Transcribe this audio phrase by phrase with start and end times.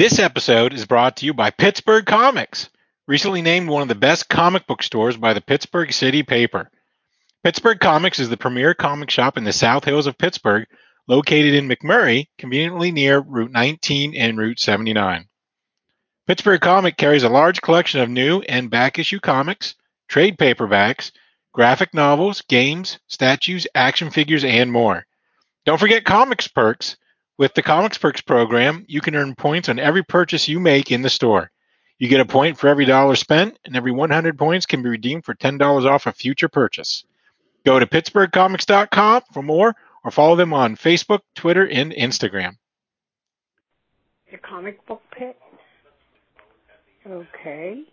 [0.00, 2.70] This episode is brought to you by Pittsburgh Comics,
[3.06, 6.70] recently named one of the best comic book stores by the Pittsburgh City Paper.
[7.44, 10.66] Pittsburgh Comics is the premier comic shop in the South Hills of Pittsburgh,
[11.06, 15.28] located in McMurray, conveniently near Route 19 and Route 79.
[16.26, 19.74] Pittsburgh Comic carries a large collection of new and back issue comics,
[20.08, 21.12] trade paperbacks,
[21.52, 25.04] graphic novels, games, statues, action figures, and more.
[25.66, 26.96] Don't forget Comics Perks.
[27.40, 31.00] With the Comics Perks program, you can earn points on every purchase you make in
[31.00, 31.50] the store.
[31.98, 35.24] You get a point for every dollar spent, and every 100 points can be redeemed
[35.24, 37.02] for $10 off a future purchase.
[37.64, 39.74] Go to pittsburghcomics.com for more
[40.04, 42.58] or follow them on Facebook, Twitter, and Instagram.
[44.30, 45.38] Your comic book pit?
[47.06, 47.84] Okay.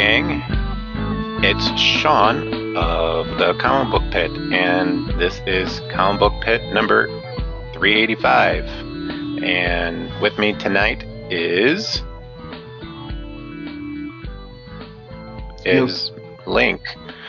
[0.00, 0.42] Gang.
[1.44, 7.06] It's Sean of the Comic Book Pit, and this is Comic Book Pit number
[7.74, 8.64] 385.
[9.44, 12.02] And with me tonight is.
[15.66, 16.12] is
[16.46, 16.80] Link.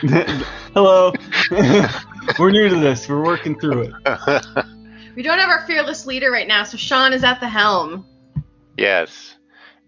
[0.72, 1.12] Hello.
[2.38, 3.06] We're new to this.
[3.06, 4.46] We're working through it.
[5.14, 8.06] We don't have our fearless leader right now, so Sean is at the helm.
[8.78, 9.34] yes.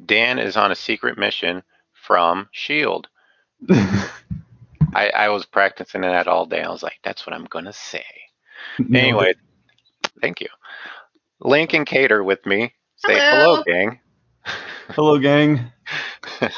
[0.05, 1.63] Dan is on a secret mission
[2.07, 3.09] from S.H.I.E.L.D.
[4.95, 6.63] I, I was practicing that all day.
[6.63, 8.05] I was like, that's what I'm going to say.
[8.93, 9.35] Anyway,
[10.23, 10.49] thank you.
[11.41, 12.75] Link and Cater with me.
[12.97, 13.65] Say hello, Hello.
[13.67, 14.01] gang.
[14.91, 15.73] Hello, gang.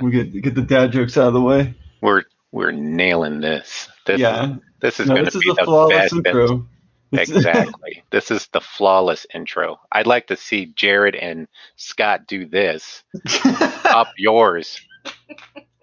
[0.00, 1.74] We get get the dad jokes out of the way.
[2.02, 3.88] We're we're nailing this.
[4.06, 4.56] This yeah.
[4.80, 6.12] this is No, going this to is be a the flawless best.
[6.12, 6.66] intro.
[7.12, 8.02] Exactly.
[8.10, 9.80] this is the flawless intro.
[9.90, 13.02] I'd like to see Jared and Scott do this.
[13.84, 14.80] Up yours,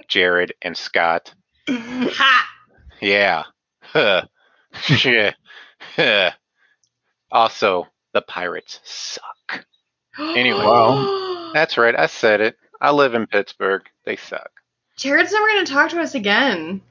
[0.07, 1.33] Jared and Scott.
[1.67, 2.47] Ha!
[3.01, 3.43] Yeah.
[3.81, 4.25] Huh.
[7.31, 9.65] Also, the Pirates suck.
[10.17, 11.51] Anyway.
[11.53, 11.95] That's right.
[11.97, 12.55] I said it.
[12.79, 13.83] I live in Pittsburgh.
[14.05, 14.49] They suck.
[14.97, 16.81] Jared's never going to talk to us again.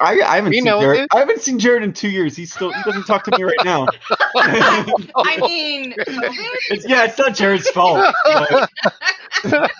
[0.00, 1.00] I, I haven't We seen know Jared.
[1.00, 1.06] this.
[1.14, 2.36] I haven't seen Jared in two years.
[2.36, 3.86] He's still he doesn't talk to me right now.
[4.36, 5.94] I mean,
[6.70, 8.14] It's, yeah, it's not Jared's fault.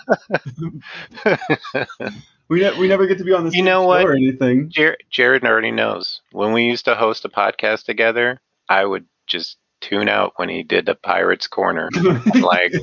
[2.49, 4.05] we ne- we never get to be on the You know what?
[4.05, 4.69] or anything.
[4.69, 6.21] Jared, Jared already knows.
[6.31, 8.39] When we used to host a podcast together,
[8.69, 11.89] I would just tune out when he did the Pirates Corner.
[11.95, 12.73] I'm like,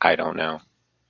[0.00, 0.60] I don't know.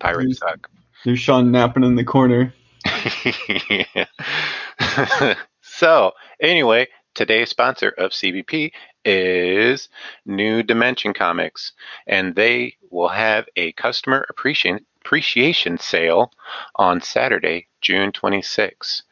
[0.01, 0.71] Pirates suck.
[1.05, 2.53] There's Sean napping in the corner.
[5.79, 8.73] so, anyway, today's sponsor of CBP
[9.05, 9.89] is
[10.27, 11.73] New Dimension Comics,
[12.07, 16.33] and they will have a customer appreciation appreciation sale
[16.75, 19.03] on Saturday, June 26th,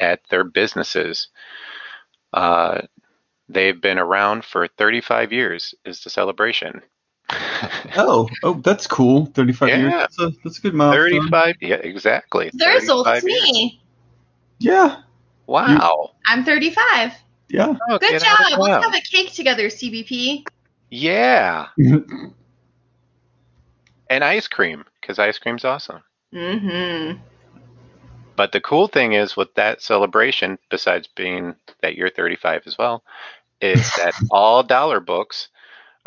[0.00, 1.28] at their businesses.
[2.32, 2.80] Uh,
[3.48, 5.74] they've been around for 35 years.
[5.84, 6.82] Is the celebration?
[7.96, 9.26] Oh, oh, that's cool.
[9.26, 9.90] Thirty-five years.
[9.90, 9.98] Yeah.
[10.00, 11.30] That's a that's a good milestone.
[11.30, 11.54] 35.
[11.62, 12.50] Yeah, exactly.
[12.52, 13.52] They're as old as 35 years.
[13.52, 13.80] me.
[14.58, 15.00] Yeah,
[15.46, 16.12] Wow.
[16.26, 17.12] I'm 35.
[17.48, 17.74] yeah.
[17.88, 18.58] Oh, Good get out of job.
[18.58, 18.92] Let's town.
[18.92, 20.44] have a cake together, CBP.
[20.90, 21.66] Yeah,
[24.10, 26.02] and ice cream because ice cream's awesome.
[26.32, 27.18] Mm-hmm.
[28.36, 33.02] But the cool thing is with that celebration, besides being that you're 35 as well,
[33.60, 35.48] is that all dollar books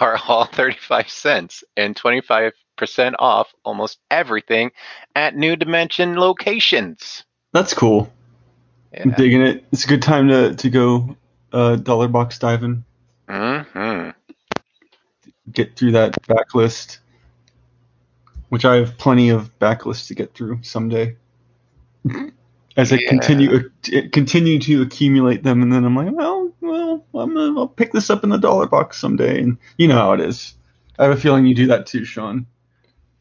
[0.00, 2.52] are all 35 cents and 25%
[3.18, 4.70] off almost everything
[5.16, 7.24] at New Dimension locations.
[7.52, 8.12] That's cool.
[8.98, 9.64] I'm digging it.
[9.72, 11.16] It's a good time to to go
[11.52, 12.84] uh, dollar box diving.
[13.28, 14.10] hmm
[15.52, 16.98] Get through that backlist,
[18.48, 21.16] which I have plenty of backlists to get through someday.
[22.76, 23.08] As I Yeah.
[23.08, 27.68] continue uh, continue to accumulate them, and then I'm like, well, well, I'm gonna, I'll
[27.68, 30.54] pick this up in the dollar box someday, and you know how it is.
[30.98, 32.46] I have a feeling you do that too, Sean.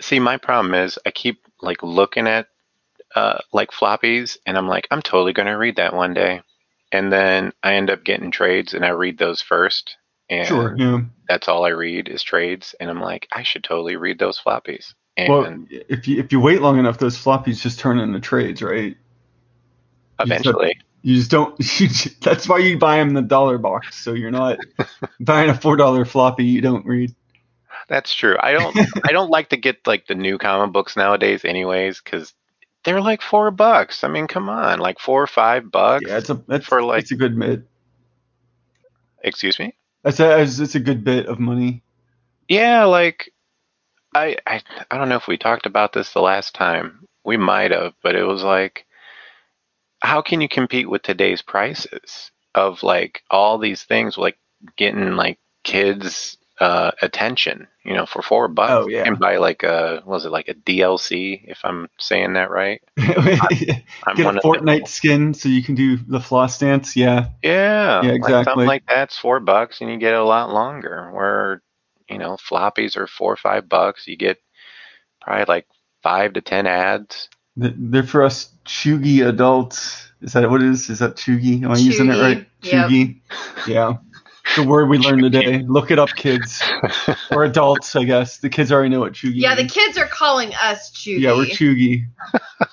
[0.01, 2.47] See, my problem is I keep like looking at
[3.15, 6.41] uh, like floppies, and I'm like, I'm totally gonna read that one day,
[6.91, 9.97] and then I end up getting trades, and I read those first,
[10.29, 10.75] and Sure.
[10.77, 11.01] Yeah.
[11.27, 14.93] that's all I read is trades, and I'm like, I should totally read those floppies,
[15.17, 18.61] And Well, if you if you wait long enough, those floppies just turn into trades,
[18.61, 18.95] right?
[20.19, 21.55] eventually, You just don't.
[21.79, 24.59] You just, that's why you buy them in the dollar box, so you're not
[25.19, 27.13] buying a four dollar floppy you don't read.
[27.87, 28.37] that's true.
[28.39, 32.33] I don't I don't like to get like the new comic books nowadays, anyways, because
[32.89, 34.03] they're like four bucks.
[34.03, 36.05] I mean, come on, like four or five bucks.
[36.07, 37.63] Yeah, it's a that's For, like- it's a good bit.
[39.23, 39.75] Excuse me.
[40.03, 41.83] That's a, it's it's a good bit of money.
[42.47, 43.31] Yeah, like
[44.15, 47.05] I, I I don't know if we talked about this the last time.
[47.23, 48.85] We might have, but it was like
[50.01, 54.37] how can you compete with today's prices of like all these things like
[54.77, 59.03] getting like kids uh attention, you know, for 4 bucks Oh, yeah.
[59.05, 62.81] and buy like a was it like a DLC if I'm saying that right?
[64.05, 66.95] I'm Get one a Fortnite skin so you can do the floss dance.
[66.95, 68.43] Yeah, Yeah, Yeah, Like exactly.
[68.43, 71.11] something like that's four bucks, and you get a lot longer.
[71.13, 71.61] Where
[72.09, 74.37] you know floppies are four or five bucks, you get
[75.21, 75.67] probably like
[76.03, 77.29] five to ten ads.
[77.55, 80.11] They're for us chuggy adults.
[80.21, 80.89] Is that what it is?
[80.89, 81.63] Is that chuggy?
[81.63, 82.47] Am I using it Chuggy, right?
[82.61, 82.85] yep.
[82.89, 83.21] Chuggy.
[83.67, 83.93] Yeah.
[84.55, 85.59] The word we learned today.
[85.67, 86.61] Look it up, kids.
[87.31, 88.37] Or adults, I guess.
[88.39, 91.19] The kids already know what chuggy Yeah, the kids are calling us Chugi.
[91.19, 92.05] Yeah, we're chuggy.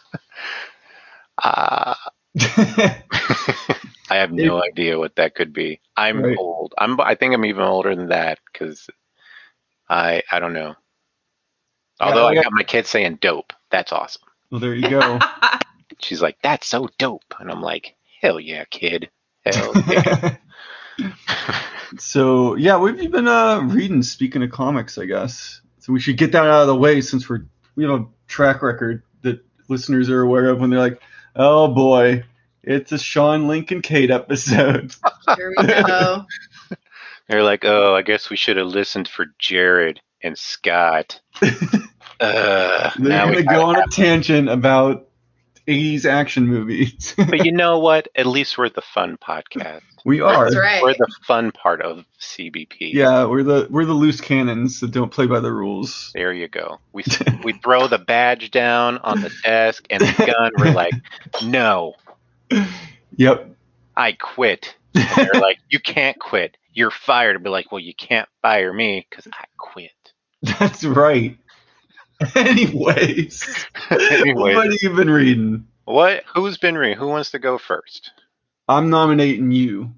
[1.43, 1.95] Uh,
[2.41, 2.97] I
[4.11, 5.81] have no idea what that could be.
[5.97, 6.37] I'm Right.
[6.39, 6.73] old.
[6.79, 6.99] I'm.
[7.01, 8.89] I think I'm even older than that because
[9.89, 10.23] I.
[10.33, 10.75] I don't know.
[12.01, 14.23] Although I I got- got my kid saying "dope." That's awesome.
[14.51, 15.19] well, there you go.
[16.01, 19.11] She's like, "That's so dope," and I'm like, "Hell yeah, kid!
[19.45, 20.37] Hell yeah!"
[21.99, 24.03] so yeah, what have you been uh, reading?
[24.03, 25.61] Speaking of comics, I guess.
[25.79, 27.47] So we should get that out of the way since we're
[27.77, 31.01] we have a track record that listeners are aware of when they're like,
[31.35, 32.25] "Oh boy,
[32.63, 34.95] it's a Sean Lincoln Kate episode."
[35.37, 36.25] Here we go.
[37.29, 41.21] They're like, "Oh, I guess we should have listened for Jared and Scott."
[42.19, 45.09] Uh, They're gonna go on a tangent about
[45.69, 47.15] 80s action movies.
[47.17, 48.09] but you know what?
[48.15, 49.83] At least we're the fun podcast.
[50.07, 50.45] We are.
[50.45, 50.83] That's right.
[50.83, 52.93] We're the fun part of CBP.
[52.95, 56.13] Yeah, we're the we're the loose cannons that don't play by the rules.
[56.15, 56.79] There you go.
[56.93, 57.05] We
[57.45, 60.53] we throw the badge down on the desk and the gun.
[60.57, 60.95] We're like,
[61.45, 61.95] no,
[63.17, 63.51] Yep.
[63.97, 64.77] I quit.
[64.95, 66.57] And they're like, you can't quit.
[66.73, 67.37] You're fired.
[67.37, 69.91] I'd be like, well, you can't fire me because I quit.
[70.43, 71.37] That's right.
[72.35, 74.55] Anyways, Anyways.
[74.57, 75.67] what have you been reading?
[75.85, 76.25] What?
[76.35, 76.97] Who's been reading?
[76.97, 78.13] Who wants to go first?
[78.69, 79.93] I'm nominating you.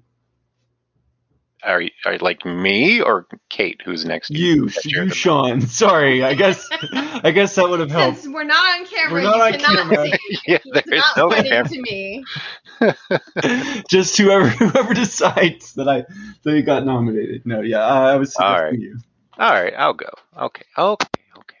[1.61, 3.81] Are you, are you like me or Kate?
[3.83, 4.29] Who's next?
[4.29, 5.59] to You, you're you, Sean.
[5.67, 8.19] Sorry, I guess I guess that would have helped.
[8.19, 10.05] Since we're not on camera, We're not you on cannot camera.
[10.05, 10.37] see.
[10.47, 11.69] Yeah, It's there's not no pointing camera.
[11.69, 12.25] to me.
[13.89, 16.05] Just whoever whoever decides that I
[16.43, 17.45] that you got nominated.
[17.45, 18.79] No, yeah, I, I was All suggesting right.
[18.79, 18.97] you.
[19.37, 20.09] All right, I'll go.
[20.37, 21.07] Okay, okay,
[21.39, 21.57] okay.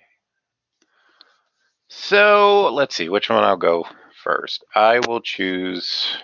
[1.89, 3.85] So let's see which one I'll go
[4.23, 4.63] first.
[4.73, 6.15] I will choose.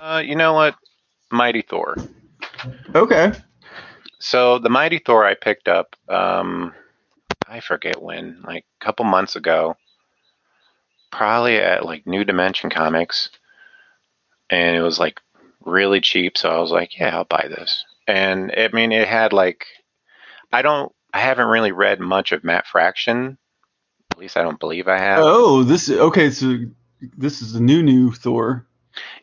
[0.00, 0.76] Uh, you know what?
[1.30, 1.96] Mighty Thor.
[2.94, 3.32] Okay.
[4.18, 5.96] So the Mighty Thor I picked up.
[6.08, 6.74] Um,
[7.48, 9.76] I forget when, like a couple months ago.
[11.12, 13.30] Probably at like New Dimension Comics,
[14.50, 15.20] and it was like
[15.64, 16.36] really cheap.
[16.36, 17.84] So I was like, yeah, I'll buy this.
[18.06, 19.66] And I mean, it had like,
[20.52, 23.38] I don't, I haven't really read much of Matt Fraction.
[24.10, 25.20] At least I don't believe I have.
[25.22, 26.30] Oh, this okay.
[26.30, 26.58] So
[27.16, 28.65] this is the new new Thor.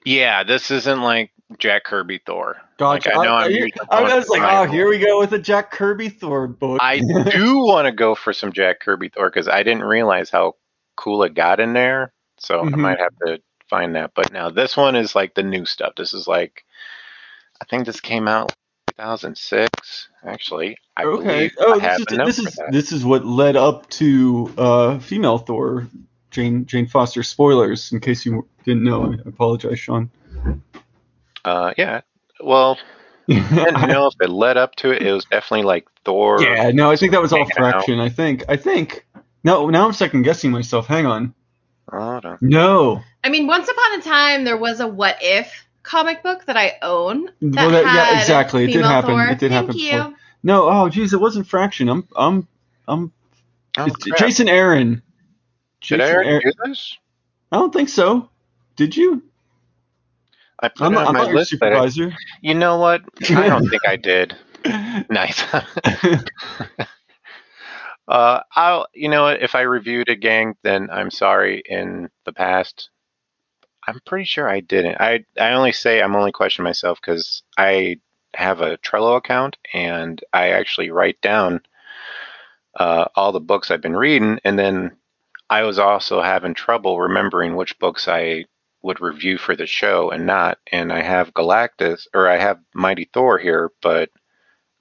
[0.06, 2.58] Yeah, this isn't like Jack Kirby Thor.
[2.78, 3.10] Gotcha.
[3.10, 3.52] Like, I know I'm
[3.90, 6.80] I, I was like, oh, here we go with a Jack Kirby Thor book.
[6.82, 7.00] I
[7.32, 10.56] do want to go for some Jack Kirby Thor because I didn't realize how
[10.96, 12.14] cool it got in there.
[12.38, 12.78] So I Mhm.
[12.78, 14.12] might have to find that.
[14.16, 15.94] But now this one is like the new stuff.
[15.96, 16.64] This is like,
[17.62, 18.54] I think this came out
[18.98, 20.10] 2006.
[20.26, 21.50] Actually, I okay.
[21.58, 25.88] Oh, I this is this is this is what led up to uh, female Thor,
[26.34, 27.24] Jane Jane Foster.
[27.24, 29.14] Spoilers, in case you didn't know.
[29.14, 30.10] I apologize, Sean.
[31.46, 32.02] Uh, yeah.
[32.42, 32.78] Well,
[33.30, 35.02] I didn't know if it led up to it.
[35.02, 36.42] It was definitely like Thor.
[36.42, 37.56] yeah, no, I think that was all Hanging out.
[37.58, 38.00] fraction.
[38.00, 38.44] I think.
[38.50, 39.06] I think.
[39.44, 40.88] No, now I'm second guessing myself.
[40.88, 41.34] Hang on.
[41.92, 42.38] Oh, no.
[42.42, 43.02] No.
[43.24, 46.74] I mean, once upon a time, there was a What If comic book that I
[46.82, 47.26] own.
[47.42, 48.64] That Well, that- yeah, exactly.
[48.64, 49.12] It did happen.
[49.12, 49.26] Thor.
[49.28, 49.92] It did Thank happen you.
[49.92, 50.14] before.
[50.44, 50.70] No.
[50.70, 51.90] Oh, geez, it wasn't fraction.
[51.90, 52.08] I'm.
[52.16, 52.48] I'm.
[52.88, 53.12] I'm.
[53.78, 54.20] Oh, it's.
[54.20, 55.02] Jason Aaron.
[55.88, 56.98] Did I Jason already Aaron- do this?
[57.52, 58.30] I don't think so.
[58.76, 59.24] Did you?
[60.60, 62.14] I put I'm, it on I'm my not list, I- supervisor.
[62.42, 63.02] you know what?
[63.30, 64.36] I don't think I did.
[65.10, 65.44] Nice.
[68.08, 68.88] uh, I'll.
[68.94, 69.42] You know what?
[69.42, 71.62] If I reviewed a gang, then I'm sorry.
[71.66, 72.90] In the past,
[73.88, 75.00] I'm pretty sure I didn't.
[75.00, 78.00] I I only say I'm only questioning myself because I
[78.36, 81.62] have a Trello account and I actually write down
[82.80, 84.96] uh, all the books I've been reading, and then
[85.54, 88.46] I was also having trouble remembering which books I
[88.82, 90.58] would review for the show and not.
[90.72, 94.10] And I have Galactus or I have Mighty Thor here, but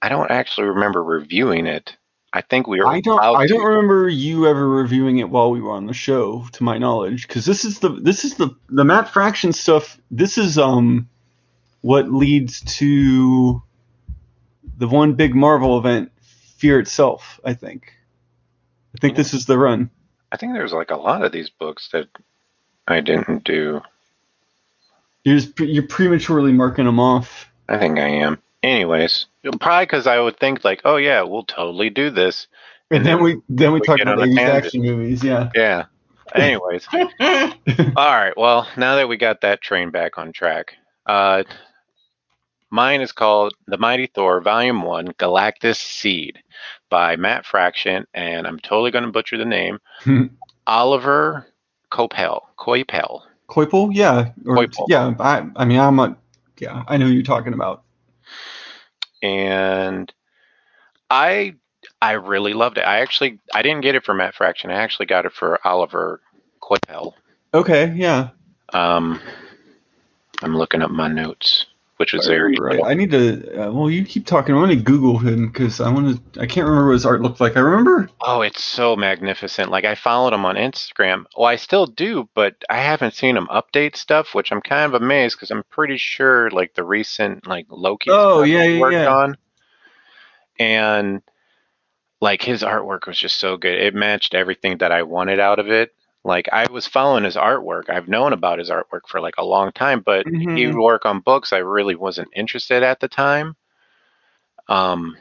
[0.01, 1.95] I don't actually remember reviewing it.
[2.33, 2.87] I think we were.
[2.87, 3.19] I don't.
[3.21, 3.67] I don't to.
[3.67, 7.45] remember you ever reviewing it while we were on the show, to my knowledge, because
[7.45, 9.99] this is the this is the the Matt Fraction stuff.
[10.09, 11.07] This is um
[11.81, 13.61] what leads to
[14.79, 16.11] the one big Marvel event,
[16.57, 17.39] Fear itself.
[17.45, 17.93] I think.
[18.95, 19.91] I think this is the run.
[20.33, 22.07] I think there's like a lot of these books that
[22.87, 23.81] I didn't do.
[25.23, 27.47] You're just, you're prematurely marking them off.
[27.69, 28.41] I think I am.
[28.63, 29.27] Anyways,
[29.61, 32.47] probably because I would think like, oh yeah, we'll totally do this.
[32.89, 34.65] And then we then we, we talk about on a 80s tangent.
[34.65, 35.23] action movies.
[35.23, 35.49] Yeah.
[35.53, 35.85] Yeah.
[36.33, 37.05] Anyways, all
[37.95, 38.33] right.
[38.35, 40.73] Well, now that we got that train back on track,
[41.05, 41.43] uh,
[42.73, 46.39] mine is called The Mighty Thor, Volume One, Galactus Seed,
[46.89, 49.79] by Matt Fraction, and I'm totally going to butcher the name.
[50.65, 51.45] Oliver
[51.91, 52.41] Coipel.
[52.57, 53.21] Coipel.
[53.47, 54.85] Koipel, yeah, or Coipel.
[54.89, 55.13] yeah.
[55.19, 56.17] I I mean I'm not.
[56.57, 57.83] Yeah, I know who you're talking about.
[59.21, 60.11] and
[61.09, 61.55] I
[62.01, 62.81] I really loved it.
[62.81, 64.71] I actually I didn't get it for Matt Fraction.
[64.71, 66.21] I actually got it for Oliver
[66.61, 67.13] Coipel.
[67.53, 68.29] Okay, yeah.
[68.73, 69.19] Um,
[70.41, 72.81] I'm looking up my notes, which was very Right.
[72.83, 73.67] I need to.
[73.67, 74.55] Uh, well, you keep talking.
[74.55, 76.41] I want to Google him because I want to.
[76.41, 77.55] I can't remember what his art looked like.
[77.55, 78.09] I remember.
[78.21, 79.69] Oh, it's so magnificent.
[79.71, 81.25] Like I followed him on Instagram.
[81.37, 85.01] Well, I still do, but I haven't seen him update stuff, which I'm kind of
[85.01, 89.07] amazed because I'm pretty sure like the recent like Loki Oh, yeah, yeah, worked yeah.
[89.13, 89.37] on,
[90.59, 91.21] and
[92.21, 93.75] like his artwork was just so good.
[93.79, 95.93] It matched everything that I wanted out of it.
[96.23, 97.89] Like I was following his artwork.
[97.89, 100.55] I've known about his artwork for like a long time, but Mhm.
[100.55, 103.55] he would work on books I really wasn't interested at the time.
[104.67, 105.15] Um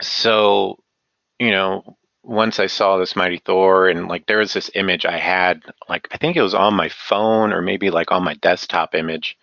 [0.00, 0.82] so
[1.38, 5.18] you know, once I saw this Mighty Thor and like there was this image I
[5.18, 8.94] had, like I think it was on my phone or maybe like on my desktop
[8.94, 9.36] image.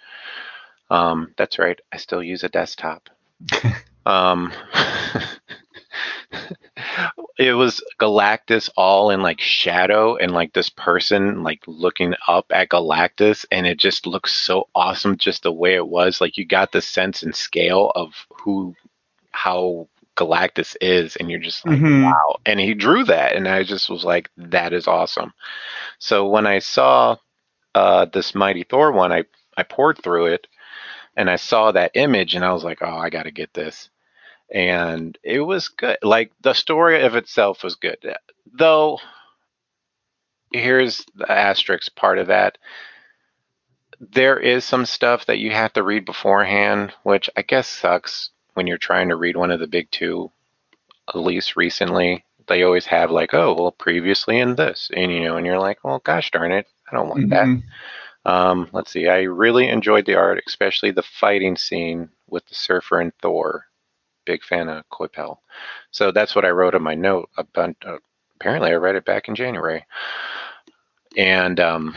[0.89, 3.09] Um, that's right, I still use a desktop.
[4.05, 4.51] um,
[7.39, 12.69] it was Galactus all in like shadow and like this person like looking up at
[12.69, 16.19] Galactus and it just looks so awesome just the way it was.
[16.19, 18.75] Like you got the sense and scale of who
[19.31, 22.03] how Galactus is and you're just like Mhm.
[22.03, 22.37] wow.
[22.45, 25.33] And he drew that and I just was like that is awesome.
[25.99, 27.17] So when I saw
[27.75, 29.25] uh this Mighty Thor one I
[29.57, 30.47] I poured through it
[31.15, 33.89] and I saw that image and I was like, "Oh, I got to get this."
[34.53, 35.97] And it was good.
[36.01, 37.97] Like the story of itself was good.
[38.51, 38.99] Though
[40.51, 42.57] here's the asterisk part of that.
[43.99, 48.65] There is some stuff that you have to read beforehand, which I guess sucks when
[48.67, 50.31] you're trying to read one of the big two,
[51.09, 52.25] at least recently.
[52.47, 55.83] They always have like, oh, well, previously in this, and you know, and you're like,
[55.83, 57.49] well, gosh darn it, I don't want that.
[57.49, 57.63] Mhm.
[58.25, 59.07] Um, let's see.
[59.07, 63.68] I really enjoyed the art, especially the fighting scene with the surfer and Thor.
[64.29, 65.37] Big fan of Coipel.
[65.89, 67.29] So that's what I wrote in my note.
[67.35, 67.97] About, uh,
[68.35, 69.83] apparently, I read it back in January,
[71.17, 71.95] and um,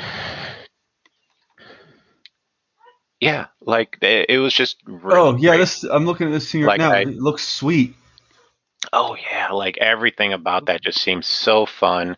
[3.21, 4.77] yeah, like it, it was just.
[4.87, 5.59] Really Oh yeah, great.
[5.59, 5.85] this.
[5.85, 6.93] I'm looking at this scene right Like, now.
[6.93, 7.95] I- it looks sweet.
[8.95, 12.17] Oh yeah, like everything about that just seems so fun.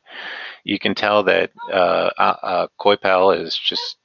[0.62, 3.97] You can tell that uh, uh, uh, Coipel is just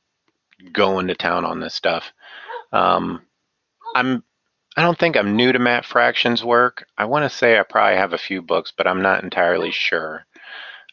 [0.74, 2.12] going to town on this stuff.
[2.74, 3.22] Um,
[3.96, 4.24] I'm.
[4.78, 6.88] I don't think I'm new to Matt Fraction's work.
[6.98, 10.26] I want to say I probably have a few books, but I'm not entirely sure.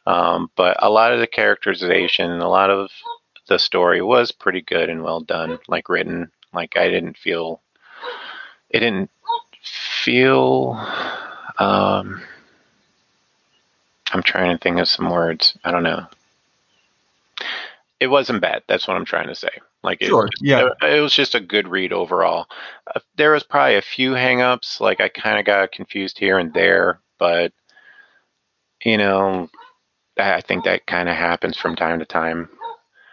[0.06, 2.90] Um, but a lot of the characterization, a lot of
[3.48, 6.30] the story was pretty good and well done, like written.
[6.52, 7.60] Like I didn't feel.
[8.70, 9.10] It didn't
[10.02, 10.72] feel.
[11.58, 12.22] Um,
[14.12, 15.58] I'm trying to think of some words.
[15.64, 16.06] I don't know.
[17.98, 18.62] It wasn't bad.
[18.68, 19.50] That's what I'm trying to say.
[19.86, 20.28] Like it, Sure.
[20.42, 20.68] Yeah.
[20.82, 22.46] it, it was just a good read overall.
[22.94, 24.80] Uh, there was probably a few hangups.
[24.80, 27.52] Like I kind of got confused here and there, but
[28.84, 29.48] you know,
[30.18, 32.48] I I think that kind of happens from time to time.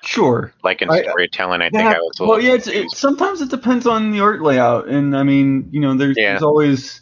[0.04, 0.54] Sure.
[0.64, 2.54] Like in storytelling, I think Yeah, I was a well, yeah.
[2.56, 6.18] It's, it, sometimes it depends on the art layout, and I mean, you know, there's,
[6.18, 6.32] Yeah.
[6.32, 7.02] there's always.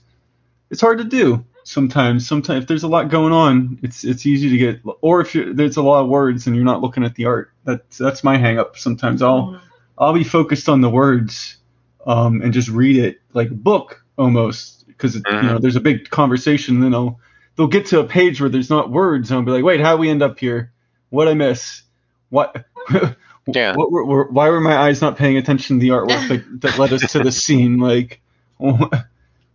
[0.69, 2.27] It's hard to do sometimes.
[2.27, 4.81] Sometimes if there's a lot going on, it's it's easy to get.
[5.01, 7.51] Or if you're, there's a lot of words and you're not looking at the art,
[7.63, 8.77] that's that's my hang up.
[8.77, 9.61] Sometimes I'll
[9.97, 11.57] I'll be focused on the words,
[12.05, 16.09] um, and just read it like a book almost, because you know there's a big
[16.09, 16.79] conversation.
[16.81, 17.19] Then I'll
[17.55, 19.97] they'll get to a page where there's not words, and I'll be like, wait, how
[19.97, 20.71] we end up here?
[21.09, 21.83] What I miss?
[22.29, 22.65] What?
[23.47, 23.75] Yeah.
[23.75, 26.77] What were, were, why were my eyes not paying attention to the artwork that, that
[26.77, 27.79] led us to the scene?
[27.79, 28.21] Like,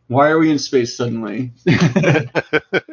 [0.08, 1.52] Why are we in space suddenly?
[1.66, 2.30] yeah,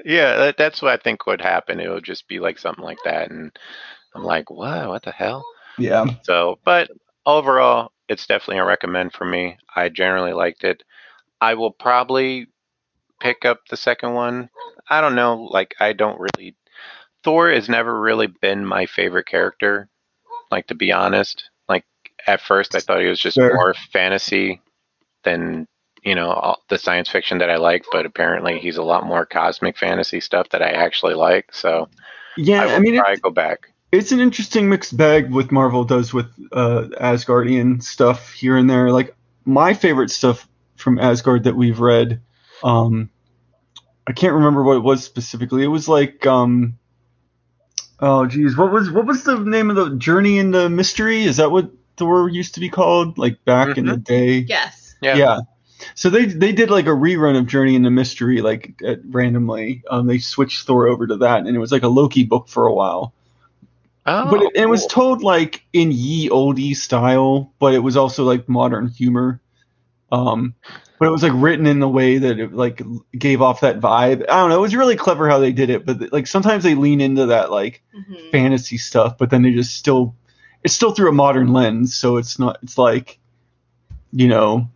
[0.05, 1.79] that, that's what I think would happen.
[1.79, 3.51] It would just be like something like that, and
[4.15, 4.87] I'm like, what?
[4.87, 5.43] What the hell?
[5.77, 6.05] yeah.
[6.23, 6.89] So, but
[7.25, 9.57] overall, it's definitely a recommend for me.
[9.75, 10.83] I generally liked it.
[11.41, 12.47] I will probably
[13.19, 14.49] pick up the second one.
[14.89, 15.47] I don't know.
[15.51, 16.55] Like, I don't really.
[17.23, 19.87] Thor has never really been my favorite character.
[20.51, 21.85] Like, to be honest, like
[22.27, 23.53] at first I thought he was just Sure.
[23.53, 24.61] more fantasy
[25.23, 25.67] than
[26.03, 27.85] you know all the science fiction that I like.
[27.91, 31.53] But apparently, he's a lot more cosmic fantasy stuff that I actually like.
[31.53, 31.89] So
[32.37, 33.71] Yeah, I will I mean, probably it, go back.
[33.91, 38.91] it's an interesting mixed bag what Marvel does with uh, Asgardian stuff here and there.
[38.91, 42.21] Like my favorite stuff from Asgard that we've read,
[42.63, 43.09] um,
[44.07, 45.63] I can't remember what it was specifically.
[45.63, 46.77] It was like, um,
[47.99, 51.23] oh geez, what was what was the name of the Journey into Mystery?
[51.23, 53.17] Is that what Thor used to be called?
[53.17, 54.37] Like back in the day?
[54.39, 54.95] Yes.
[55.01, 55.15] Yeah.
[55.15, 55.39] Yeah.
[55.95, 59.83] So they they did like a rerun of Journey into Mystery like at, randomly.
[59.89, 62.65] Um, they switched Thor over to that, and it was like a Loki book for
[62.65, 63.13] a while.
[64.05, 68.23] Oh, but it, it was told like in ye oldie style, but it was also
[68.23, 69.39] like modern humor.
[70.11, 70.55] Um,
[70.99, 72.81] but it was like written in the way that it like
[73.17, 74.23] gave off that vibe.
[74.29, 74.57] I don't know.
[74.57, 77.51] It was really clever how they did it, but like sometimes they lean into that
[77.51, 78.31] like Mhm.
[78.31, 80.15] fantasy stuff, but then they just still
[80.63, 83.19] it's still through a modern lens, so it's not it's like
[84.11, 84.67] you know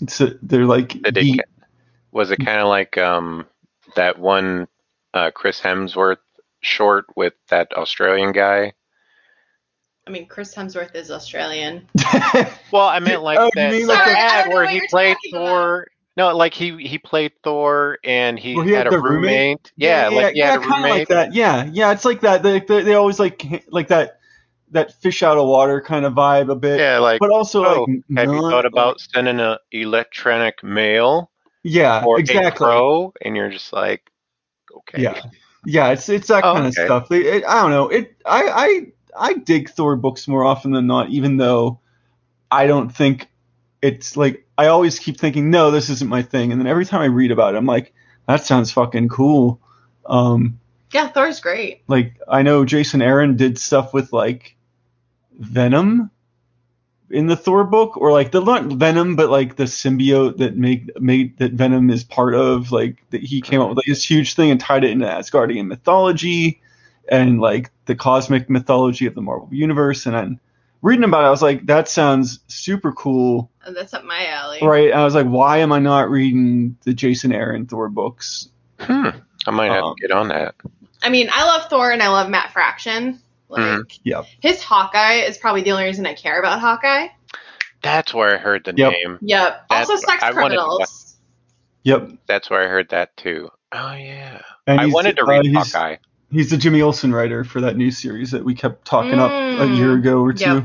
[0.00, 1.66] it's a, they're like it deep- ca-
[2.12, 3.46] was it kind of like um,
[3.96, 4.68] that one
[5.14, 6.18] uh, Chris Hemsworth
[6.60, 8.72] short with that Australian guy?
[10.06, 11.88] I mean, Chris Hemsworth is Australian.
[12.72, 15.34] Well, I meant like Oh, that mean like Sorry, the- ad where he played talking
[15.36, 15.46] about.
[15.46, 15.86] Thor.
[16.16, 19.12] No, like he he played Thor and he, Where he had, had a roommate?
[19.30, 19.72] roommate.
[19.76, 21.32] Yeah, like he had a kinda like that.
[21.34, 22.42] Yeah, yeah, it's like that.
[22.42, 24.18] They, they, they always like like that
[24.74, 26.78] that fish out of water kind of vibe a bit.
[26.78, 30.62] Yeah, like but also oh, like have you not, thought like- about sending a electronic
[30.62, 31.30] mail
[31.62, 32.66] yeah, or a exactly.
[33.22, 34.10] And you're just like,
[34.76, 35.22] okay, Yeah,
[35.64, 37.10] yeah, it's it's that Oh, kind of stuff.
[37.10, 37.88] It, it- I don't know.
[37.88, 38.42] It I
[39.16, 41.80] I I dig Thor books more often than not, even though
[42.50, 43.28] I don't think
[43.80, 47.00] it's like I always keep thinking, no, this isn't my thing, and then every time
[47.00, 47.94] I read about it, I'm like,
[48.26, 49.60] that sounds fucking cool.
[50.06, 50.60] Um,
[50.92, 51.82] Yeah, Thor's great.
[51.88, 54.56] like I know Jason Aaron did stuff with like
[55.38, 56.10] Venom
[57.10, 60.98] in the Thor book, or like the not Venom, but like the symbiote that make
[61.00, 62.72] made that Venom is part of.
[62.72, 65.66] Like that he came up with like this huge thing and tied it into Asgardian
[65.66, 66.60] mythology
[67.08, 70.06] and like the cosmic mythology of the Marvel universe.
[70.06, 70.40] And I'm
[70.80, 74.60] reading about it, I was like, that sounds super cool, And that's up my alley.
[74.62, 74.90] right?
[74.90, 78.48] And I was like, why am I not reading the Jason Aaron Thor books?
[78.80, 79.08] hmm,
[79.46, 80.54] I might have Um, to get on that.
[81.02, 83.20] I mean, I love Thor and I love Matt Fraction.
[83.54, 83.98] Like, Mhm.
[84.04, 84.26] Yep.
[84.40, 87.08] his Hawkeye is probably the only reason I care about Hawkeye.
[87.82, 88.92] That's where I heard the Yep.
[88.92, 89.18] name.
[89.22, 89.66] Yep.
[89.68, 91.16] That's- also, sex I wanted criminals.
[91.84, 92.10] Yep.
[92.26, 93.50] That's where I heard that too.
[93.72, 95.96] Oh yeah, And I wanted to uh, read he's- Hawkeye.
[96.30, 99.66] He's the Jimmy Olsen writer for that new series that we kept talking up a
[99.66, 99.76] Mm.
[99.76, 100.44] year ago or two.
[100.44, 100.64] Yep.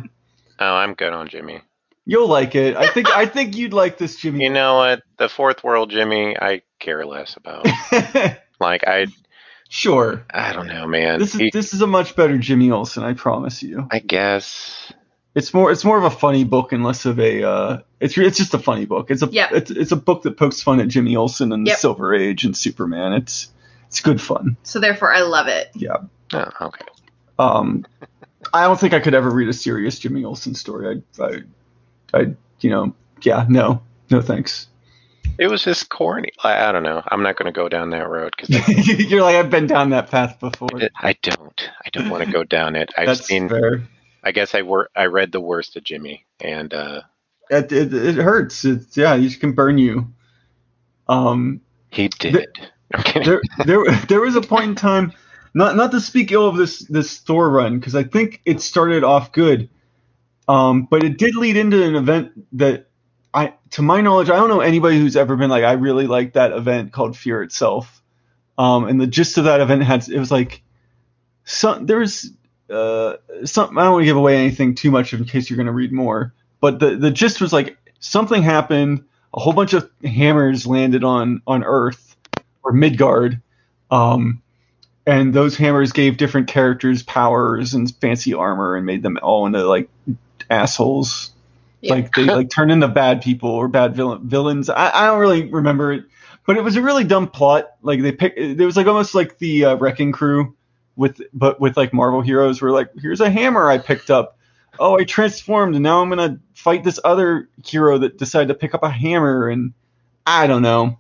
[0.60, 1.62] Oh, I'm good on Jimmy.
[2.06, 2.76] You'll like it.
[2.76, 4.46] I think I think you'd like this Jimmy.
[4.46, 5.04] You know what?
[5.18, 7.68] The fourth world Jimmy, I care less about.
[8.60, 9.08] like I,
[9.70, 10.26] sure.
[10.30, 11.20] I don't know, man.
[11.20, 13.88] This is He- this is a much better Jimmy Olsen, I promise you.
[13.90, 14.92] I guess.
[15.36, 18.38] It's more it's more of a funny book and less of a uh it's it's
[18.38, 19.10] just a funny book.
[19.12, 19.52] It's a Yep.
[19.54, 21.76] it's, it's a book that pokes fun at Jimmy Olsen and Yep.
[21.78, 23.14] the Silver Age and Superman.
[23.14, 23.50] It's
[23.88, 24.58] it's good fun.
[24.64, 25.70] So therefore, I love it.
[25.76, 25.98] Yeah.
[26.34, 26.86] Oh, okay.
[27.38, 27.86] Um
[28.54, 31.02] I don't think I could ever read a serious Jimmy Olsen story.
[31.20, 31.42] I I
[32.14, 32.20] I
[32.62, 33.82] you know, yeah, no.
[34.10, 34.68] No thanks.
[35.38, 36.32] It was just corny.
[36.44, 37.02] I, I don't know.
[37.08, 38.68] I'm not going to go down that road because
[39.10, 40.70] You're like I've been down that path before.
[40.98, 41.70] I don't.
[41.86, 42.92] I don't want to go down it.
[42.98, 43.48] I've That's seen.
[43.48, 43.84] fair.
[44.24, 47.02] I guess I wor- I read the worst of Jimmy, and uh,
[47.50, 48.66] It, it, it hurts.
[48.66, 50.08] It's yeah, it can burn you.
[51.08, 51.62] Um,
[51.92, 52.48] he did.
[52.94, 55.14] I'm there, there, there was a point in time.
[55.54, 59.04] Not, not to speak ill of this this Thor run, because I think it started
[59.04, 59.70] off good.
[60.48, 62.89] Um, but it did lead into an event that
[63.34, 66.34] I, to my knowledge, I don't know anybody who's ever been like, I really like
[66.34, 68.02] that event called Fear Itself.
[68.58, 70.62] Um, and the gist of that event had, it was like,
[71.50, 72.32] some there was
[72.70, 73.78] uh, some.
[73.78, 76.34] I don't want to give away anything too much in case you're to read more.
[76.62, 79.04] But the the gist was like something happened.
[79.34, 82.16] A whole bunch of hammers landed on on Earth
[82.64, 83.42] or Midgard,
[83.90, 84.42] um,
[85.06, 89.68] and those hammers gave different characters powers and fancy armor and made them all into
[89.68, 89.90] like
[90.50, 91.32] assholes.
[91.82, 91.94] Yeah.
[91.94, 94.70] Like they like turn into bad people or bad villain, villains.
[94.70, 96.06] I, I don't really remember it,
[96.46, 97.70] but it was a really dumb plot.
[97.82, 100.56] Like they pick, It was like almost like the uh, Wrecking Crew,
[100.96, 102.62] with but with like Marvel heroes.
[102.62, 104.38] Where like here's a hammer I picked up.
[104.78, 108.76] Oh, I transformed and now I'm gonna fight this other hero that decided to pick
[108.76, 109.74] up a hammer and
[110.26, 111.00] I don't know.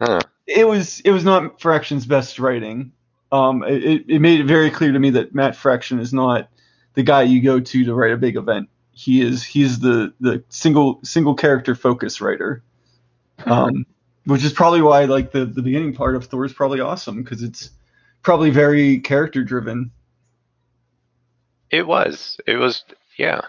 [0.00, 0.20] Huh.
[0.46, 2.92] It was it was not Fraction's best writing.
[3.30, 6.48] Um, it, it made it very clear to me that Matt Fraction is not
[6.94, 8.68] the guy you go to to write a big event.
[9.00, 12.62] He is he's the the single single character focus writer.
[13.46, 13.86] Um,
[14.24, 17.40] which is probably why like the the beginning part of Thor is probably awesome because
[17.44, 17.70] it's
[18.22, 19.92] probably very character driven.
[21.70, 22.40] It was.
[22.46, 22.84] It was.
[23.16, 23.42] Yeah.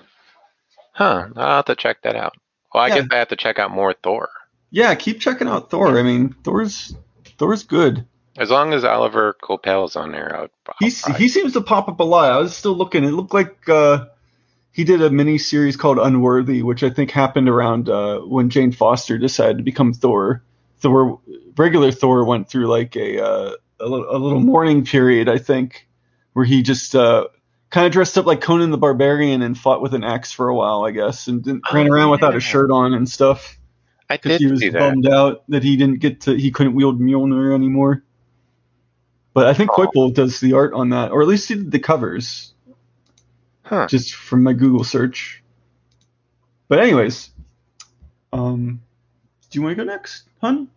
[0.94, 1.30] Huh.
[1.36, 2.34] I'll have to check that out.
[2.74, 2.96] Well, I Yeah.
[3.00, 4.30] guess I have to check out more Thor.
[4.70, 5.98] Yeah, keep checking out Thor.
[5.98, 6.96] I mean, Thor's
[7.40, 8.06] Thor's good.
[8.38, 10.52] As long as Oliver Coipel's on there, I would.
[10.68, 12.32] I'll He's, probably- he seems to pop up a lot.
[12.32, 13.04] I was still looking.
[13.04, 14.06] It looked like uh,
[14.80, 18.72] he did a mini series called Unworthy, which I think happened around uh, when Jane
[18.72, 20.42] Foster decided to become Thor.
[20.78, 21.20] Thor,
[21.58, 25.86] regular Thor, went through like a uh, a, little, a little mourning period, I think,
[26.32, 27.28] where he just uh,
[27.72, 30.56] kind of dressed up like Conan the Barbarian and fought with an axe for a
[30.56, 33.60] while, I guess, and didn't, Oh, ran around without a shirt on and stuff
[34.10, 34.80] I because did he was see that.
[34.80, 38.02] bummed out that he didn't get to he couldn't wield Mjolnir anymore.
[39.34, 39.86] But I think Oh.
[39.86, 42.54] Coipel does the art on that, or at least he did the covers,
[43.70, 43.86] Huh.
[43.88, 45.44] just from my Google search.
[46.68, 47.30] But anyways,
[48.34, 48.82] um,
[49.50, 50.70] do you want to go next, hun?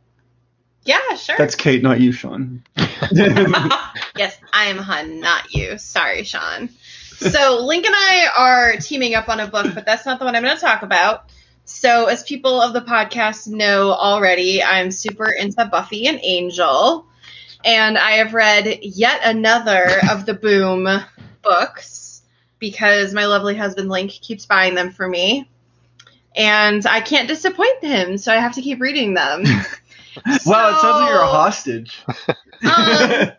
[0.84, 1.36] Yeah, sure.
[1.38, 2.62] That's Kate, not you, Sean.
[2.76, 5.78] yes, I am Hun, not you.
[5.78, 6.68] Sorry, Sean.
[7.16, 10.34] So Link and I are teaming up on a book, but that's not the one
[10.34, 11.30] I'm going to talk about.
[11.64, 17.06] So, as people of the podcast know already, I'm super into Buffy and Angel,
[17.64, 20.88] and I have read yet another of the Boom
[21.42, 21.91] books
[22.62, 25.48] because my lovely husband Link keeps buying them for me,
[26.36, 29.42] and I can't disappoint him, so I have to keep reading them.
[30.46, 32.04] wow, it sounds like you're a hostage.
[32.64, 33.32] Um,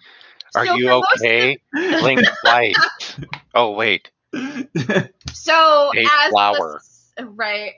[0.55, 1.57] Are so you for most of okay?
[1.73, 2.75] Link White.
[3.55, 4.11] Oh wait.
[5.31, 6.73] So A as flower.
[6.73, 7.71] lis- right,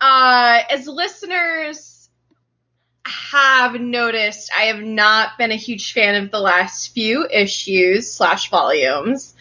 [0.00, 2.08] uh, as listeners
[3.04, 8.50] have noticed, I have not been a huge fan of the last few issues slash
[8.50, 9.34] volumes.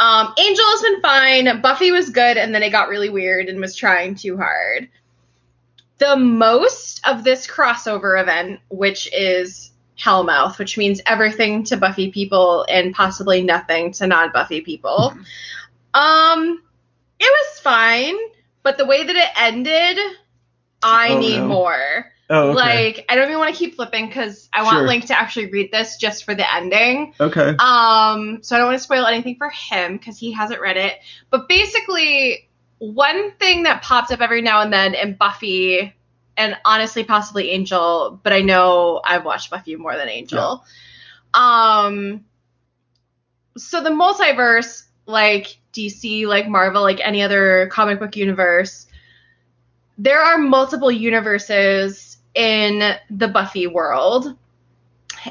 [0.00, 1.60] Um, Angel has been fine.
[1.60, 4.88] Buffy was good, and then it got really weird and was trying too hard.
[5.98, 12.66] The most of this crossover event, which is Hellmouth, which means everything to Buffy people
[12.68, 15.14] and possibly nothing to non-Buffy people.
[15.94, 16.62] Um,
[17.20, 18.16] it was fine,
[18.64, 19.98] but the way that it ended,
[20.82, 21.46] I Oh, need no.
[21.46, 22.12] more.
[22.34, 22.54] Oh, okay.
[22.54, 24.86] Like, I don't even want to keep flipping because I want Sure.
[24.86, 27.14] Link to actually read this just for the ending.
[27.20, 27.54] okay.
[27.58, 30.94] Um, so I don't want to spoil anything for him because he hasn't read it.
[31.30, 35.94] But basically, one thing that pops up every now and then in Buffy,
[36.36, 40.64] and honestly, possibly Angel, but I know I've watched Buffy more than Angel.
[41.32, 42.24] Um,
[43.56, 48.86] so the multiverse, like DC, like Marvel, like any other comic book universe,
[49.96, 54.36] there are multiple universes in the Buffy world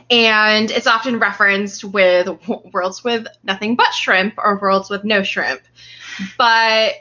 [0.10, 2.30] and it's often referenced with
[2.74, 5.62] worlds with nothing but shrimp or worlds with no shrimp.
[6.38, 6.94] But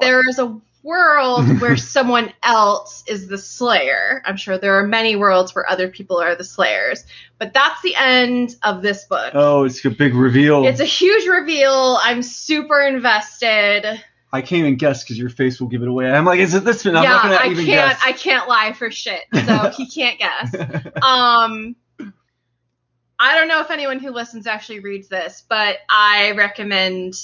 [0.00, 4.22] there is a world where someone else is the slayer.
[4.24, 7.04] I'm sure there are many worlds where other people are the slayers,
[7.38, 9.32] but that's the end of this book.
[9.34, 10.64] Oh, it's a big reveal.
[10.64, 11.98] It's a huge reveal.
[12.02, 14.02] I'm super invested.
[14.32, 16.10] I can't even guess because your face will give it away.
[16.10, 16.96] I'm like, is it this one?
[16.96, 17.66] I'm yeah, I can't.
[17.66, 18.00] guess.
[18.04, 19.22] I can't lie for shit.
[19.34, 20.54] So he can't guess.
[21.02, 21.76] Um,
[23.20, 27.14] I don't know if anyone who listens actually reads this, but I recommend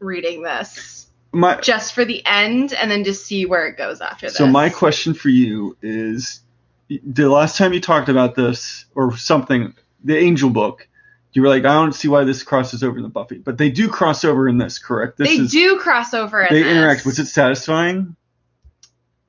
[0.00, 1.04] reading this
[1.34, 4.36] my just for the end and then just see where it goes after this.
[4.36, 6.40] So my question for you is:
[6.88, 10.88] the last time you talked about this or something, the Angel book,
[11.34, 13.68] you were like, I don't see why this crosses over in the Buffy, but they
[13.68, 15.18] do cross over in this, correct?
[15.18, 16.72] This they is do cross over in they this.
[16.72, 17.04] interact.
[17.04, 18.14] Was it satisfying,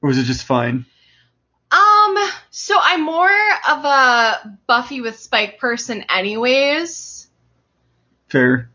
[0.01, 0.85] or was it just fine?
[1.71, 3.35] Um, so I'm more
[3.69, 7.27] of a Buffy with Spike person, anyways.
[8.27, 8.69] Fair.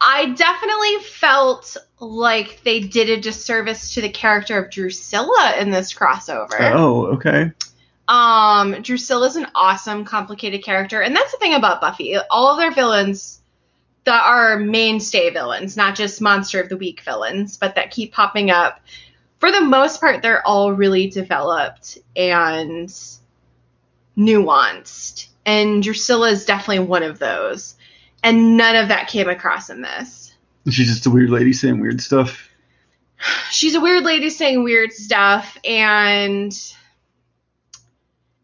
[0.00, 5.92] I definitely felt like they did a disservice to the character of Drusilla in this
[5.92, 6.72] crossover.
[6.72, 7.52] Oh, okay.
[8.10, 12.16] Um, Drusilla's an awesome, complicated character, and that's the thing about Buffy.
[12.28, 13.40] All of their villains
[14.02, 18.50] that are mainstay villains, not just monster of the week villains, but that keep popping
[18.50, 18.80] up.
[19.38, 22.92] For the most part, they're all really developed and
[24.18, 25.28] nuanced.
[25.46, 27.76] And Drusilla is definitely one of those.
[28.24, 30.34] And none of that came across in this.
[30.68, 32.50] She's just a weird lady saying weird stuff.
[33.52, 36.52] she's a weird lady saying weird stuff and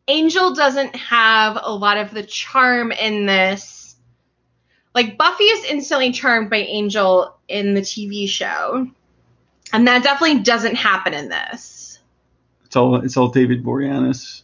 [0.08, 3.96] angel doesn't have a lot of the charm in this
[4.94, 8.88] like buffy is instantly charmed by angel in the tv show
[9.72, 11.98] and that definitely doesn't happen in this
[12.60, 14.42] It's It's all it's all David Boreanaz.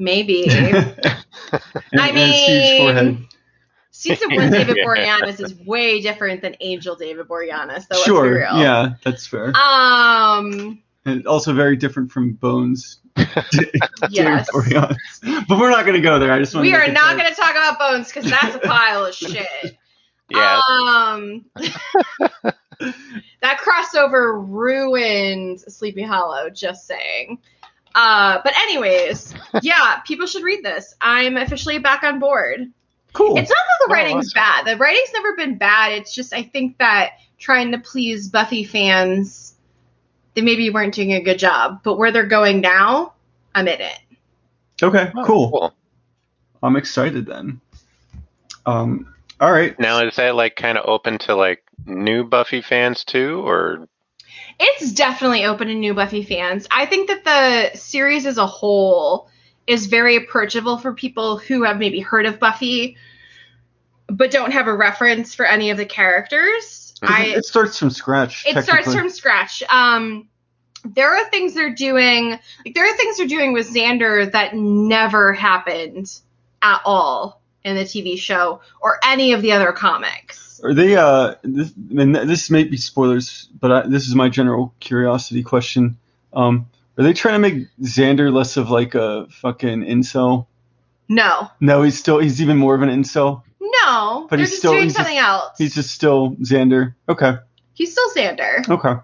[0.00, 0.44] Maybe.
[0.48, 0.94] and,
[1.98, 3.28] I and his huge mean-
[3.90, 4.84] Season one David Yeah.
[4.84, 7.96] Boreanaz is way different than Angel David Boreanaz, though.
[7.96, 8.32] Let's be Sure.
[8.32, 8.58] real.
[8.60, 9.52] Yeah, that's fair.
[9.56, 10.80] Um.
[11.04, 13.00] and also very different from Bones.
[14.10, 14.48] Yes.
[14.52, 16.32] But we're not gonna go there.
[16.32, 18.58] I just want We to are not going to talk about Bones because that's a
[18.60, 19.46] pile of shit.
[20.30, 20.60] Yeah.
[20.70, 21.46] Um.
[23.40, 26.50] that crossover ruined Sleepy Hollow.
[26.50, 27.38] Just saying.
[27.94, 30.94] Uh, but anyways, yeah, people should read this.
[31.00, 32.70] I'm officially back on board.
[33.14, 33.38] Cool.
[33.38, 34.64] It's not that the Oh, writing's awesome.
[34.66, 34.66] bad.
[34.66, 35.92] The writing's never been bad.
[35.92, 39.47] It's just I think that trying to please Buffy fans,
[40.38, 41.80] they maybe weren't doing a good job.
[41.82, 43.14] But where they're going now,
[43.56, 43.98] I'm in it.
[44.80, 45.10] okay.
[45.16, 45.74] Oh, cool.
[46.62, 47.60] I'm excited then.
[48.64, 49.12] Um.
[49.40, 49.76] All right.
[49.80, 53.88] Now is that like kind of open to like new Buffy fans too, or
[54.60, 56.68] It's definitely open to new Buffy fans.
[56.70, 59.28] I think that the series as a whole
[59.66, 62.96] is very approachable for people who have maybe heard of Buffy
[64.08, 66.77] but don't have a reference for any of the characters.
[67.02, 68.44] I it starts from scratch.
[68.46, 69.62] it starts from scratch.
[69.70, 70.28] Um,
[70.84, 72.30] there are things they're doing,
[72.64, 76.12] like there are things they're doing with Xander that never happened
[76.62, 80.60] at all in the TV show or any of the other comics.
[80.62, 80.96] Are they?
[80.96, 85.96] Uh, this, and this may be spoilers, but I, this is my general curiosity question.
[86.32, 90.46] Um, are they trying to make Xander less of like a fucking incel?
[91.08, 93.42] No, No, he's still he's even more of an incel.
[93.84, 95.58] No, But they're he's just still- doing he's just- something else.
[95.58, 96.94] He's just still Xander.
[97.08, 97.34] Okay,
[97.74, 98.68] he's still Xander.
[98.68, 99.00] okay.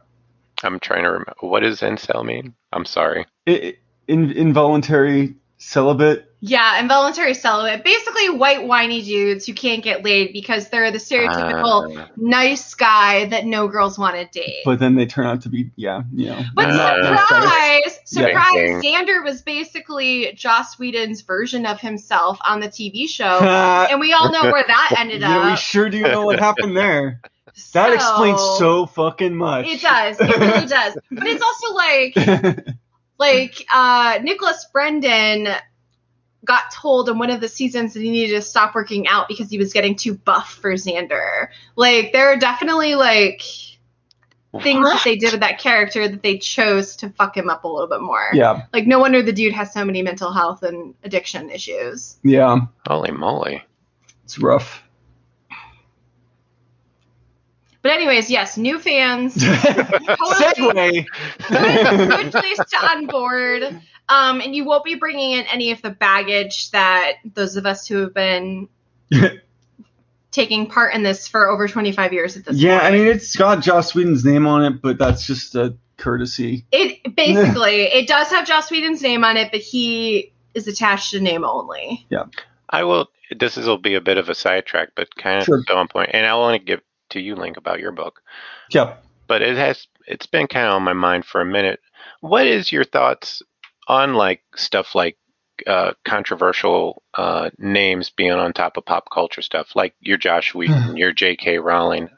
[0.62, 2.54] I'm trying to remember what does incel mean?
[2.72, 3.26] I'm sorry.
[3.46, 3.76] I
[4.08, 6.33] in, involuntary celibate.
[6.46, 7.84] Yeah, involuntary celibate.
[7.84, 13.24] Basically, white whiny dudes who can't get laid because they're the stereotypical Uh, nice guy
[13.26, 14.60] that no girls want to date.
[14.66, 16.42] But then they turn out to be yeah, you know.
[16.54, 18.26] But Uh, not surprise, Yeah.
[18.26, 18.84] surprise!
[18.84, 23.38] Xander was basically Joss Whedon's version of himself on the TV show,
[23.90, 25.30] and we all know where that ended up.
[25.30, 27.22] yeah, we sure do know what happened there.
[27.72, 29.66] That So- explains so fucking much.
[29.66, 30.20] It does.
[30.20, 30.98] It really does.
[31.10, 32.66] But it's also like,
[33.18, 35.48] like uh, Nicholas Brendon
[36.44, 39.48] got told in one of the seasons that he needed to stop working out because
[39.50, 41.48] he was getting too buff for Xander.
[41.76, 43.42] Like there are definitely like
[44.62, 47.68] things that they did with that character that they chose to fuck him up a
[47.68, 48.28] little bit more.
[48.32, 52.18] yeah, Like no wonder the dude has so many mental health and addiction issues.
[52.22, 53.64] yeah, Holy moly.
[54.24, 54.82] it's rough.
[57.82, 59.34] But anyways, yes, new fans.
[59.44, 59.84] Totally.
[60.16, 61.06] Segue.
[61.48, 63.80] good, good place to onboard.
[64.08, 67.86] Um, and you won't be bringing in any of the baggage that those of us
[67.86, 68.68] who have been
[70.30, 72.92] taking part in this for over 25 years at this yeah, point.
[72.92, 76.66] I mean it's got Joss Whedon's name on it, but that's just a courtesy.
[76.70, 81.20] it basically it does have Joss Whedon's name on it, but he is attached to
[81.20, 82.06] name only.
[82.10, 82.24] Yeah.
[82.70, 83.08] I will.
[83.36, 85.62] This is, will be a bit of a sidetrack, but kind of Sure.
[85.62, 86.10] still on point.
[86.12, 88.22] And I want to give to you, Link, about your book.
[88.70, 88.96] Yeah.
[89.26, 89.86] But it has.
[90.06, 91.80] It's been kind of on my mind for a minute.
[92.20, 93.42] What is your thoughts
[93.88, 95.16] on like stuff like
[95.66, 100.96] uh, controversial uh, names being on top of pop culture stuff, like your Josh Whedon,
[100.96, 101.58] your J.K.
[101.58, 102.08] Rowling,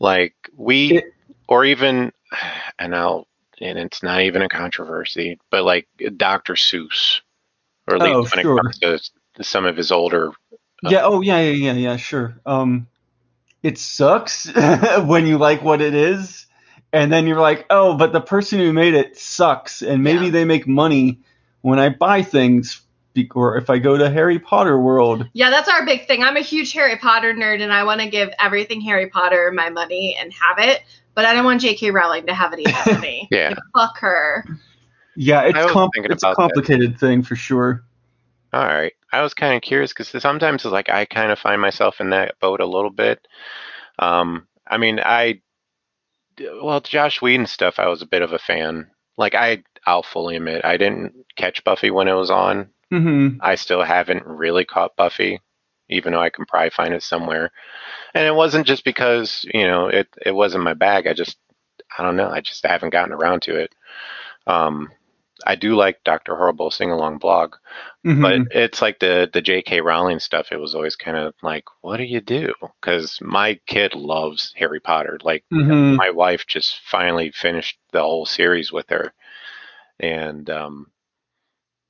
[0.00, 1.02] like we,
[1.48, 2.12] or even,
[2.78, 3.28] and I'll,
[3.60, 6.54] and it's not even a controversy, but like Dr.
[6.54, 7.20] Seuss,
[7.88, 8.60] or at Oh, least when sure.
[8.60, 9.02] it comes
[9.38, 10.32] to some of his older
[10.82, 11.00] Yeah.
[11.04, 11.96] Oh, yeah, yeah, yeah, yeah.
[11.96, 12.40] Sure.
[12.46, 12.88] Um,
[13.62, 14.50] it sucks
[15.06, 16.43] when you like what it is,
[16.94, 20.30] and then you're like, oh, but the person who made it sucks, and maybe Yeah.
[20.30, 21.18] they make money
[21.62, 22.80] when I buy things,
[23.34, 25.28] or if I go to Harry Potter World.
[25.34, 26.22] Yeah, that's our big thing.
[26.22, 29.70] I'm a huge Harry Potter nerd and I want to give everything Harry Potter my
[29.70, 30.82] money and have it,
[31.14, 31.90] but I don't want J.K.
[31.92, 33.28] Rowling to have any of that money.
[33.30, 33.50] Yeah.
[33.50, 34.44] Like, fuck her.
[35.16, 36.42] Yeah, it's I com- it's a about that.
[36.42, 37.84] complicated thing for sure.
[38.52, 38.92] All right.
[39.12, 42.10] I was kind of curious because sometimes it's like I kind of find myself in
[42.10, 43.26] that boat a little bit.
[44.00, 45.40] Um, I mean, I,
[46.62, 48.90] well, Josh Whedon stuff, I was a bit of a fan.
[49.16, 52.70] Like I, I'll fully admit, I didn't catch Buffy when it was on.
[52.92, 53.38] Mm-hmm.
[53.40, 55.40] I still haven't really caught Buffy,
[55.88, 57.50] even though I can probably find it somewhere.
[58.14, 61.06] And it wasn't just because you know it it wasn't my bag.
[61.06, 61.36] I just
[61.96, 62.28] I don't know.
[62.28, 63.74] I just haven't gotten around to it.
[64.46, 64.90] Um,
[65.46, 67.54] I do like Doctor Horrible sing along blog,
[68.06, 68.22] Mm-hmm.
[68.22, 69.80] but it's like the the J.K.
[69.80, 70.52] Rowling stuff.
[70.52, 72.52] It was always kind of like, what do you do?
[72.80, 75.18] Because my kid loves Harry Potter.
[75.22, 79.12] Like hmm my wife just finally finished the whole series with her,
[79.98, 80.86] and um,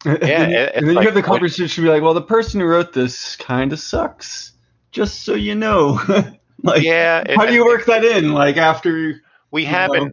[0.05, 2.61] and then, it- and then you have the what- conversation be like, well, the person
[2.61, 4.53] who wrote this kind of sucks.
[4.93, 5.99] Just so you know,
[6.63, 8.33] like, yeah, it- how do you work that in?
[8.33, 10.05] Like after, We haven't.
[10.05, 10.11] know?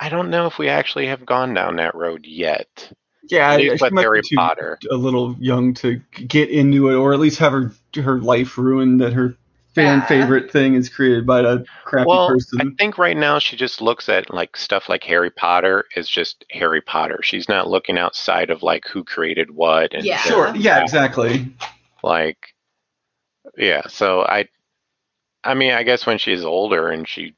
[0.00, 2.90] I don't know if we actually have gone down that road yet.
[3.28, 4.78] Yeah, At yeah, least she with might be Harry too- Potter.
[4.90, 9.00] a little young to get into it, or at least have her her life ruined
[9.00, 9.36] that her
[9.74, 10.06] fan Yeah.
[10.06, 14.08] favorite thing is created by a crappy Well, I think right now she just looks
[14.08, 17.20] at like stuff like Harry Potter is just Harry Potter.
[17.22, 20.16] She's not looking outside of like who created what and Yeah.
[20.16, 20.52] Sure.
[20.56, 20.80] Yeah.
[20.82, 21.52] Exactly.
[22.02, 22.38] like
[23.56, 23.82] yeah.
[23.88, 24.48] So I,
[25.44, 27.34] I mean, I guess when she's older and she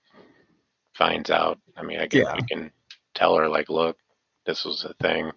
[1.02, 2.34] finds out, I mean, I guess Yeah.
[2.36, 2.70] we can
[3.14, 3.96] tell her like, look,
[4.46, 5.32] this was a thing.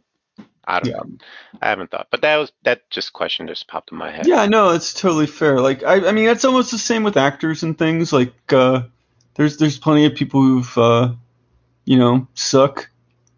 [0.67, 1.25] I don't Yeah.
[1.61, 4.27] I haven't thought, but that was that just question just popped in my head.
[4.27, 4.45] Yeah.
[4.47, 5.59] No, it's totally fair.
[5.59, 8.11] Like I, I mean, it's almost the same with actors and things.
[8.13, 8.83] Like uh,
[9.35, 11.13] there's there's plenty of people who've uh,
[11.85, 12.89] you know suck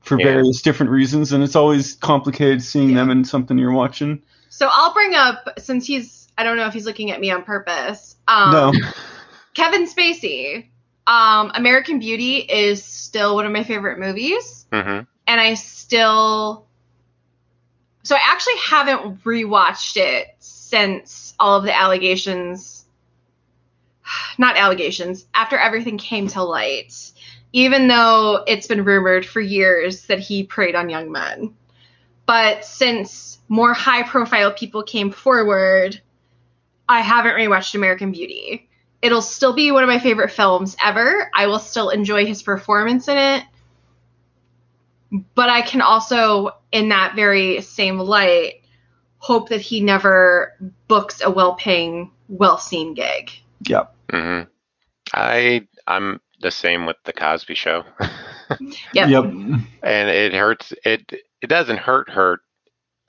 [0.01, 0.25] for Yeah.
[0.25, 4.21] various different reasons, and it's always complicated seeing them in something you're watching.
[4.49, 7.43] So I'll bring up since he's I don't know if he's looking at me on
[7.43, 8.15] purpose.
[8.27, 8.73] Um, no.
[9.53, 10.67] Kevin Spacey.
[11.07, 16.65] Um, American Beauty is still one of my favorite movies, hmm and I still.
[18.03, 22.85] So I actually haven't rewatched it since all of the allegations.
[24.37, 25.25] Not allegations.
[25.33, 26.93] After everything came to light,
[27.53, 31.53] even though it's been rumored for years that he preyed on young men,
[32.25, 36.01] but since more high-profile people came forward,
[36.89, 38.66] I haven't rewatched American Beauty
[39.07, 41.31] it'll still be one of my favorite films ever.
[41.33, 43.43] I will still enjoy his performance in it.
[45.33, 48.61] But I can also, in that very same light,
[49.19, 50.53] hope that he never
[50.89, 53.31] books a well paying, well seen gig.
[53.67, 53.95] Yep.
[54.11, 54.41] hmm
[55.13, 57.83] I I'm the same with the Cosby Show,
[58.93, 59.09] Yep.
[59.09, 59.23] Yep.
[59.83, 60.73] and it hurts.
[60.83, 61.09] It
[61.41, 62.09] it doesn't hurt.
[62.09, 62.41] Hurt.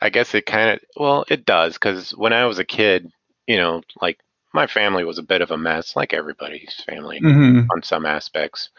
[0.01, 3.11] I guess it kind of well, it does because when I was a kid,
[3.49, 4.21] you know, like
[4.55, 8.71] my family was a bit of a mess, like everybody's family hmm on some aspects.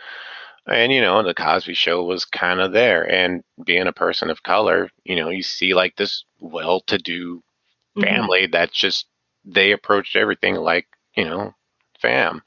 [0.68, 3.04] And you know, the Cosby Show was kind of there.
[3.10, 7.44] And being a person of color, you know, you see like this well-to-do
[7.98, 8.04] Mhm.
[8.04, 9.06] family that's just
[9.46, 11.54] they approached everything like you know
[12.02, 12.42] fam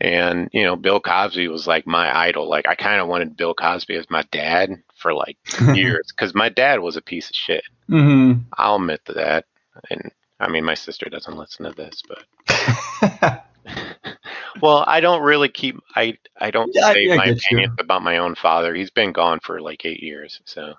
[0.00, 3.54] and you know bill cosby was like my idol like i kind of wanted bill
[3.54, 5.36] cosby as my dad for like
[5.74, 9.44] years because my dad was a piece of shit hmm i'll admit to that
[9.90, 12.24] and i mean my sister doesn't listen to this but
[14.60, 17.78] well i don't really keep i i don't Yeah, say I my get you.
[17.78, 20.74] about my own father he's been gone for like eight years so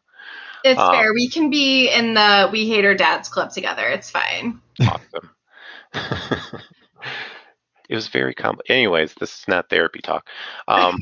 [0.63, 1.13] It's Um, fair.
[1.13, 3.87] We can be in the We Hate Our Dads Club together.
[3.87, 4.59] It's fine.
[4.85, 5.29] awesome.
[7.89, 8.69] it was very complex.
[8.69, 10.27] Anyways, this is not therapy talk.
[10.67, 10.99] Um,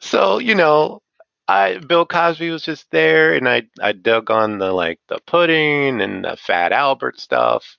[0.00, 1.00] so you know,
[1.48, 6.00] I Bill Cosby was just there, and I I dug on the like the pudding
[6.00, 7.78] and the Fat Albert stuff,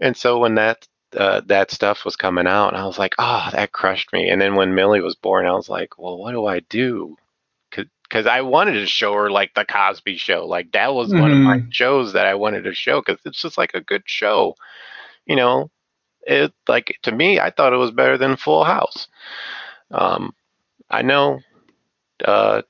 [0.00, 0.86] and so when that
[1.16, 4.28] uh, that stuff was coming out, I was like, oh, that crushed me.
[4.28, 7.16] And then when Millie was born, I was like, well, what do I do?
[7.70, 11.38] Because I wanted to show her like the Cosby Show, like that was one of
[11.38, 14.56] my shows that I wanted to show because it's just like a good show,
[15.26, 15.70] you know.
[16.22, 19.08] It like to me, I thought it was better than Full House.
[19.90, 20.34] Um,
[20.90, 21.40] I know,
[22.24, 22.62] uh,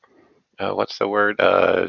[0.60, 1.40] uh, what's the word?
[1.40, 1.88] Uh,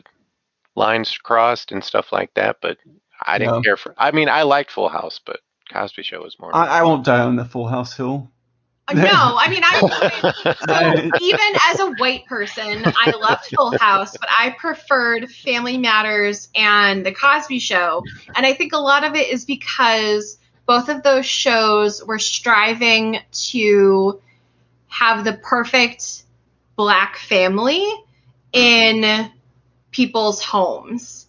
[0.75, 2.77] lines crossed and stuff like that, but
[3.25, 3.61] I didn't Yeah.
[3.61, 3.93] care for.
[3.97, 5.39] I mean, I liked Full House, but
[5.71, 6.55] Cosby Show was more.
[6.55, 8.31] I, I won't die on the Full House Hill.
[8.93, 14.17] No, I mean, I so I- even as a white person, I loved Full House,
[14.17, 18.03] but I preferred Family Matters and The Cosby Show.
[18.35, 23.19] And I think a lot of it is because both of those shows were striving
[23.31, 24.19] to
[24.89, 26.23] have the perfect
[26.75, 27.87] black family
[28.53, 29.31] in
[29.91, 31.27] people's homes.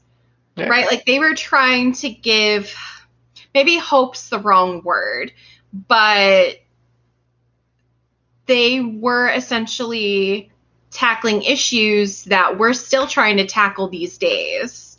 [0.57, 0.69] Yeah.
[0.69, 0.87] Right?
[0.87, 2.75] Like they were trying to give
[3.55, 5.33] maybe hope's the wrong word,
[5.73, 6.57] but
[8.47, 10.51] they were essentially
[10.91, 14.99] tackling issues that we're still trying to tackle these days.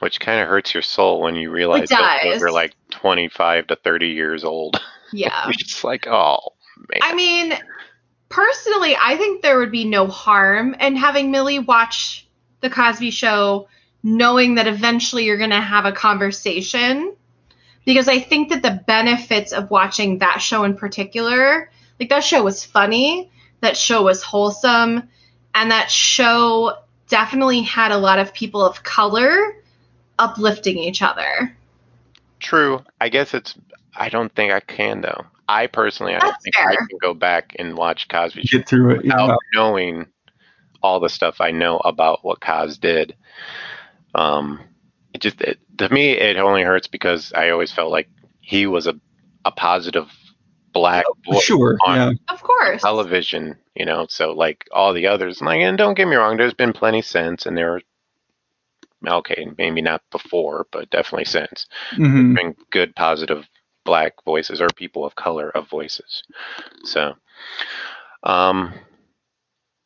[0.00, 4.08] Which kind of hurts your soul when you realize shows are like 25 to 30
[4.08, 4.80] years old.
[5.12, 5.44] Yeah.
[5.48, 6.40] it's like, oh
[6.76, 7.00] man.
[7.02, 7.54] I mean,
[8.32, 12.26] personally, I think there would be no harm in having Millie watch
[12.60, 13.68] The Cosby Show,
[14.02, 17.14] knowing that eventually you're going to have a conversation.
[17.84, 21.70] Because I think that the benefits of watching that show in particular,
[22.00, 23.30] like that show was funny,
[23.60, 25.08] that show was wholesome,
[25.54, 26.78] and that show
[27.08, 29.56] definitely had a lot of people of color
[30.18, 31.56] uplifting each other.
[32.40, 32.82] True.
[33.00, 33.54] I guess it's.
[33.94, 35.26] I don't think I can though.
[35.52, 38.68] I personally, I don't That's think I can go back and watch Cosby Show Get
[38.68, 39.04] through it.
[39.04, 39.36] without Yeah.
[39.54, 40.06] knowing
[40.82, 43.14] all the stuff I know about what Cos did.
[44.14, 44.60] Um,
[45.12, 48.08] it just it, to me it only hurts because I always felt like
[48.40, 48.94] he was a
[49.44, 50.08] a positive
[50.72, 51.76] black voice Sure.
[51.84, 52.12] on Yeah.
[52.30, 52.80] Of course.
[52.82, 54.06] television, you know.
[54.08, 57.44] So like all the others, like, and don't get me wrong, there's been plenty since,
[57.46, 57.82] and there were
[59.06, 61.66] okay, maybe not before, but definitely since.
[61.96, 63.46] hmm Bring good, positive
[63.84, 66.22] black voices or people of color of voices.
[66.84, 67.14] So,
[68.22, 68.72] um,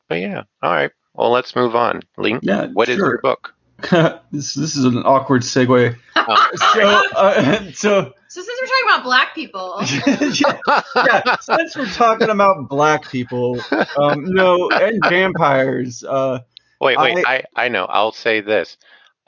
[0.09, 0.91] but yeah, all right.
[1.15, 2.03] Well, let's move on.
[2.19, 3.07] Link, Yeah, what is sure.
[3.13, 3.55] your book?
[4.33, 5.97] this this is an awkward segue.
[6.17, 10.61] Oh, So uh, so So since we're talking about black people, yeah,
[10.97, 13.61] yeah, since we're talking about black people,
[13.99, 16.41] um, no, and vampires, uh,
[16.81, 17.25] wait, wait.
[17.27, 17.85] I, I know.
[17.85, 18.77] I'll say this.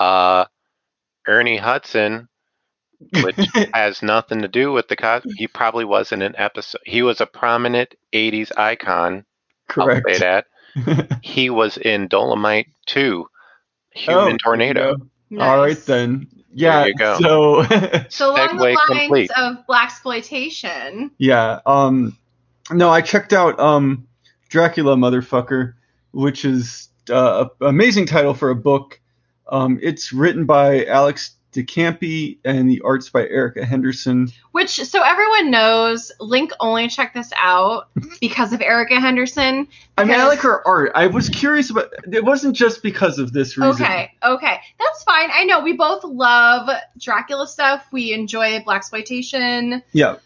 [0.00, 0.46] Uh,
[1.26, 2.28] Ernie Hudson,
[3.22, 3.36] which
[3.74, 5.22] has nothing to do with the cos.
[5.36, 6.80] He probably was in an episode.
[6.84, 9.24] He was a prominent '80s icon.
[9.68, 10.06] correct.
[10.08, 10.46] I'll say that.
[11.22, 13.26] He was in Dolemite 2,
[13.94, 14.96] Human Oh, Tornado.
[15.32, 15.40] go.
[15.40, 16.28] All right then.
[16.52, 16.84] Yeah.
[16.86, 17.18] you go.
[17.20, 17.62] So
[18.10, 19.30] So along the lines complete.
[19.36, 21.60] of black exploitation, yeah.
[21.66, 22.16] Um,
[22.70, 24.06] no, I checked out um,
[24.50, 25.74] Dracula Motherfucker,
[26.12, 29.00] which is uh, an amazing title for a book.
[29.48, 34.28] Um, it's written by Alex de Campi and the art's by Erica Henderson.
[34.52, 37.88] which so everyone knows, Link only checked this out
[38.20, 39.68] because of Erica Henderson.
[39.96, 40.92] I mean, I like her art.
[40.94, 41.92] I was curious about.
[42.12, 43.84] It wasn't just because of this reason.
[43.84, 45.30] Okay, okay, that's fine.
[45.32, 46.68] I know we both love
[46.98, 47.86] Dracula stuff.
[47.92, 49.82] We enjoy black exploitation.
[49.92, 50.16] Yeah.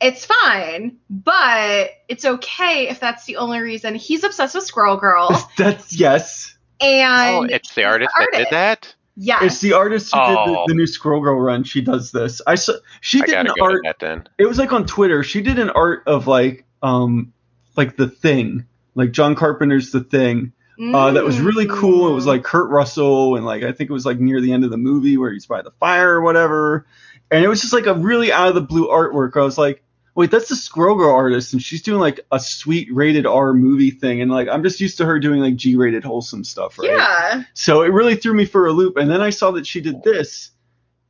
[0.00, 3.94] It's fine, but it's okay if that's the only reason.
[3.94, 6.56] He's obsessed with Squirrel Girl, That's yes.
[6.80, 8.94] And Oh, and it's the artist that did that?
[9.16, 10.64] Yes, It's the artist who did Oh.
[10.66, 11.64] the, the new Squirrel Girl run.
[11.64, 12.40] She does this.
[12.46, 12.74] I saw.
[13.00, 13.80] She I did an gotta go to art.
[13.84, 14.28] that then.
[14.38, 15.22] It was like on Twitter.
[15.22, 17.32] She did an art of like um
[17.76, 20.52] like the thing, like John Carpenter's The Thing.
[20.76, 22.10] Uh, that was really cool.
[22.10, 22.28] It was Mm.
[22.28, 24.76] like Kurt Russell, and like I think it was like near the end of the
[24.76, 26.84] movie where he's by the fire or whatever.
[27.30, 29.36] And it was just like a really out of the blue artwork.
[29.40, 29.83] I was like,
[30.14, 33.90] wait, that's the Squirrel Girl artist, and she's doing like a sweet rated R movie
[33.90, 34.20] thing.
[34.20, 36.90] And like I'm just used to her doing like G rated wholesome stuff, right?
[36.90, 37.42] yeah.
[37.54, 38.96] So it really threw me for a loop.
[38.96, 40.50] And then I saw that she did this,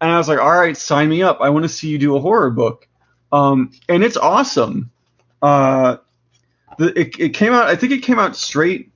[0.01, 1.39] and I was like, all right, sign me up.
[1.41, 2.89] I want to see you do a horror book.
[3.33, 4.91] Um, and it's awesome.
[5.43, 5.97] Uh,
[6.79, 8.93] the, it, it came out, I think it came out straight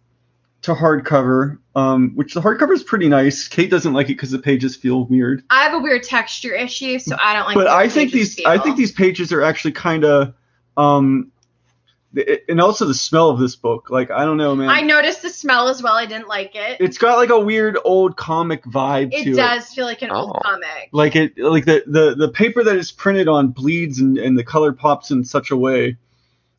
[0.69, 3.49] to hardcover, um, which the hardcover is pretty nice.
[3.49, 5.43] Kate doesn't like it because the pages feel weird.
[5.51, 7.57] I have a weird texture issue, so I don't like.
[7.57, 7.59] It.
[7.59, 10.35] But the I think pages these, I think these pages are actually kind of,
[10.77, 11.33] um,
[12.49, 13.91] and also the smell of this book.
[13.91, 14.69] Like, I don't know, man.
[14.71, 15.95] I noticed the smell as well.
[15.95, 16.79] I didn't like it.
[16.81, 20.31] it's got like a weird old comic vibe to it does feel like an old
[20.37, 20.41] Oh.
[20.43, 20.89] comic.
[20.93, 24.45] like it like the, the the paper that is printed on bleeds and, and the
[24.45, 25.97] color pops in such a way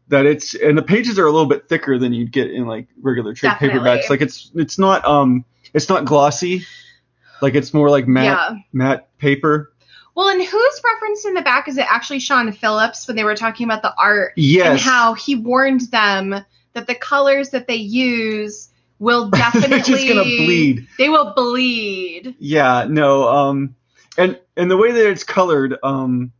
[0.10, 2.88] that it's and the pages are a little bit thicker than you'd get in like
[3.01, 3.80] regular trade Definitely.
[3.80, 6.66] paperbacks like it's it's not um it's not glossy
[7.41, 8.57] like it's more like matte Yeah.
[8.74, 9.72] matte paper
[10.16, 13.36] Well, and who's referenced in the back is it actually Sean Phillips when they were
[13.36, 16.36] talking about the art yes and how he warned them
[16.74, 22.36] that the colors that they use will definitely they're just gonna bleed They will bleed.
[22.39, 23.76] yeah no um
[24.18, 26.32] and and the way that it's colored um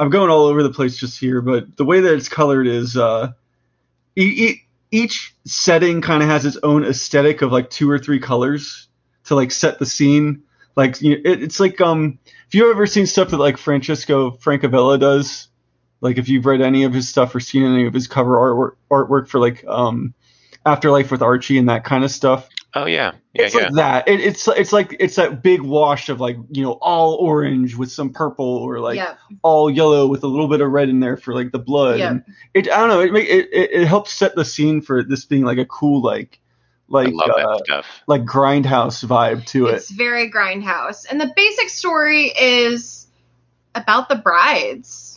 [0.00, 2.96] i'm going all over the place just here but the way that it's colored is
[2.96, 3.30] uh
[4.16, 8.88] e- each setting kind of has its own aesthetic of like two or three colors
[9.24, 10.42] to like set the scene.
[10.76, 14.98] Like you it, it's like um if you've ever seen stuff that like francisco francavilla
[14.98, 15.48] does
[16.00, 18.76] like if you've read any of his stuff or seen any of his cover artwork
[18.90, 20.14] artwork for like um
[20.64, 23.62] afterlife with archie and that kind of stuff Oh yeah, yeah, it's yeah.
[23.62, 24.08] like that.
[24.08, 27.90] It, it's it's like it's that big wash of like you know all orange with
[27.90, 29.18] some purple or like yep.
[29.42, 31.98] all yellow with a little bit of red in there for like the blood.
[31.98, 32.10] Yep.
[32.10, 33.00] And it I don't know.
[33.00, 36.38] It, it it it helps set the scene for this being like a cool like
[36.88, 37.86] like uh, stuff.
[38.06, 39.74] like grindhouse vibe to it.
[39.74, 41.06] It's very grindhouse.
[41.10, 43.08] And the basic story is
[43.74, 45.09] about the brides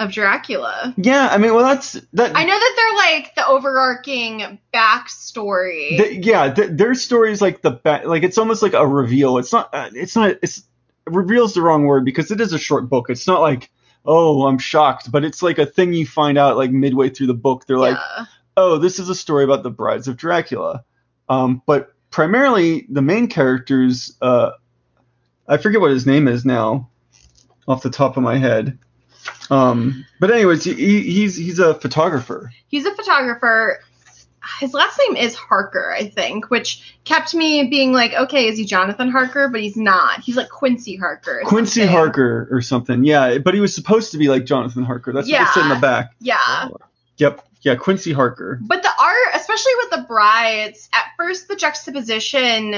[0.00, 0.94] of Dracula.
[0.96, 2.34] Yeah, I mean, well that's that.
[2.34, 5.98] I know that they're like the overarching backstory.
[5.98, 9.38] th- yeah, th- their story is like the ba- like it's almost like a reveal.
[9.38, 9.72] It's not.
[9.72, 10.36] Uh, it's not.
[10.42, 10.64] It's
[11.06, 13.10] reveal's the wrong word because it is a short book.
[13.10, 13.70] It's not like
[14.06, 17.34] oh I'm shocked, but it's like a thing you find out like midway through the
[17.34, 17.66] book.
[17.66, 18.24] They're like yeah.
[18.56, 20.82] oh, this is a story about the brides of Dracula.
[21.28, 24.52] Um, but primarily, the main characters, uh,
[25.46, 26.88] I forget what his name is now,
[27.68, 28.78] off the top of my head.
[29.50, 32.52] Um, but anyways, he, he's he's a photographer.
[32.68, 33.80] He's a photographer.
[34.58, 38.64] His last name is Harker, I think, which kept me being like, okay, is he
[38.64, 39.48] Jonathan Harker?
[39.48, 40.20] But he's not.
[40.20, 41.42] He's like Quincy Harker.
[41.44, 41.94] Quincy something.
[41.94, 43.04] Harker or something.
[43.04, 45.12] Yeah, but he was supposed to be like Jonathan Harker.
[45.12, 46.14] That's what it said in the back.
[46.20, 46.68] Yeah.
[47.18, 47.46] Yep.
[47.62, 48.58] Yeah, Quincy Harker.
[48.62, 52.76] But the art, especially with the brides, at first the juxtaposition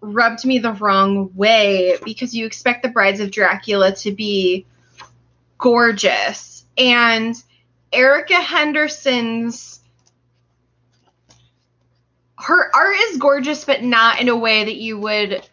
[0.00, 4.66] rubbed me the wrong way because you expect the brides of Dracula to be
[5.62, 6.64] gorgeous.
[6.76, 7.34] And
[7.92, 9.80] Erica Henderson's
[12.38, 15.48] her art is gorgeous, but not in a way that you would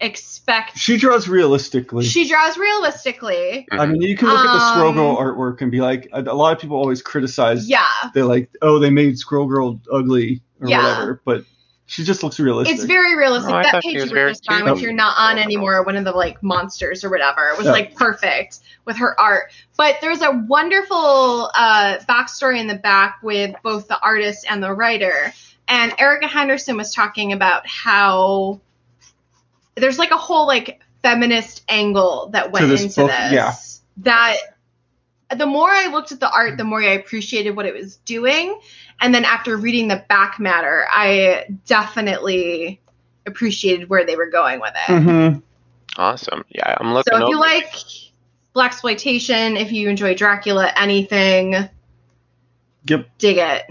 [0.00, 0.78] expect.
[0.78, 2.04] She draws realistically.
[2.04, 3.68] She draws realistically.
[3.70, 6.22] I mean, you can look at the Squirrel Girl Um, artwork and be like, a,
[6.22, 7.68] a lot of people always criticize.
[7.68, 7.84] Yeah.
[8.14, 10.82] They're like, oh, they made Squirrel Girl ugly or Yeah.
[10.82, 11.44] whatever, but
[11.88, 12.74] she just looks realistic.
[12.76, 13.54] It's very realistic.
[13.54, 14.74] Oh, that page was you were very just on, cute.
[14.74, 17.72] which you're not on anymore, one of the like monsters or whatever, was Yeah.
[17.72, 19.52] like perfect with her art.
[19.76, 24.72] But there's a wonderful uh, backstory in the back with both the artist and the
[24.72, 25.32] writer.
[25.68, 28.60] And Erica Henderson was talking about how
[29.76, 33.32] there's like a whole like feminist angle that went this into book, this.
[33.32, 33.54] yeah.
[33.98, 34.36] That
[35.36, 38.58] the more I looked at the art, the more I appreciated what it was doing.
[39.00, 42.80] And then after reading the back matter, I definitely
[43.26, 44.92] appreciated where they were going with it.
[44.92, 45.42] Mhm.
[45.96, 46.44] Awesome.
[46.48, 47.12] Yeah, I'm looking.
[47.16, 47.72] So if you like
[48.54, 51.68] black exploitation, if you enjoy Dracula, anything,
[52.88, 53.08] Yep.
[53.18, 53.64] dig it.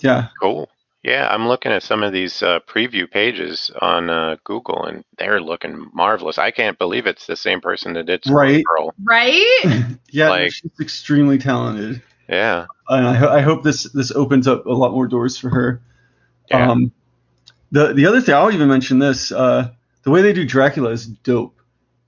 [0.00, 0.28] Yeah.
[0.40, 0.68] Cool.
[1.02, 5.40] Yeah, I'm looking at some of these uh, preview pages on uh, Google, and they're
[5.40, 6.38] looking marvelous.
[6.38, 8.64] I can't believe it's the same person that did Squirrel Right.
[8.64, 8.94] Girl.
[9.02, 9.86] Right?
[10.10, 12.02] Yeah, Like- she's extremely talented.
[12.28, 12.66] Yeah.
[12.88, 15.80] and I, I hope this this opens up a lot more doors for her.
[16.50, 16.70] Yeah.
[16.70, 16.92] Um,
[17.72, 19.70] the the other thing I'll even mention this uh,
[20.02, 21.58] the way they do Dracula is dope,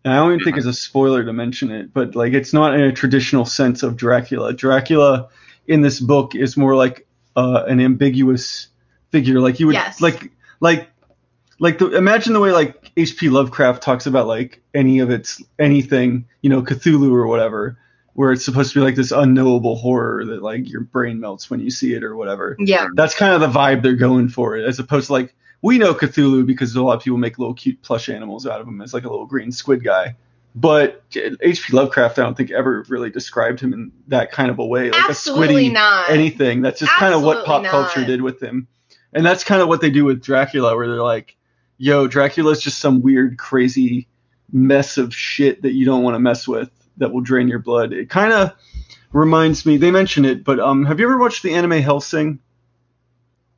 [0.04, 2.74] and I don't even think it's a spoiler to mention it, but like it's not
[2.74, 4.52] in a traditional sense of Dracula.
[4.52, 5.28] Dracula
[5.66, 7.06] in this book is more like
[7.36, 8.68] uh, an ambiguous
[9.10, 10.00] figure, like you would Yes.
[10.00, 10.88] like like
[11.58, 13.28] like the, imagine the way like H.P.
[13.28, 17.78] Lovecraft talks about like any of its anything, you know, Cthulhu or whatever,
[18.14, 21.60] where it's supposed to be like this unknowable horror that like your brain melts when
[21.60, 22.56] you see it or whatever.
[22.58, 22.88] Yeah.
[22.94, 25.94] That's kind of the vibe they're going for, it, as opposed to like we know
[25.94, 28.94] Cthulhu because a lot of people make little cute plush animals out of him as
[28.94, 30.16] like a little green squid guy.
[30.54, 31.72] But H.P.
[31.72, 35.08] Lovecraft, I don't think ever really described him in that kind of a way, like
[35.08, 36.10] Absolutely a squiddy not.
[36.10, 36.60] anything.
[36.60, 38.66] That's just kind of what pop Absolutely culture did with him.
[39.12, 41.36] And that's kind of what they do with Dracula, where they're like,
[41.78, 44.08] yo, Dracula's just some weird, crazy
[44.50, 46.70] mess of shit that you don't want to mess with
[47.00, 47.92] that will drain your blood.
[47.92, 48.52] It kind of
[49.12, 52.38] reminds me, they mention it, but um, have you ever watched the anime Hellsing?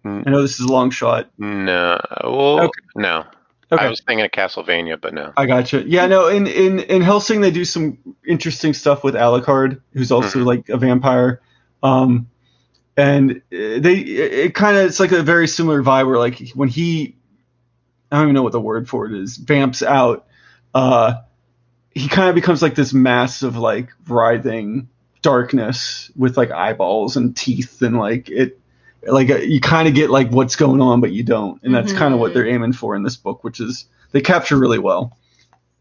[0.04, 0.24] Mm.
[0.26, 1.30] I know this is a long shot.
[1.38, 2.00] No.
[2.24, 2.80] Well, Okay.
[2.96, 3.24] no.
[3.70, 3.84] Okay.
[3.84, 5.32] I was thinking of Castlevania, but no.
[5.36, 5.82] I gotcha.
[5.86, 10.40] Yeah, no, in, in, in Hellsing they do some interesting stuff with Alucard, who's also
[10.40, 10.44] Mhm.
[10.46, 11.40] like a vampire.
[11.82, 12.28] Um,
[12.96, 16.50] and uh, they it, it kind of it's like a very similar vibe where like
[16.54, 17.16] when he
[18.10, 20.26] I don't even know what the word for it is vamps out,
[20.74, 21.14] uh,
[21.94, 24.88] he kind of becomes like this mass of like writhing
[25.22, 28.58] darkness with like eyeballs and teeth and like it
[29.06, 31.92] like uh, you kind of get like what's going on but you don't and that's
[31.92, 35.16] kind of what they're aiming for in this book which is they capture really well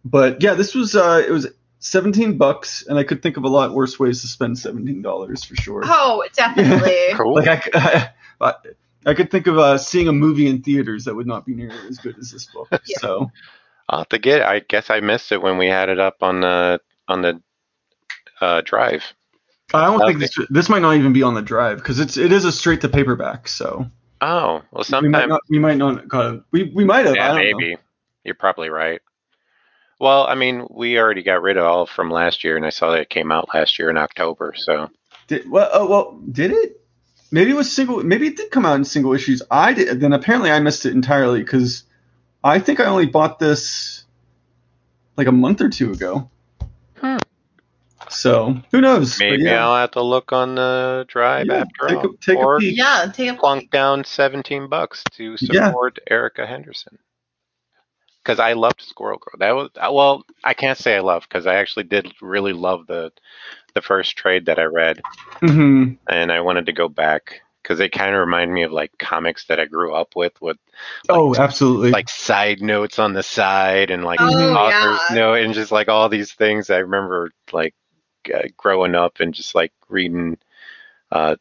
[0.06, 1.48] but yeah this was uh it was
[1.80, 5.44] 17 bucks and i could think of a lot worse ways to spend 17 dollars
[5.44, 6.98] for sure Oh, definitely.
[7.18, 7.34] Cool.
[7.36, 8.10] like I,
[8.42, 8.54] I,
[9.08, 11.88] I could think of uh, seeing a movie in theaters that would not be nearly
[11.90, 12.98] as good as this book Yeah.
[13.00, 13.32] so
[13.90, 14.46] I'll have to get it.
[14.48, 17.42] I guess I missed it when we had it up on the on the
[18.40, 19.04] uh, drive.
[19.74, 22.32] i don't think this, this might not even be on the drive because it's it
[22.32, 23.86] is a straight to paperback so
[24.22, 27.28] Oh, well, we might sometimes not we might not we, we might have I yeah,
[27.30, 27.58] don't know.
[27.58, 27.78] maybe.
[28.24, 29.02] You're probably right.
[30.00, 32.92] Well, I mean, we already got rid of all from last year, and I saw
[32.92, 34.54] that it came out last year in October.
[34.56, 34.90] So
[35.28, 36.82] Did, well, oh, well, did it?
[37.32, 38.04] Maybe it was single.
[38.04, 39.42] Maybe it did come out in single issues.
[39.50, 40.00] I did.
[40.00, 41.84] Then apparently I missed it entirely because
[42.44, 44.06] I think I only bought this
[45.18, 46.30] like a month or two ago.
[46.98, 47.18] Hmm.
[48.10, 49.20] So who knows?
[49.20, 49.66] Maybe yeah.
[49.66, 52.60] I'll have to look on the drive Yeah, after take all, a- take a or
[52.60, 52.78] peek.
[52.78, 55.68] Yeah, take a plunk down 17 bucks to Yeah.
[55.68, 56.98] support Erica Henderson.
[58.24, 59.34] Because I loved Squirrel Girl.
[59.40, 62.86] That was uh, well, I can't say I love because I actually did really love
[62.88, 63.12] the
[63.74, 65.02] the first trade that I read,
[65.42, 65.98] Mhm.
[66.08, 69.46] and I wanted to go back because they kind of remind me of like comics
[69.46, 70.58] that I grew up with, with
[71.10, 71.92] Oh, absolutely.
[71.92, 75.16] like side notes on the side and like Oh, authors yeah.
[75.16, 76.70] note and just like all these things.
[76.70, 77.76] I remember like
[78.34, 80.38] uh, growing up and just like reading,
[81.12, 81.36] uh,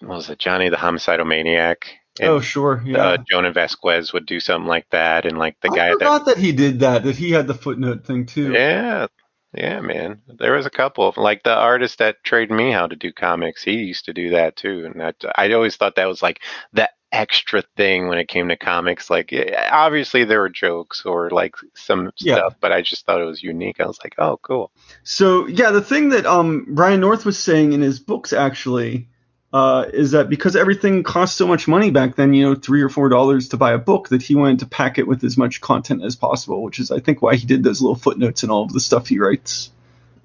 [0.00, 1.94] what was it, Johnny the Homicidal Maniac?
[2.20, 2.82] And, oh, sure.
[2.86, 2.98] Yeah.
[2.98, 6.26] uh, Jhonen Vasquez would do something like that, and like the I guy that, forgot
[6.26, 7.02] that he did that.
[7.02, 8.52] That he had the footnote thing too.
[8.52, 9.08] yeah,
[9.54, 10.22] yeah, man.
[10.26, 13.62] There was a couple of like the artist that trained me how to do comics.
[13.62, 16.40] He used to do that too, and that I always thought that was like
[16.72, 19.08] the extra thing when it came to comics.
[19.10, 22.40] Like, yeah, obviously there were jokes or like some Yeah.
[22.40, 23.80] stuff, but I just thought it was unique.
[23.80, 24.72] I was like, oh, cool.
[25.04, 29.08] So yeah, the thing that um Ryan North was saying in his books actually
[29.54, 32.88] uh, is that because everything cost so much money back then, you know, three or
[32.88, 35.60] four dollars to buy a book, that he wanted to pack it with as much
[35.60, 38.64] content as possible, which is I think why he did those little footnotes and all
[38.64, 39.70] of the stuff he writes,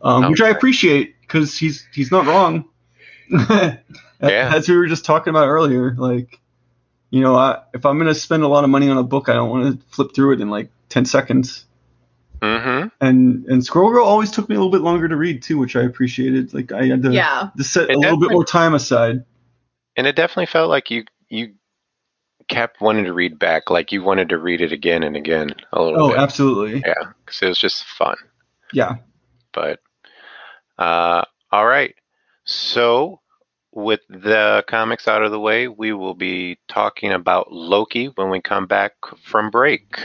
[0.02, 2.66] um, which I appreciate because he's he's not wrong.
[4.22, 4.54] Yeah.
[4.54, 6.42] As we were just talking about earlier, like
[7.10, 9.34] you know, I, if I'm gonna spend a lot of money on a book, I
[9.34, 11.66] don't want to flip through it in like ten seconds.
[12.42, 12.69] Mm-hmm.
[13.02, 15.76] And and Squirrel Girl always took me a little bit longer to read too, which
[15.76, 16.54] I appreciated.
[16.54, 17.50] Like I had to, Yeah.
[17.58, 19.24] to set It a little bit more time aside.
[19.96, 21.54] And it definitely felt like you you
[22.48, 25.82] kept wanting to read back, like you wanted to read it again and again a
[25.82, 26.20] little Oh, bit.
[26.20, 26.82] absolutely.
[26.86, 28.16] Yeah, because it was just fun.
[28.74, 28.96] Yeah.
[29.54, 29.80] But
[30.78, 31.94] uh, all right.
[32.46, 33.22] So
[33.72, 38.42] with the comics out of the way, we will be talking about Loki when we
[38.42, 40.00] come back from break.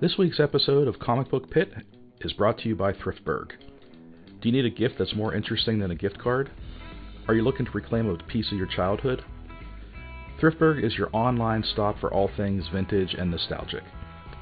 [0.00, 1.72] This week's episode of Comic Book Pit
[2.20, 3.48] is brought to you by Thriftburg.
[4.40, 6.52] Do you need a gift that's more interesting than a gift card?
[7.26, 9.24] Are you looking to reclaim a piece of your childhood?
[10.40, 13.82] Thriftburg is your online stop for all things vintage and nostalgic.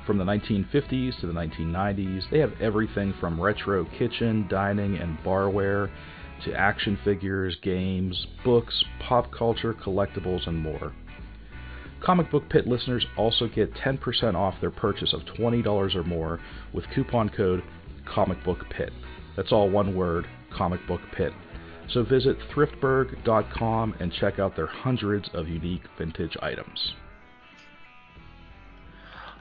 [0.06, 5.90] From the 1950s to the 1990s, they have everything from retro kitchen, dining, and barware
[6.44, 10.92] to action figures, games, books, pop culture, collectibles, and more.
[12.00, 16.40] Comic Book Pit listeners also get 10% off their purchase of $20 or more
[16.72, 17.62] with coupon code
[18.06, 18.90] ComicBookPit.
[19.36, 21.32] That's all one word, Comic Book Pit.
[21.88, 26.94] So visit thriftburg.com and check out their hundreds of unique vintage items.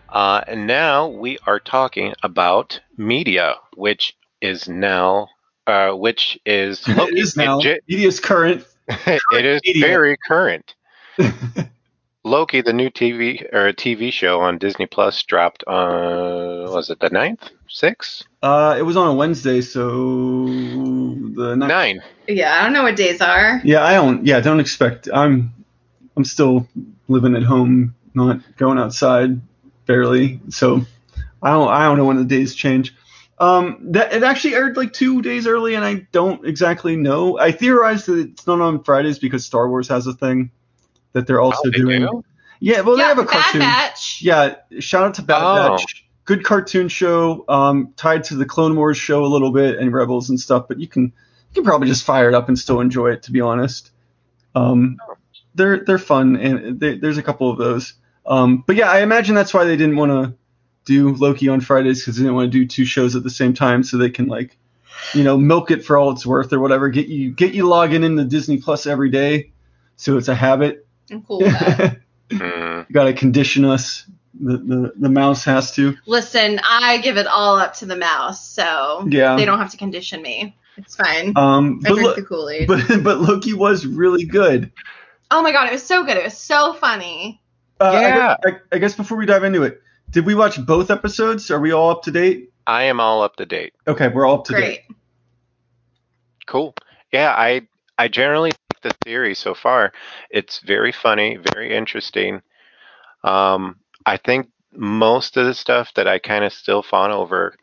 [0.10, 5.28] Uh, and now we are talking about media, which is now,
[5.68, 7.60] uh, which is it is now.
[7.60, 8.66] J- Media's current.
[8.88, 9.86] it is media.
[9.86, 10.76] very current.
[12.26, 17.11] Loki, the new TV or TV show on Disney Plus, dropped on was it the
[17.11, 18.23] 9th, six?
[18.41, 21.69] Uh, it was on a Wednesday, so the ninth.
[21.69, 22.01] nine?
[22.28, 23.61] Yeah, I don't know what days are.
[23.63, 24.26] Yeah, I don't.
[24.26, 25.07] Yeah, don't expect.
[25.13, 25.53] I'm,
[26.17, 26.67] I'm still
[27.07, 29.39] living at home, not going outside,
[29.86, 30.39] barely.
[30.49, 30.82] So,
[31.43, 31.67] I don't.
[31.67, 32.95] I don't know when the days change.
[33.38, 37.38] Um, that it actually aired like two days early, and I don't exactly know.
[37.38, 40.49] I theorize that it's not on Fridays because Star Wars has a thing
[41.16, 42.01] that they're also Oh, they doing.
[42.01, 42.24] do?
[42.59, 43.59] Yeah, well, yeah, they have a Bad cartoon.
[43.61, 44.22] Batch.
[44.22, 45.70] Yeah, shout out to Bad Oh.
[45.78, 46.05] Batch.
[46.26, 50.30] Good cartoon show, um, tied to the Clone Wars show a little bit and Rebels
[50.30, 51.11] and stuff, but you can you
[51.53, 53.24] can probably just fire it up and still enjoy it.
[53.24, 53.91] To be honest,
[54.55, 54.97] um,
[55.53, 57.93] they're they're fun and they, there's a couple of those.
[58.26, 60.34] Um, but yeah, I imagine that's why they didn't want to
[60.86, 63.53] do Loki on Fridays because they didn't want to do two shows at the same
[63.53, 64.57] time, so they can like,
[65.13, 66.89] you know, milk it for all it's worth or whatever.
[66.89, 69.51] Get you get you logging into Disney Plus every day,
[69.95, 70.84] so it's a habit.
[71.12, 71.97] I'm cool with that.
[72.30, 74.06] Mm, Got to condition us.
[74.38, 75.95] The, the the mouse has to.
[76.08, 79.36] Listen, I give it all up to the mouse, so Yeah.
[79.38, 80.58] they don't have to condition me.
[80.78, 81.32] It's fine.
[81.38, 82.68] Um, I but, drink Lo- the Kool Aid.
[82.68, 84.72] but but Loki was really good.
[85.32, 86.18] oh my god, it was so good.
[86.18, 87.41] It was so funny.
[87.80, 88.36] Uh, I Yeah.
[88.43, 91.49] guess- I, I guess before we dive into it, did we watch both episodes?
[91.49, 92.51] Are we all up to date?
[92.68, 93.74] I am all up to date.
[93.88, 94.60] Okay, we're all up to date.
[94.88, 94.97] Great.
[96.47, 96.74] Cool.
[97.14, 97.62] Yeah, I
[97.97, 99.91] I generally like the series so far.
[100.29, 102.41] It's very funny, very interesting.
[103.23, 107.55] Um, I think most of the stuff that I kind of still fawn over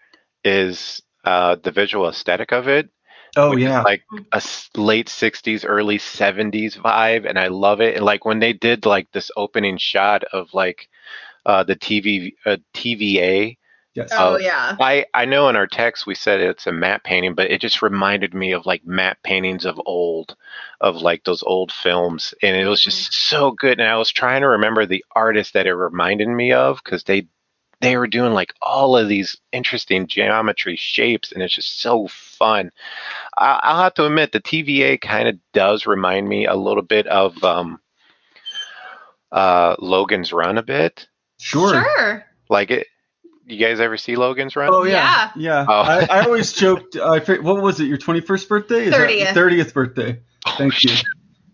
[0.45, 2.91] is uh, the visual aesthetic of it.
[3.37, 4.03] Oh yeah, like
[4.33, 4.43] a
[4.77, 9.11] late 60s early 70s vibe and i love it and like when they did like
[9.13, 10.89] this opening shot of like
[11.47, 13.57] uh the tv uh, tva
[13.95, 14.11] yes.
[14.13, 14.39] Oh Oh.
[14.39, 14.77] yeah.
[14.81, 17.83] i i know in our text we said it's a matte painting but it just
[17.83, 20.37] reminded me of like matte paintings of old
[20.81, 24.41] of like those old films and it was just so good and i was trying
[24.43, 27.27] to remember the artist that it reminded me of because they
[27.81, 32.71] they were doing like all of these interesting geometry shapes and it's just so fun
[33.37, 37.07] I- I'll have to admit the TVA kind of does remind me a little bit
[37.09, 37.81] of um,
[39.33, 41.09] uh, Logan's Run a bit.
[41.41, 41.83] sure.
[41.83, 42.25] Sure.
[42.49, 42.87] Like it.
[43.47, 44.71] You guys ever see Logan's Run?
[44.73, 45.67] Oh yeah, yeah.
[45.69, 45.73] Oh.
[45.73, 46.97] I, I always joked.
[46.97, 47.85] Uh, I forget- what was it?
[47.85, 48.85] Your twenty first birthday?
[48.87, 49.25] Is 30th.
[49.25, 50.21] That, Thirtieth birthday.
[50.47, 50.93] Oh, Thank you.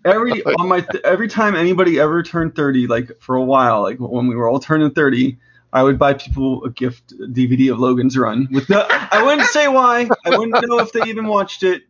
[0.04, 4.26] Every on my every time anybody ever turned thirty, like for a while, like when
[4.26, 5.38] we were all turning thirty,
[5.72, 8.48] I would buy people a gift DVD of Logan's Run.
[8.50, 10.08] With no, I wouldn't say why.
[10.24, 11.82] I wouldn't know if they even watched it.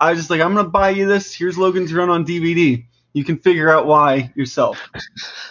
[0.00, 1.34] I was just like, I'm gonna buy you this.
[1.34, 2.84] Here's Logan's Run on DVD.
[3.14, 4.78] You can figure out why yourself.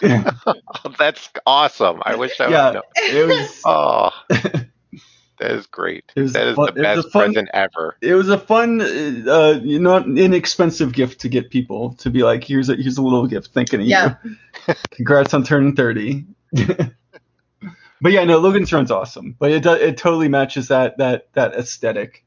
[0.98, 2.00] That's awesome.
[2.04, 2.82] I wish I yeah, would know.
[2.96, 3.62] it was.
[3.64, 4.10] Oh,
[5.38, 6.04] that is great.
[6.16, 7.96] It was that is fun- the a best fun- present ever.
[8.00, 12.68] it was a fun, uh, not inexpensive gift to get people to be like, here's
[12.68, 14.14] a here's a little gift thinking of Yeah.
[14.24, 14.74] you.
[14.90, 16.26] Congrats on turning thirty.
[18.00, 19.36] but yeah, no, Logan's Run's awesome.
[19.38, 22.24] But it do, it totally matches that that that aesthetic.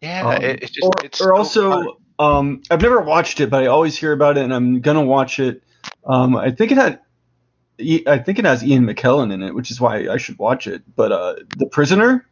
[0.00, 1.88] Yeah, Um, it, it's just or, it's or so also, fun.
[2.18, 5.38] Um, I've never watched it, but I always hear about it, and I'm gonna watch
[5.38, 5.62] it.
[6.06, 7.00] Um, I think it had,
[8.06, 10.82] I think it has Ian McKellen in it, which is why I should watch it.
[10.94, 12.26] But uh, The Prisoner,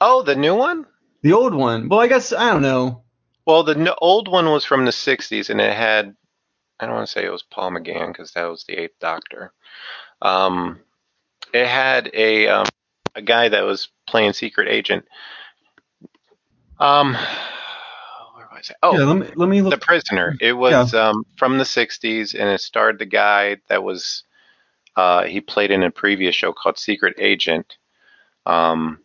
[0.00, 0.84] Oh, the new one.
[1.22, 1.88] the old one.
[1.88, 3.02] Well, I guess I don't know.
[3.46, 6.14] Well, the old one was from the '60s, and it had.
[6.80, 9.52] I don't want to say it was Paul McGann because that was the Eighth Doctor.
[10.20, 10.80] Um,
[11.54, 12.66] it had a um,
[13.14, 15.04] a guy that was playing secret agent.
[16.80, 17.16] Um,
[18.70, 18.76] it?
[18.82, 20.36] Oh, yeah, let me let me the prisoner.
[20.40, 24.24] It was um, from the '60s, and it starred the guy that was
[24.96, 27.76] uh, he played in a previous show called Secret Agent.
[28.46, 28.98] Um,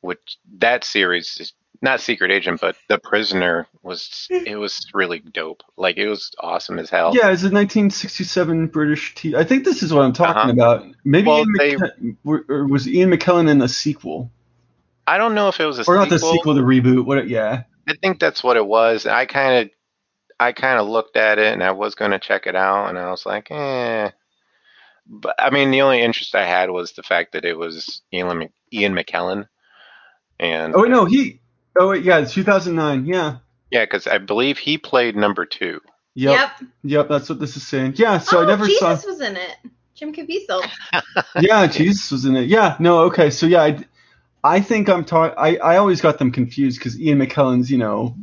[0.00, 1.52] which that series is
[1.82, 5.62] not Secret Agent, but The Prisoner was it was really dope.
[5.76, 7.12] Like it was awesome as hell.
[7.14, 9.34] Yeah, it's a 1967 British T.
[9.34, 10.76] I think this is what I'm talking Uh-huh.
[10.78, 10.86] about.
[11.04, 14.30] Maybe Well, Ian they- McKellen, or- or was Ian McKellen in the sequel,
[15.06, 16.32] I don't know if it was a or not the sequel.
[16.34, 17.04] sequel, the reboot?
[17.04, 17.28] What?
[17.28, 17.64] Yeah.
[17.88, 19.06] I think that's what it was.
[19.06, 19.70] I kind of,
[20.40, 22.98] I kind of looked at it and I was going to check it out, and
[22.98, 24.10] I was like, eh.
[25.06, 28.48] But I mean, the only interest I had was the fact that it was Ian,
[28.72, 29.48] Ian McKellen,
[30.40, 31.40] and Oh wait, no, he.
[31.78, 33.04] Oh wait, yeah, it's 2009.
[33.06, 33.38] Yeah.
[33.70, 35.80] yeah, because I believe he played number two.
[36.14, 36.50] Yep.
[36.84, 37.08] Yep.
[37.08, 37.94] That's what this is saying.
[37.96, 38.18] Yeah.
[38.18, 38.94] So oh, I never Jesus saw.
[38.94, 39.56] Jesus was in it.
[39.94, 40.62] Jim Caviezel.
[41.40, 42.48] Yeah, Jesus was in it.
[42.48, 42.76] Yeah.
[42.78, 43.00] No.
[43.04, 43.30] Okay.
[43.30, 43.84] So yeah, I,
[44.44, 45.34] I think I'm talking.
[45.38, 48.14] I I always got them confused because Ian McKellen's, you know,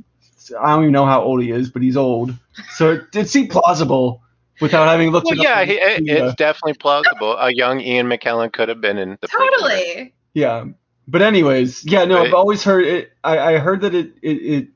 [0.59, 2.33] I don't even know how old he is, but he's old.
[2.73, 4.21] So it, it seemed plausible
[4.61, 5.67] without having looked Well, it yeah, up.
[5.67, 7.35] he, it, it's definitely plausible.
[7.37, 9.49] A young Ian McKellen could have been in the Prisoner.
[9.51, 10.13] Totally.
[10.33, 10.65] Yeah.
[11.07, 13.11] But anyways, yeah, no, I've always heard it.
[13.23, 14.67] I, I heard that it, it, it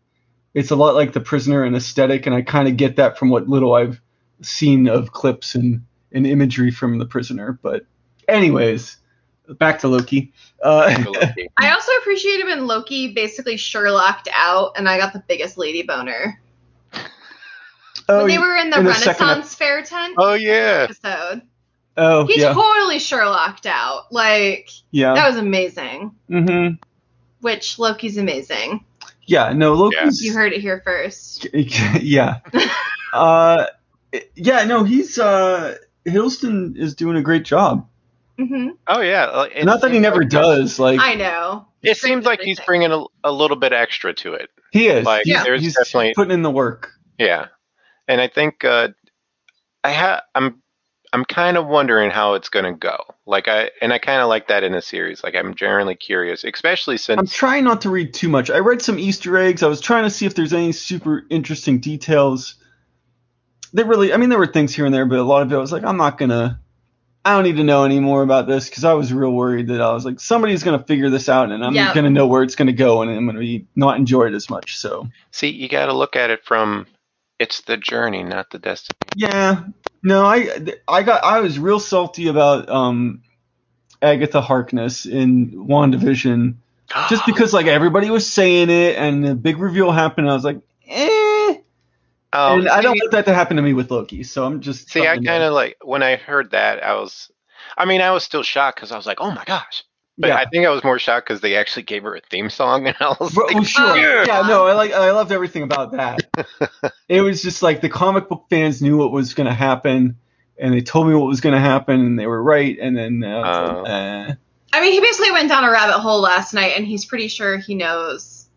[0.54, 3.30] it's a lot like the prisoner and aesthetic, and I kind of get that from
[3.30, 4.02] what little I've
[4.42, 7.58] seen of clips and, and imagery from the prisoner.
[7.62, 7.86] But
[8.28, 8.98] anyways,
[9.60, 10.34] back to Loki.
[10.64, 11.50] Uh, Loki.
[11.58, 16.40] I also appreciated when Loki basically Sherlocked out, and I got the biggest lady boner.
[18.10, 21.42] oh, when they were in the in the second Renaissance fair tent Oh yeah, episode,
[21.98, 24.12] oh he yeah, totally Sherlocked out.
[24.12, 26.16] Like yeah, that was amazing.
[26.28, 26.68] hmm
[27.42, 28.84] Which Loki's amazing.
[29.26, 29.54] yeah.
[29.54, 31.48] No, Loki's You heard it here first.
[31.54, 32.40] yeah.
[33.14, 33.66] uh,
[34.36, 37.88] yeah, no, he's uh, Hiddleston is doing a great job.
[38.38, 39.26] Hmm oh yeah.
[39.28, 40.80] Like, it Not that he never like- does.
[40.80, 41.68] Like I know.
[41.82, 44.50] It seems like he's bringing a, a little bit extra to it.
[44.72, 45.06] he is.
[45.06, 46.92] Like he's, there's he's definitely putting in the work.
[47.20, 47.48] Yeah,
[48.08, 48.90] and I think uh,
[49.84, 50.62] I ha I'm
[51.14, 52.98] I'm kind of wondering how it's gonna go.
[53.28, 55.24] Like I and I kind of like that in a series.
[55.24, 58.50] Like I'm generally curious, especially since I'm trying not to read too much.
[58.50, 59.62] I read some Easter eggs.
[59.64, 62.56] I was trying to see if there's any super interesting details.
[63.74, 65.56] They really, I mean, there were things here and there, but a lot of it
[65.56, 66.60] I was like, I'm not gonna.
[67.26, 69.82] I don't need to know any more about this because I was real worried that
[69.82, 71.94] I was like, somebody's gonna figure this out and I'm Yeah.
[71.94, 74.78] gonna know where it's gonna go and I'm gonna be not enjoy it as much.
[74.78, 76.88] So see you got to look at it from
[77.40, 78.94] it's the journey, not the destination.
[79.16, 79.64] yeah,
[80.04, 80.50] no, I
[80.88, 83.24] I got I was real salty about um
[84.02, 86.56] Agatha Harkness in WandaVision
[87.10, 90.30] just because like everybody was saying it and the big reveal happened.
[90.30, 90.60] I was like.
[92.38, 94.62] Oh, and I don't see- want that to happen to me with Loki, so I'm
[94.62, 94.90] just.
[94.92, 97.32] See, I kind of like when I heard that, I was,
[97.78, 99.84] I mean, I was still shocked because I was like, oh my gosh.
[100.18, 100.36] But Yeah.
[100.38, 102.96] I think I was more shocked because they actually gave her a theme song, and
[103.00, 103.86] I was Well, like, oh, sure.
[103.92, 104.24] Oh, yeah.
[104.28, 104.48] yeah.
[104.48, 106.20] no, I like I loved everything about that.
[107.10, 110.18] it was just like the comic book fans knew what was going to happen,
[110.58, 112.78] and they told me what was going to happen, and they were right.
[112.80, 113.84] And then uh, I was like, Oh.
[114.30, 114.34] eh.
[114.74, 117.58] I mean, he basically went down a rabbit hole last night, and he's pretty sure
[117.58, 118.48] he knows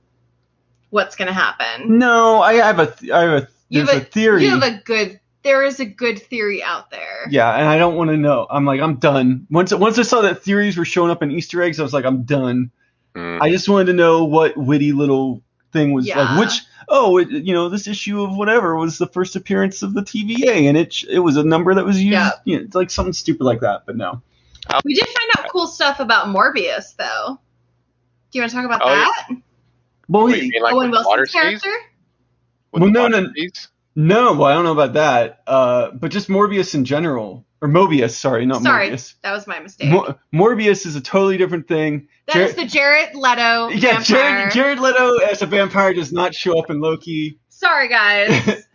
[0.90, 1.98] what's gonna happen.
[1.98, 4.44] no, I have a th- I have a You there's have a theory.
[4.44, 5.20] You have a good.
[5.44, 7.26] There is a good theory out there.
[7.30, 8.46] yeah, and I don't want to know.
[8.50, 9.46] I'm like I'm done.
[9.50, 12.04] Once once I saw that theories were showing up in Easter eggs, I was like
[12.04, 12.70] I'm done.
[13.14, 13.40] mm.
[13.40, 15.42] I just wanted to know what witty little
[15.72, 16.34] thing was Yeah.
[16.34, 16.40] like.
[16.40, 20.02] Which oh, it, you know, this issue of whatever was the first appearance of the
[20.02, 22.12] TVA, and it it was a number that was used.
[22.12, 22.30] Yeah.
[22.44, 23.82] You know, it's like something stupid like that.
[23.86, 24.20] But no.
[24.84, 27.38] We did find out cool stuff about Morbius, though.
[28.30, 29.28] Do you want to talk about Oh, that?
[30.08, 31.70] Well, What, he- you mean like Owen with water Wilson's character.
[31.70, 31.80] With
[32.72, 33.32] Well, no, water no.
[33.34, 33.68] seas?
[33.96, 35.42] no, well, I don't know about that.
[35.46, 39.14] Uh, but just Morbius in general, or Mobius, sorry, not Sorry, Morbius.
[39.22, 39.90] that was my mistake.
[39.90, 42.08] Mo- Morbius is a totally different thing.
[42.26, 44.02] That Jar- is the Jared Leto yeah, vampire.
[44.04, 47.38] Jared, Jared Leto as a vampire does not show up in Loki.
[47.48, 48.64] Sorry, guys.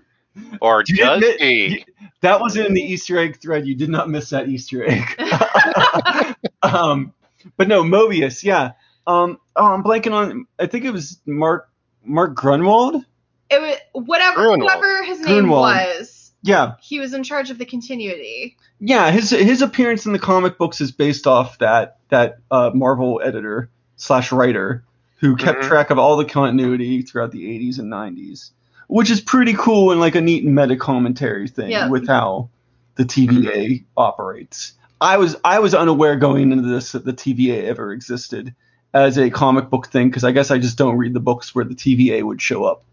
[0.61, 1.85] Or You does didn't- he?
[2.21, 3.67] That was in the Easter egg thread.
[3.67, 5.03] You did not miss that Easter egg.
[6.63, 7.13] um,
[7.55, 8.71] but no, Mobius, yeah.
[9.05, 10.45] Um, oh, I'm blanking on.
[10.57, 11.69] I think it was Mark
[12.03, 13.05] Mark Gruenwald.
[13.53, 13.61] It
[13.93, 14.61] was whatever Gruenwald.
[14.61, 15.97] whoever his name Gruenwald.
[15.97, 16.31] was.
[16.45, 18.57] Yeah, He was in charge of the continuity.
[18.79, 19.11] yeah.
[19.11, 23.69] His his appearance in the comic books is based off that that uh, Marvel editor
[23.95, 24.83] slash writer
[25.17, 25.67] who kept Mhm.
[25.69, 28.51] track of all the continuity throughout the 80s and 90s,
[28.87, 31.87] which is pretty cool and like a neat meta commentary thing Yeah.
[31.87, 32.49] with how
[32.95, 34.73] the TVA operates.
[34.99, 38.53] I was I was unaware going into this that the TVA ever existed
[38.93, 41.63] as a comic book thing because I guess I just don't read the books where
[41.65, 42.83] the TVA would show up.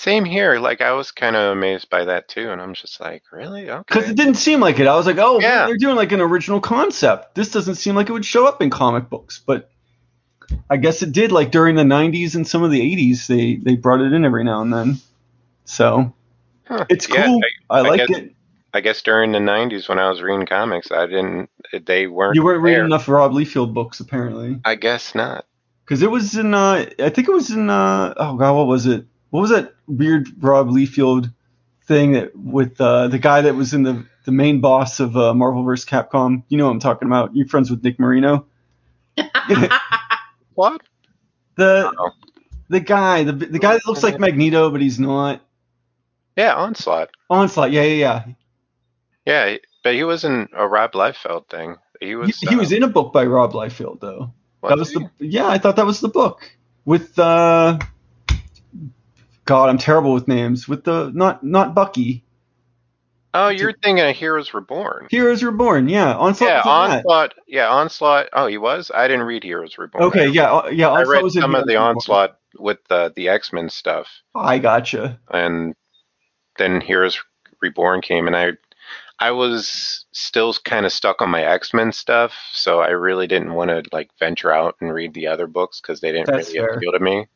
[0.00, 0.58] Same here.
[0.58, 3.68] Like I was kind of amazed by that too, and I'm just like, really?
[3.70, 3.82] Okay.
[3.86, 4.86] Because it didn't seem like it.
[4.86, 5.66] I was like, oh, Yeah.
[5.66, 7.34] they're doing like an original concept.
[7.34, 9.70] This doesn't seem like it would show up in comic books, but
[10.70, 11.32] I guess it did.
[11.32, 14.42] Like during the '90s and some of the '80s, they they brought it in every
[14.42, 14.96] now and then.
[15.66, 16.14] So
[16.66, 16.86] Huh.
[16.88, 17.40] it's Yeah, cool.
[17.68, 18.34] I, I like guess- it.
[18.72, 21.50] I guess during the '90s when I was reading comics, I didn't.
[21.84, 22.36] They weren't.
[22.36, 25.44] You weren't reading enough Rob Liefeld books apparently, I guess not.
[25.84, 26.54] because it was in.
[26.54, 27.68] Uh, I think it was in.
[27.68, 29.04] Uh, oh god, what was it?
[29.30, 31.32] What was that weird Rob Liefeld
[31.86, 35.34] thing that with uh, the guy that was in the the main boss of uh,
[35.34, 35.88] Marvel vs.
[35.88, 36.42] Capcom?
[36.48, 37.34] You know what I'm talking about.
[37.34, 38.46] You friends with Nick Marino?
[40.54, 40.82] What?
[41.56, 42.10] The Oh.
[42.68, 45.40] the guy, the the guy that looks like Magneto, but he's not.
[46.36, 47.10] Yeah, Onslaught.
[47.30, 48.24] Onslaught, yeah, yeah,
[49.24, 51.76] Yeah, Yeah, but he wasn't a Rob Liefeld thing.
[52.00, 52.38] He was.
[52.38, 54.34] He, he uh, was in a book by Rob Liefeld, though.
[54.62, 54.98] that was he?
[54.98, 55.48] the yeah.
[55.48, 56.50] I thought that was the book
[56.84, 57.78] with uh.
[59.50, 60.68] God, I'm terrible with names.
[60.68, 62.22] With the not not Bucky.
[63.34, 65.08] Oh, you're thinking of Heroes Reborn.
[65.10, 66.14] Heroes Reborn, yeah.
[66.14, 66.68] Onslaught yeah, that.
[66.68, 67.34] Onslaught.
[67.48, 68.28] Yeah, Onslaught.
[68.32, 68.92] Oh, he was.
[68.94, 70.04] I didn't read Heroes Reborn.
[70.04, 70.86] Okay, yeah, uh, yeah.
[70.86, 71.74] I Onslaught read was in some of the.
[71.74, 75.18] Onslaught with the the X Men stuff, I gotcha.
[75.32, 75.74] and
[76.56, 77.20] then Heroes
[77.60, 78.52] Reborn came, and I
[79.18, 83.54] I was still kind of stuck on my X Men stuff, so I really didn't
[83.54, 86.60] want to like venture out and read the other books because they didn't That's really
[86.60, 86.76] fair.
[86.76, 87.26] appeal to me.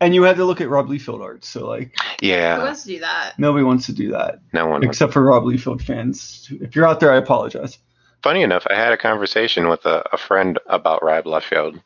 [0.00, 2.88] And you had to look at Rob Liefeld art, so like Who Yeah, wants to
[2.88, 3.38] do that?
[3.38, 4.82] nobody wants to do that no one.
[4.82, 6.48] except for Rob Liefeld fans.
[6.60, 7.78] If you're out there, I apologize.
[8.22, 11.80] Funny enough, I had a conversation with a, a friend about Rob Liefeld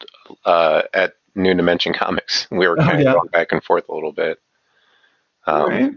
[0.45, 2.47] uh, at New Dimension Comics.
[2.53, 3.13] We were Oh, kind of yeah.
[3.15, 4.39] going back and forth a little bit.
[5.47, 5.93] Um, All right.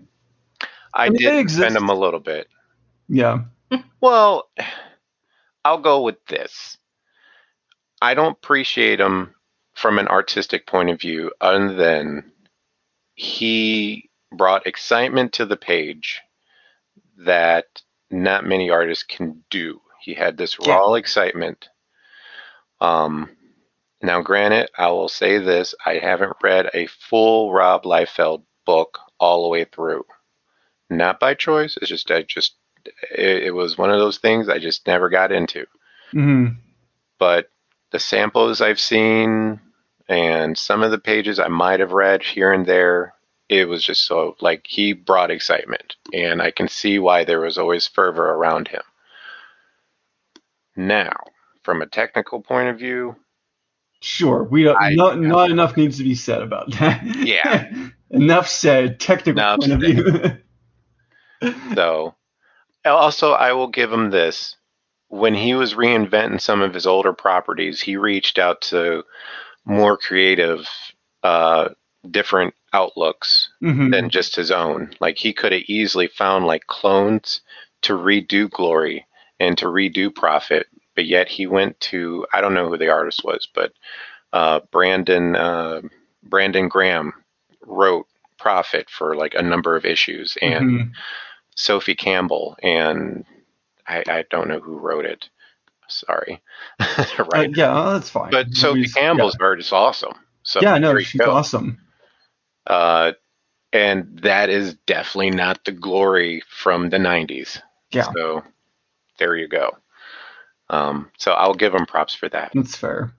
[0.94, 2.48] I, I mean, did they defend him a little bit.
[3.08, 3.42] Yeah.
[4.02, 4.50] Well,
[5.66, 6.78] I'll go with this.
[8.02, 9.34] I don't appreciate him
[9.78, 12.32] from an artistic point of view, other than
[13.14, 16.20] he brought excitement to the page
[17.20, 17.66] that
[18.10, 19.80] not many artists can do.
[20.02, 20.74] He had this Yeah.
[20.74, 21.70] raw excitement.
[22.82, 23.30] Um,
[24.02, 29.44] now, granted, I will say this: I haven't read a full Rob Liefeld book all
[29.44, 30.06] the way through.
[30.90, 31.78] Not by choice.
[31.78, 32.56] It's just I just
[33.12, 35.66] it, it was one of those things I just never got into.
[36.12, 36.48] hmm
[37.20, 37.50] But
[37.92, 39.60] the samples I've seen
[40.10, 43.14] and some of the pages I might have read here and there,
[43.50, 47.58] it was just so like he brought excitement, and I can see why there was
[47.58, 48.82] always fervor around him.
[50.76, 51.14] Now,
[51.64, 53.16] from a technical point of view,
[54.00, 54.44] Sure.
[54.44, 57.02] We don't, I- not not enough needs to be said about that.
[57.04, 57.72] Yeah.
[58.12, 59.00] enough said.
[59.00, 60.38] Technical Enough point of view.
[61.76, 62.16] So,
[62.84, 64.56] also, I will give him this.
[65.10, 69.04] When he was reinventing some of his older properties, he reached out to
[69.68, 70.68] more creative,
[71.24, 71.70] uh,
[72.10, 73.92] different outlooks Mhm.
[73.92, 74.94] than just his own.
[75.00, 77.42] Like, he could have easily found like clones
[77.84, 79.06] to redo Glory
[79.40, 83.24] and to redo Prophet, but yet he went to I don't know who the artist
[83.24, 83.74] was, but
[84.34, 85.82] uh, Brandon uh,
[86.24, 87.14] Brandon Graham
[87.66, 88.08] wrote
[88.40, 90.92] Prophet for like a number of issues, and Mhm.
[91.56, 93.26] Sophie Campbell, and
[93.88, 95.30] I, I don't know who wrote it.
[95.90, 96.42] Sorry,
[96.80, 97.50] Uh, right?
[97.56, 98.32] yeah, that's fine.
[98.32, 100.14] but Sophie Campbell's bird is awesome.
[100.44, 101.32] So Yeah, yeah no, she's go.
[101.32, 101.80] awesome.
[102.66, 103.14] Uh,
[103.74, 107.62] and that is definitely not the glory from the '90s.
[107.92, 108.12] Yeah.
[108.14, 108.44] So
[109.20, 109.78] there you go.
[110.70, 112.52] Um, so I'll give them props for that.
[112.54, 113.14] That's fair.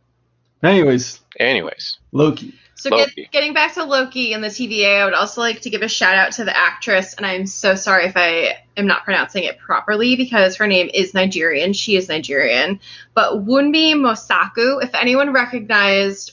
[0.63, 2.55] Anyways, Anyways, Loki.
[2.75, 3.23] So Loki.
[3.23, 5.89] get, getting back to Loki and the TVA, I would also like to give a
[5.89, 9.59] shout out to the actress, and I'm so sorry if I am not pronouncing it
[9.59, 11.73] properly because her name is Nigerian.
[11.73, 12.81] She is Nigerian.
[13.15, 16.33] But Wunmi Mosaku, if anyone recognized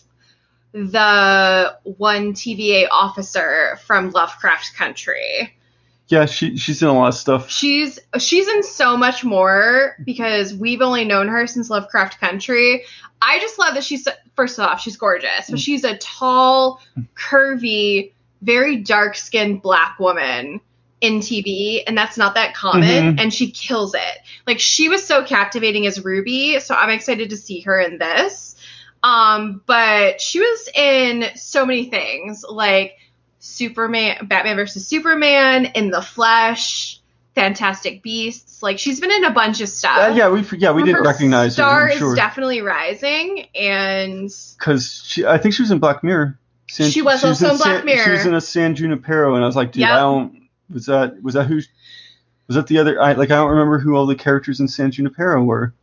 [0.72, 5.56] the one TVA officer from Lovecraft Country,
[6.08, 7.49] Yeah, she she's in a lot of stuff.
[7.49, 12.84] she's she's in so much more because we've only known her since Lovecraft Country.
[13.22, 16.80] I just love that she's first off she's gorgeous, but she's a tall,
[17.16, 20.62] curvy, very dark skinned black woman
[21.01, 23.20] in TV, and that's not that common, Mhm.
[23.20, 24.18] and she kills it.
[24.47, 28.56] Like she was so captivating as Ruby, so I'm excited to see her in this.
[29.03, 32.97] Um, but she was in so many things like
[33.46, 37.00] Superman, Batman versus Superman, In the Flesh,
[37.36, 38.64] Fantastic Beasts.
[38.64, 39.98] Like she's been in a bunch of stuff.
[39.98, 41.91] Uh, yeah, we yeah we didn't Her recognize star her.
[41.93, 46.39] I'm is definitely rising, and because she I think she was in Black Mirror.
[46.68, 48.04] San- She was also in Black San- Mirror.
[48.06, 49.89] She was in a San Junipero, and I was like, dude, Yep.
[49.91, 50.50] I don't.
[50.74, 51.56] Was that was that who?
[52.48, 53.00] Was that the other?
[53.02, 55.74] I like I don't remember who all the characters in San Junipero were.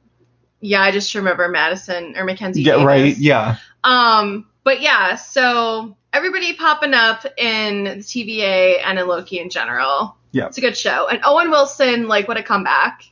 [0.60, 2.62] yeah, I just remember Madison or Mackenzie.
[2.62, 2.86] Yeah, Davis.
[2.86, 3.16] right.
[3.18, 3.56] Yeah.
[3.84, 10.16] Um, but yeah, so everybody popping up in the TVA and in Loki in general.
[10.32, 10.46] Yeah.
[10.46, 11.08] It's a good show.
[11.08, 13.04] And Owen Wilson, like, what a comeback.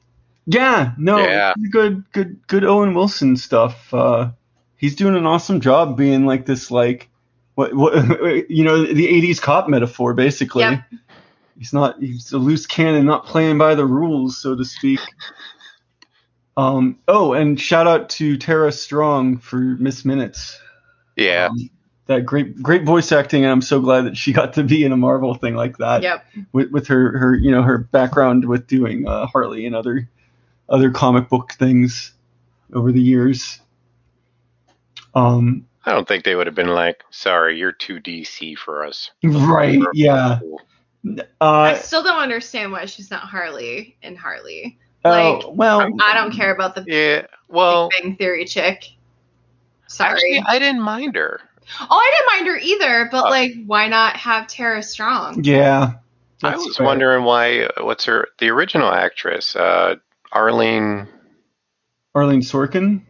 [0.47, 1.53] Yeah, no, Yeah.
[1.71, 3.93] good, good, good Owen Wilson stuff.
[3.93, 4.31] Uh,
[4.77, 7.09] he's doing an awesome job being like this, like,
[7.55, 7.93] what, what,
[8.51, 10.63] you know, the '80s cop metaphor, basically.
[10.63, 10.83] Yep.
[11.59, 15.01] He's not, he's a loose cannon, not playing by the rules, so to speak.
[16.57, 20.60] Um, oh, and shout out to Tara Strong for Miss Minutes.
[21.21, 21.49] Yeah.
[21.51, 21.71] Um,
[22.07, 24.91] that great, great voice acting, and I'm so glad that she got to be in
[24.91, 26.25] a Marvel thing like that Yep.
[26.53, 30.09] with, with her her you know her background with doing uh, Harley and other
[30.69, 32.13] other comic book things
[32.73, 33.61] over the years.
[35.15, 39.11] Um, I don't think they would have been like, sorry, you're too DC for us.
[39.23, 40.39] right, We're- yeah.
[41.41, 44.79] I Uh, still don't understand why she's not Harley in Harley.
[45.05, 47.27] oh, like, well, I don't care about the Yeah.
[47.49, 48.85] Well, Big Bang Theory chick.
[49.91, 50.13] Sorry.
[50.13, 51.41] actually, I didn't mind her.
[51.81, 55.45] oh, I didn't mind her either, but Uh, like, why not have Tara Strong?
[55.45, 55.95] yeah.
[56.43, 56.87] I was fair.
[56.87, 57.69] wondering why.
[57.79, 58.29] What's her?
[58.39, 59.97] The original actress, uh,
[60.33, 61.07] Arlene.
[62.15, 63.03] Arlene Sorkin,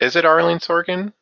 [0.00, 1.12] Is it Arlene Sorkin?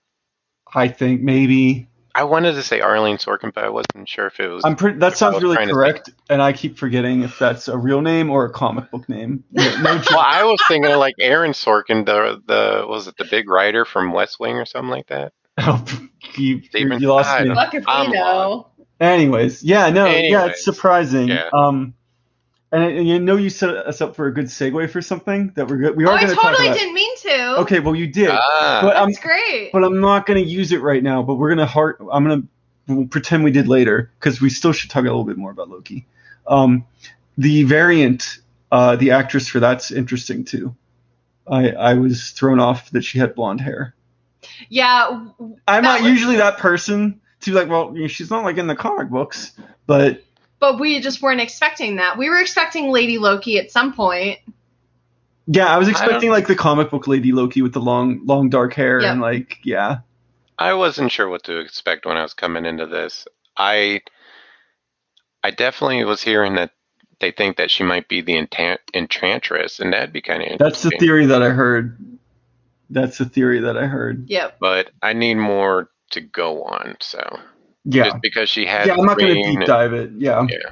[0.75, 1.89] I think maybe.
[2.17, 4.65] I wanted to say Arlene Sorkin, but I wasn't sure if it was.
[4.65, 4.99] I'm pretty.
[4.99, 8.31] That sounds really trying to correct, and I keep forgetting if that's a real name
[8.31, 9.45] or a comic book name.
[9.53, 13.25] No, no well, I was thinking of like Aaron Sorkin, the the was it the
[13.27, 15.33] big writer from West Wing or something like that.
[15.59, 15.83] Oh,
[16.37, 17.47] you, Steven- you lost I me.
[17.49, 18.69] don't- Look if I'm we know.
[19.01, 21.29] Anyways, yeah, no, yeah, it's surprising.
[21.29, 21.49] yeah.
[21.53, 21.95] Um,
[22.73, 25.69] and, and you know you set us up for a good segue for something that
[25.69, 25.97] we're good.
[25.97, 27.36] We Oh, are I going to talk totally didn't mean to.
[27.57, 29.73] Okay, well you did, Ah, but I'm That's great.
[29.73, 31.23] but I'm not going to use it right now.
[31.23, 31.99] But we're going to heart.
[32.13, 32.49] I'm going to
[32.95, 35.69] we'll pretend we did later because we still should talk a little bit more about
[35.69, 36.07] Loki.
[36.47, 36.85] Um,
[37.39, 38.39] the variant,
[38.71, 40.75] uh, the actress for that's interesting too.
[41.49, 43.95] I I was thrown off that she had blonde hair.
[44.69, 45.07] yeah,
[45.39, 48.67] w- I'm not was- usually that person to be like, well, she's not like in
[48.67, 49.53] the comic books,
[49.87, 50.23] but
[50.59, 52.17] but we just weren't expecting that.
[52.17, 54.39] We were expecting Lady Loki at some point.
[55.47, 58.49] Yeah, I was expecting don't- like the comic book Lady Loki with the long, long
[58.51, 59.13] dark hair Yep.
[59.13, 59.99] and like, yeah,
[60.59, 63.27] I wasn't sure what to expect when I was coming into this.
[63.57, 64.01] I
[65.45, 66.73] I definitely was hearing that
[67.21, 70.83] they think that she might be the entan- enchantress, and that'd be kind of that's
[70.83, 71.97] the theory that I heard.
[72.91, 74.29] That's the theory that I heard.
[74.29, 74.59] Yep.
[74.61, 76.97] But I need more to go on.
[77.01, 77.39] So
[77.85, 80.11] Yeah, just because she had yeah, I'm not gonna deep dive it.
[80.19, 80.71] Yeah, Yeah.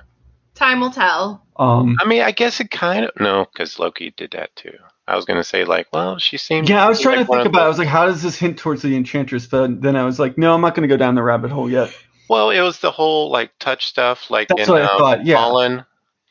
[0.54, 1.43] Time will tell.
[1.56, 4.76] Um, I mean, I guess it kind of no, because Loki did that too.
[5.06, 6.68] I was gonna say like, well, she seemed.
[6.68, 7.62] yeah, I was trying like to think of about.
[7.62, 7.64] it.
[7.64, 9.46] I was like, how does this hint towards the Enchantress?
[9.46, 11.94] But then I was like, no, I'm not gonna go down the rabbit hole yet.
[12.28, 15.26] Well, it was the whole like touch stuff, like That's in what I um, thought,
[15.26, 15.36] yeah.
[15.36, 15.84] Fallen.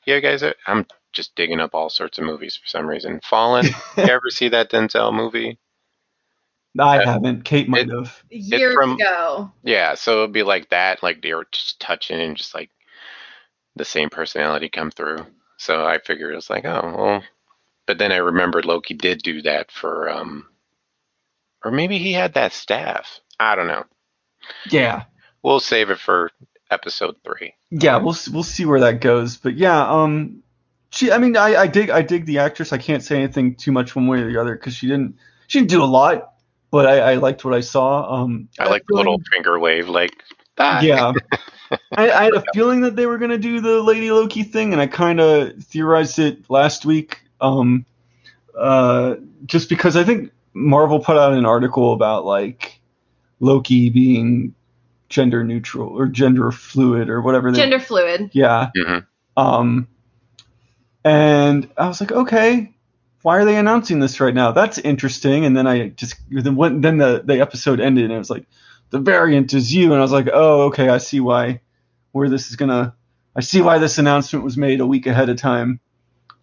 [0.06, 3.20] Yeah, guys, are, I'm just digging up all sorts of movies for some reason.
[3.24, 3.68] Fallen.
[3.68, 5.60] you ever see that Denzel movie?
[6.80, 7.46] I Uh, haven't.
[7.46, 8.24] Kate might it- have.
[8.32, 9.52] Years from- ago.
[9.64, 12.72] Yeah, so it'd be like that, like they were just touching and just like
[13.76, 15.26] the same personality come through.
[15.58, 17.24] So I figured it was like, oh well.
[17.86, 20.46] But then I remembered Loki did do that for, um,
[21.66, 23.20] or maybe he had that staff.
[23.40, 23.84] I don't know.
[24.70, 25.04] Yeah,
[25.42, 26.32] We'll save it for
[26.72, 27.54] episode three.
[27.72, 29.36] yeah, we'll we'll see where that goes.
[29.38, 30.44] But yeah, um,
[30.92, 31.12] she.
[31.12, 32.72] I mean, I, I dig I dig the actress.
[32.72, 35.18] I can't say anything too much one way or the other because she didn't
[35.48, 36.34] she didn't do a lot,
[36.72, 38.22] but I, I liked what I saw.
[38.22, 40.14] Um, I like the little finger wave, like
[40.56, 40.82] bye.
[40.82, 41.12] Yeah.
[41.96, 44.74] I, I had a feeling that they were going to do the Lady Loki thing,
[44.74, 47.22] and I kind of theorized it last week.
[47.42, 47.86] Um,
[48.58, 49.16] uh,
[49.46, 52.80] just because I think Marvel put out an article about like
[53.40, 54.54] Loki being
[55.10, 57.52] gender neutral or gender fluid or whatever.
[57.52, 58.32] They, Gender fluid.
[58.34, 58.70] Yeah.
[58.76, 59.06] Mhm.
[59.38, 59.88] Um,
[61.04, 62.74] and I was like, okay,
[63.22, 64.52] why are they announcing this right now?
[64.52, 65.46] That's interesting.
[65.46, 68.46] And then I just then went, then the the episode ended, and I was like,
[68.94, 71.62] the variant is you, and I was like, oh, okay, I see why
[72.12, 72.96] where this is gonna.
[73.36, 75.80] I see why this announcement was made a week ahead of time,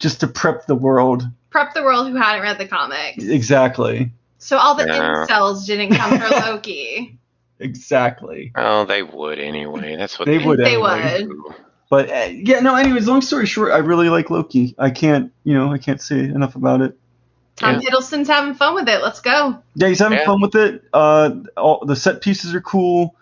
[0.00, 1.22] just to prep the world.
[1.50, 3.22] Prep the world who hadn't read the comics.
[3.22, 4.10] Exactly.
[4.38, 5.26] So all the Yeah.
[5.28, 7.18] incels didn't come for Loki.
[7.60, 8.50] Exactly.
[8.56, 9.94] Oh, they would anyway.
[9.96, 11.24] That's what They would They anyway.
[11.24, 11.54] would.
[11.88, 12.74] But uh, yeah, no.
[12.74, 14.74] Anyways, long story short, I really like Loki.
[14.78, 16.96] I can't, you know, I can't say enough about it.
[17.60, 19.02] Tom Hiddleston's having fun with it.
[19.02, 19.62] Let's go.
[19.74, 20.24] Yeah, he's having Yeah.
[20.26, 20.82] fun with it.
[20.92, 23.14] Uh, all, the set pieces are cool.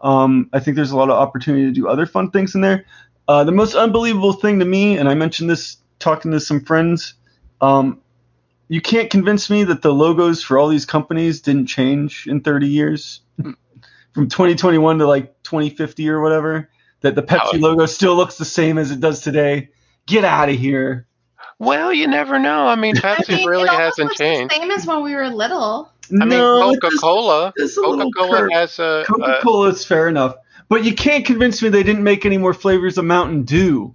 [0.00, 2.84] Um, I think there's a lot of opportunity to do other fun things in there.
[3.26, 7.14] Uh, the most unbelievable thing to me, and I mentioned this talking to some friends,
[7.60, 8.00] um,
[8.68, 12.66] you can't convince me that the logos for all these companies didn't change in 30
[12.68, 13.20] years,
[14.12, 16.68] from 2021 to like 2050 or whatever.
[17.02, 17.58] That the Pepsi Oh.
[17.58, 19.68] logo still looks the same as it does today.
[20.06, 21.06] Get out of here.
[21.58, 22.66] Well, you never know.
[22.66, 24.50] I mean, I Pepsi mean, really it hasn't looks changed.
[24.54, 25.92] The same as when we were little.
[26.12, 27.52] I mean, no, it's Coca just- Cola.
[27.56, 29.04] it's a little Coca Cola has a.
[29.06, 30.36] Coca Cola is fair enough,
[30.68, 33.94] but you can't convince me they didn't make any more flavors of Mountain Dew.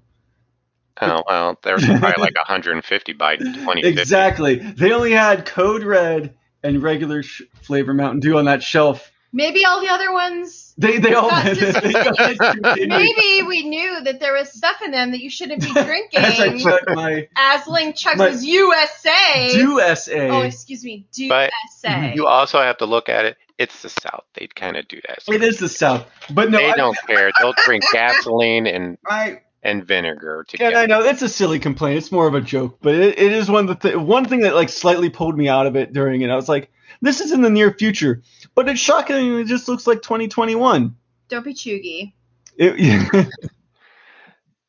[1.01, 3.87] oh well, there there's probably like 150 by 2050.
[3.87, 4.55] Exactly.
[4.55, 6.33] They only had Code Red
[6.63, 9.11] and regular sh- flavor Mountain Dew on that shelf.
[9.33, 10.70] Maybe all the other ones.
[10.77, 11.83] They they all just-
[12.63, 16.07] Maybe we knew that there was stuff in them that you shouldn't be drinking.
[16.19, 19.51] As I chug my As Link chugs My- his USA.
[19.53, 20.11] Dew SA.
[20.13, 21.51] Oh, excuse me, do But
[21.83, 22.15] mhm.
[22.15, 23.37] You also have to look at it.
[23.57, 24.23] It's the South.
[24.33, 25.19] They'd kind of do that.
[25.27, 27.31] it is the South, but no, they I, don't care.
[27.39, 30.75] They'll drink gasoline and I and vinegar together.
[30.75, 31.97] and I know it's a silly complaint.
[31.97, 34.41] It's more of a joke, but it, it is one of the th- one thing
[34.41, 36.29] that like slightly pulled me out of it during it.
[36.29, 38.21] I was like, this is in the near future,
[38.55, 39.39] but it's shocking.
[39.39, 40.95] It just looks like 2021.
[41.29, 42.13] Don't be chuggy.
[42.57, 43.27] It,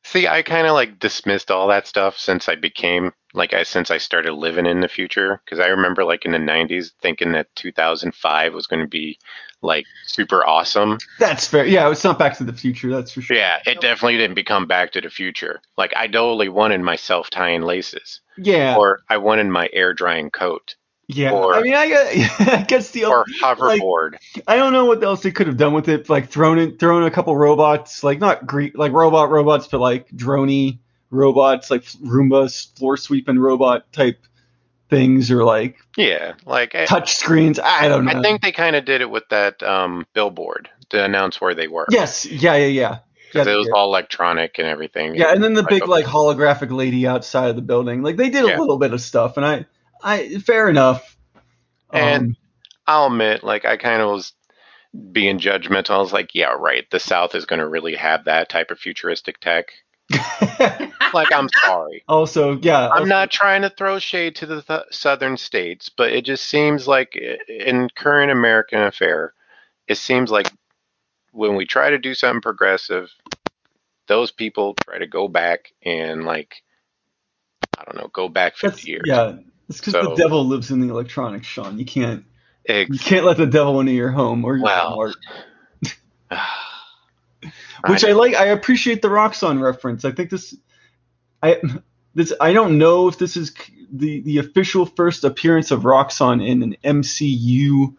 [0.05, 3.89] See, I kind of like dismissed all that stuff since I became like I since
[3.89, 7.47] I started living in the future because I remember like in the 90s thinking that
[7.55, 9.17] 2005 was going to be
[9.61, 10.97] like super awesome.
[11.19, 11.65] that's fair.
[11.65, 12.89] Yeah, it's not Back to the Future.
[12.89, 13.37] That's for sure.
[13.37, 15.61] Yeah, it definitely didn't become Back to the Future.
[15.77, 20.29] Like I totally wanted my self tying laces, Yeah, or I wanted my air drying
[20.29, 20.75] coat,
[21.13, 21.31] yeah.
[21.31, 24.15] or- I mean, I, gue- I guess the or hoverboard.
[24.47, 26.09] I don't know what else they could have done with it.
[26.09, 30.09] Like thrown in, thrown a couple robots, like not Greek, like robot robots, but like
[30.11, 34.19] droney robots, like Roombas, floor sweeping robot type
[34.89, 37.59] things, or like yeah, like I, touch screens.
[37.59, 38.11] I don't know.
[38.19, 41.67] I think they kind of did it with that um, billboard to announce where they
[41.67, 41.87] were.
[41.89, 42.99] yes, yeah, yeah, yeah.
[43.33, 43.73] Yeah, 'Cause it was yeah.
[43.73, 45.15] all electronic and everything.
[45.15, 45.89] Yeah, and then the Like, big okay.
[45.91, 48.03] like holographic lady outside of the building.
[48.03, 49.65] Like they did a little bit of stuff, and I,
[50.03, 51.17] I fair enough.
[51.91, 52.35] And-
[52.85, 54.33] I'll admit, like I kind of was
[55.13, 55.91] being judgmental.
[55.91, 56.85] I was like, yeah, right.
[56.91, 59.67] The South is going to really have that type of futuristic tech.
[60.13, 62.03] Um, Like, I'm sorry.
[62.09, 66.25] also, yeah, I'm not trying to throw shade to the th- southern states, but it
[66.25, 69.33] just seems like in current American affair,
[69.87, 70.51] it seems like
[71.31, 73.11] when we try to do something progressive,
[74.07, 76.63] those people try to go back and like
[77.77, 79.03] I don't know, go back 50 That's, years.
[79.05, 79.33] yeah,
[79.69, 81.77] it's because So- the devil lives in the electronics, Sean.
[81.79, 82.25] You can't,
[82.67, 85.15] you can't let the devil into your home or your Well, heart.
[87.87, 88.35] Which I, like.
[88.35, 90.05] I appreciate the Roxxon reference.
[90.05, 90.55] I think this,
[91.41, 91.61] I
[92.15, 93.53] this I don't know if this is
[93.91, 97.93] the the official first appearance of Roxxon in an MCU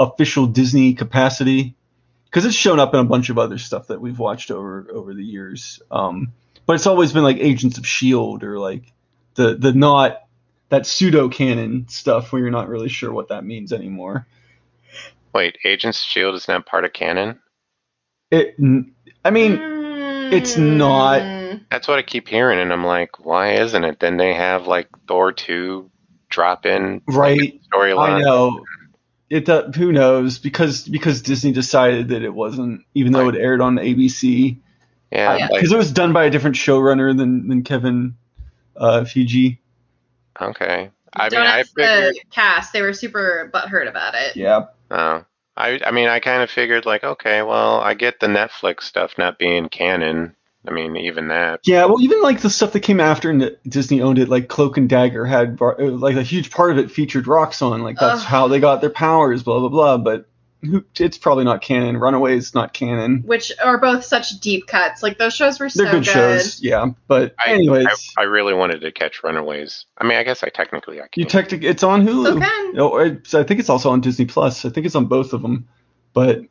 [0.00, 1.76] official Disney capacity
[2.24, 5.14] because it's shown up in a bunch of other stuff that we've watched over over
[5.14, 5.80] the years.
[5.92, 6.32] Um,
[6.66, 8.92] but it's always been like Agents of Shield or like
[9.36, 10.23] the the not
[10.68, 14.26] that pseudo canon stuff where you're not really sure what that means anymore.
[15.34, 17.40] Wait, Agents of Shield is not part of canon.
[18.30, 18.56] It,
[19.24, 19.58] I mean.
[20.32, 21.22] it's not-.
[21.70, 23.98] That's what I keep hearing, and I'm like, why isn't it?
[23.98, 25.90] Then they have like Thor two
[26.28, 27.60] drop in Right.
[27.72, 28.14] storyline.
[28.14, 28.64] I know.
[29.30, 33.60] It uh, who knows because because Disney decided that it wasn't even though it aired
[33.60, 34.58] on ABC
[35.10, 35.46] Yeah, Yeah.
[35.46, 38.16] like, because it was done by a different showrunner than than Kevin
[38.76, 39.58] uh, Feige.
[40.40, 40.90] Okay.
[41.12, 42.14] I Don't mean, I figured.
[42.14, 42.72] the cast.
[42.72, 44.36] They were super butthurt about it.
[44.36, 44.66] Yeah.
[44.90, 45.24] Oh,
[45.56, 49.12] I I mean, I kind of figured like, okay, well, I get the Netflix stuff
[49.16, 50.34] not being canon.
[50.66, 51.60] I mean, even that.
[51.64, 54.78] Yeah, well, even like the stuff that came after and Disney owned it, like Cloak
[54.78, 58.26] and Dagger had uh, like a huge part of it featured Roxxon, like that's Ugh.
[58.26, 59.98] how they got their powers, blah blah blah.
[59.98, 60.33] But who,
[60.98, 61.96] it's probably not canon.
[61.96, 63.22] Runaways not canon.
[63.24, 65.02] Which are both such deep cuts.
[65.02, 66.86] Like those shows were so They're good, shows, yeah.
[67.06, 67.86] But I, anyways,
[68.16, 69.86] I, I really wanted to catch Runaways.
[69.98, 71.28] I mean, I guess I technically I you can.
[71.28, 72.26] technic it's on Hulu.
[72.26, 72.72] Still can.
[72.74, 74.64] No, it's, I think it's also on Disney Plus.
[74.64, 75.68] I think it's on both of them.
[76.12, 76.42] But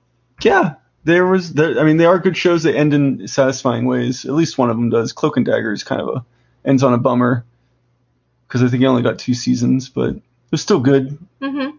[0.41, 1.53] yeah, there was.
[1.53, 4.25] There, I mean, they are good shows that end in satisfying ways.
[4.25, 5.13] At least one of them does.
[5.13, 6.25] Cloak and Dagger is kind of a
[6.65, 7.45] ends on a bummer
[8.47, 10.21] because I think it only got two seasons, but it
[10.51, 11.17] was still good.
[11.41, 11.69] hmm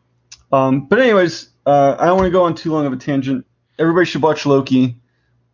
[0.53, 3.47] Um, but anyways, uh, I don't want to go on too long of a tangent.
[3.79, 4.97] Everybody should watch Loki.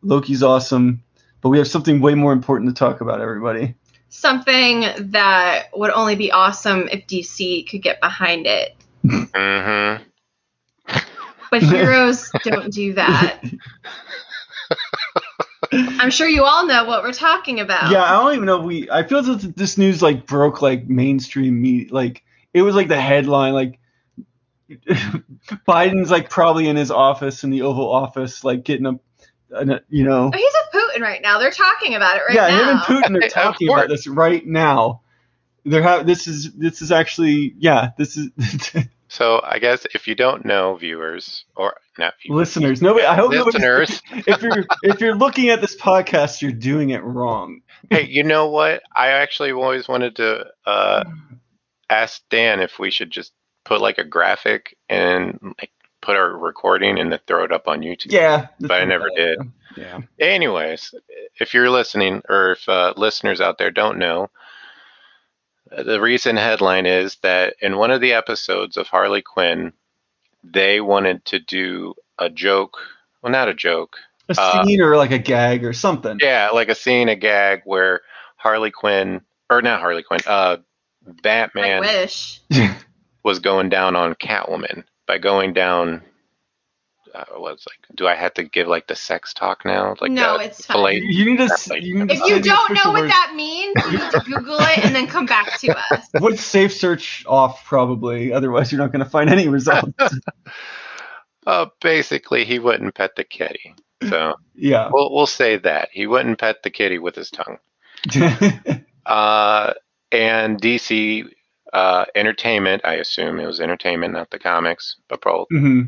[0.02, 1.02] Loki's awesome,
[1.40, 3.20] but we have something way more important to talk about.
[3.20, 3.74] Everybody.
[4.08, 8.76] Something that would only be awesome if DC could get behind it.
[9.04, 10.02] Mm-hmm.
[11.50, 13.40] But heroes don't do that.
[15.72, 17.92] I'm sure you all know what we're talking about.
[17.92, 18.90] Yeah, I don't even know if we.
[18.90, 21.92] I feel that this news like broke like mainstream media.
[21.92, 23.52] Like it was like the headline.
[23.52, 23.78] Like
[25.68, 28.92] Biden's like probably in his office in the Oval Office, like getting a,
[29.51, 30.30] an, you know.
[30.32, 31.38] Oh, he's with Putin right now.
[31.38, 32.59] They're talking about it right yeah, now.
[32.59, 32.80] him and
[33.20, 35.02] Putin are talking about this right now.
[35.64, 37.90] They're ha- This is this is actually yeah.
[37.98, 38.30] This is
[39.09, 42.80] So I guess if you don't know, viewers or not viewers, listeners.
[42.80, 43.05] Nobody.
[43.06, 44.02] I hope nobody's- listeners.
[44.26, 47.62] If you're if you're looking at this podcast, you're doing it wrong.
[47.90, 48.82] hey, you know what?
[48.94, 51.05] I actually always wanted to uh,
[51.90, 53.32] ask Dan if we should just
[53.64, 55.70] put like a graphic and like
[56.02, 58.12] put our recording and then throw it up on YouTube.
[58.12, 59.38] Yeah, But I never did.
[59.76, 60.00] Yeah.
[60.18, 60.94] Anyways,
[61.38, 64.30] if you're listening or if uh, listeners out there don't know,
[65.70, 69.72] uh, the recent headline is that in one of the episodes of Harley Quinn,
[70.42, 72.78] they wanted to do a joke.
[73.22, 73.96] Well, not a joke.
[74.30, 76.18] A Uh, scene or like a gag or something.
[76.20, 78.00] Yeah, like a scene, a gag where
[78.36, 79.20] Harley Quinn,
[79.50, 80.56] or not Harley Quinn, uh,
[81.22, 81.64] Batman.
[81.64, 82.40] I Batman wish.
[83.22, 86.02] was going down on Catwoman by going down.
[87.12, 87.78] Uh, what's like?
[87.97, 89.97] Do I have to give like the sex talk now?
[90.01, 90.76] Like No, the it's fine.
[90.76, 91.44] fillet- You need to.
[91.44, 93.09] s- Like- You need to If you don't know what version.
[93.09, 96.09] that means, you need to Google it and then come back to us.
[96.16, 99.92] Put safe search off probably, otherwise you're not going to find any results.
[101.47, 103.74] Uh, basically, he wouldn't pet the kitty.
[104.09, 104.90] So yeah.
[104.92, 107.56] we'll we'll say that he wouldn't pet the kitty with his tongue.
[109.06, 109.72] Uh,
[110.12, 111.24] and DC
[111.72, 115.48] uh, Entertainment, I assume it was Entertainment, not the comics, but both.
[115.51, 115.82] hmm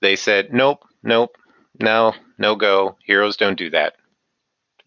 [0.00, 1.36] They said, nope, nope,
[1.80, 2.96] no, no go.
[3.04, 3.94] Heroes don't do that.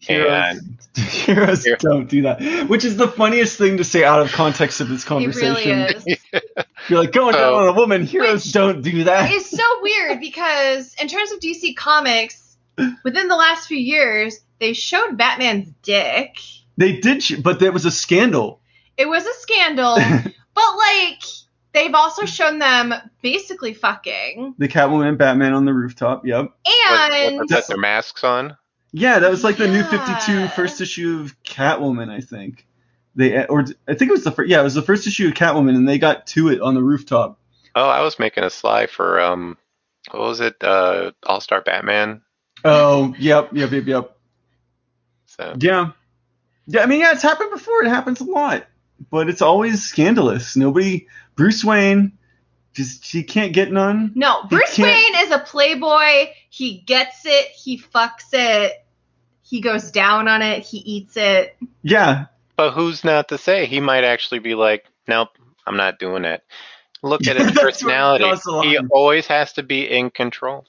[0.00, 0.60] Heroes,
[0.96, 2.68] heroes Here- don't do that.
[2.68, 5.78] Which is the funniest thing to say out of context of this It conversation.
[5.78, 6.04] really is.
[6.88, 8.04] You're like going down So- on a woman.
[8.04, 9.30] Heroes Which- don't do that.
[9.30, 12.56] It's so weird because in terms of DC Comics,
[13.02, 16.36] within the last few years, they showed Batman's dick.
[16.76, 18.60] They did, but there was a scandal.
[18.96, 19.96] It was a scandal,
[20.54, 21.22] but like
[21.72, 24.54] they've also shown them basically fucking.
[24.58, 26.24] the Catwoman and Batman on the rooftop.
[26.26, 26.52] Yep.
[26.92, 28.56] And what, put their masks on.
[28.92, 30.04] Yeah, that was like the new Yeah.
[30.20, 32.66] 52 first issue of Catwoman, I think.
[33.16, 34.48] They or I think it was the first.
[34.50, 36.82] Yeah, it was the first issue of Catwoman, and they got to it on the
[36.82, 37.38] rooftop.
[37.74, 39.56] Oh, I was making a slide for um,
[40.10, 40.56] what was it?
[40.62, 42.22] Uh, All Star Batman.
[42.64, 44.16] Oh, yep, yep, yep, yep.
[45.26, 45.90] So Yeah,
[46.66, 46.82] yeah.
[46.82, 47.82] I mean, yeah, it's happened before.
[47.84, 48.64] It happens a lot,
[49.10, 50.56] but it's always scandalous.
[50.56, 51.06] Nobody.
[51.36, 52.12] Bruce Wayne,
[52.74, 54.12] just he can't get none.
[54.14, 56.30] no, He Bruce Wayne is a playboy.
[56.48, 57.46] He gets it.
[57.48, 58.72] He fucks it.
[59.42, 60.62] He goes down on it.
[60.64, 61.56] He eats it.
[61.82, 62.26] Yeah,
[62.56, 65.28] But who's not to say he might actually be like, nope,
[65.66, 66.42] I'm not doing it.
[67.02, 68.24] Look at his That's where it personality.
[68.24, 68.68] draws the line.
[68.68, 70.64] He always has to be in control.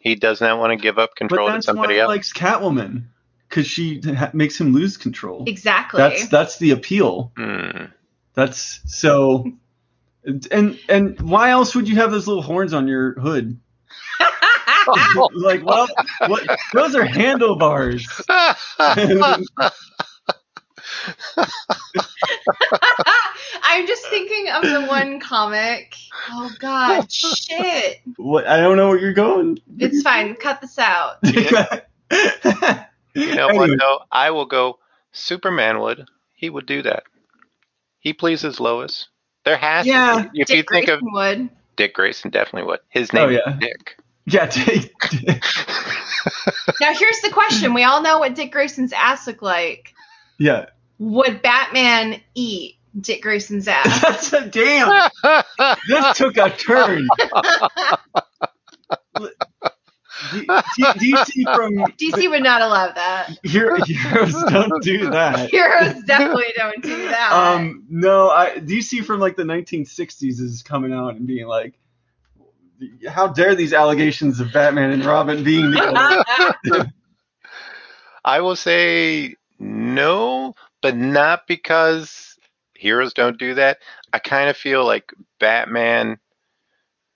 [0.00, 2.08] He does not want to give up but control to that's why somebody he else.
[2.08, 3.04] likes Catwoman
[3.48, 5.44] because she ha- makes him lose control.
[5.46, 5.98] Exactly.
[5.98, 7.32] That's that's the appeal.
[7.36, 7.86] Hmm.
[8.34, 9.52] That's so.
[10.50, 13.58] And and why else would you have those little horns on your hood?
[15.34, 15.88] like, well,
[16.26, 16.46] what?
[16.74, 18.06] Those are handlebars.
[23.62, 25.94] I'm just thinking of the one comic.
[26.30, 28.00] Oh god, shit.
[28.16, 28.46] What?
[28.46, 29.58] I don't know where you're going.
[29.78, 30.34] It's fine.
[30.34, 31.16] Cut this out.
[33.18, 34.00] you know what though?
[34.10, 34.78] I will go.
[35.12, 36.06] Superman would.
[36.34, 37.04] He would do that.
[38.00, 39.08] He pleases Lois.
[39.44, 40.22] There has Yeah.
[40.24, 40.40] to be.
[40.40, 41.50] If you Dick think of Grayson would.
[41.76, 42.80] Dick Grayson, definitely would.
[42.88, 43.54] His oh, name Oh, yeah.
[43.54, 43.96] is Dick.
[44.30, 44.92] Yeah, take,
[46.80, 47.72] Now here's the question.
[47.72, 49.94] We all know what Dick Grayson's ass looked like.
[50.38, 50.66] yeah.
[50.98, 54.00] Would Batman eat Dick Grayson's ass?
[54.02, 55.08] That's a damn.
[55.88, 57.06] This took a turn.
[60.32, 60.40] D-
[60.76, 63.38] D- DC from DC would not allow that.
[63.42, 65.50] Hero- Heroes don't do that.
[65.50, 67.32] Heroes definitely don't do that.
[67.32, 71.78] Um, no, I DC from like the 1960s is coming out and being like,
[73.08, 75.70] "How dare these allegations of Batman and Robin being
[76.64, 76.92] together?"
[78.24, 82.36] I will say no, but not because
[82.74, 83.78] heroes don't do that.
[84.12, 86.18] I kind of feel like Batman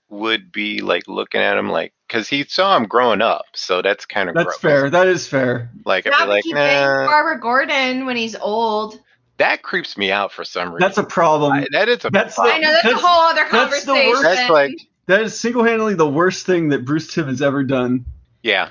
[0.09, 4.05] would be like looking at him like because he saw him growing up, so that's
[4.05, 4.59] kind of That's gross.
[4.59, 4.91] fair.
[4.91, 5.71] That is fair.
[5.87, 9.01] Like I'd yeah, like, he nah, Barbara Gordon when he's old.
[9.39, 10.81] that creeps me out for some reason.
[10.81, 11.53] That's a problem.
[11.53, 13.95] I- that is a That's the- I know that's, That's- a whole other that's the
[13.95, 14.23] worst- conversation.
[14.37, 14.75] That's like
[15.07, 18.05] that is single-handedly the worst thing that Bruce Timm has ever done.
[18.43, 18.69] yeah,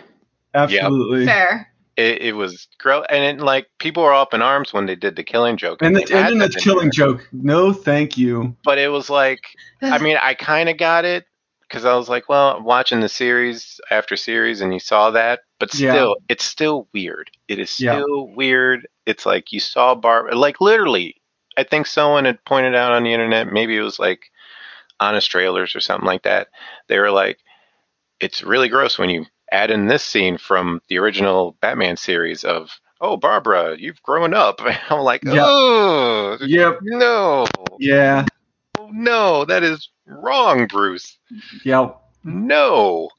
[0.54, 1.26] Absolutely.
[1.26, 1.68] fair.
[1.98, 5.16] it, it was gross, and it, like people were up in arms when they did
[5.16, 7.08] the killing joke, And, they the, and then the killing there.
[7.08, 7.28] joke.
[7.34, 8.56] No, thank you.
[8.64, 9.42] But it was like
[9.82, 11.26] I mean, I kind of got it
[11.72, 15.42] because I was like, well, I'm watching the series after series, and you saw that,
[15.58, 15.92] but Yeah.
[15.92, 17.32] still, it's still weird.
[17.48, 17.94] It is Yeah.
[17.96, 18.88] still weird.
[19.06, 21.16] It's like you saw Barb, like literally.
[21.58, 24.32] I think someone had pointed out on the internet, maybe it was like
[25.00, 26.48] Honest Trailers or something like that.
[26.88, 27.40] They were like,
[28.20, 32.70] it's really gross when you add in this scene from the original Batman series of,
[33.02, 34.62] oh, Barbara, you've grown up.
[34.90, 35.44] I'm like, Yeah.
[35.46, 36.80] oh, Yep.
[36.84, 37.48] no,
[37.80, 38.26] Yeah.
[38.92, 41.18] No, that is wrong, Bruce.
[41.64, 41.92] Yeah.
[42.24, 43.10] No.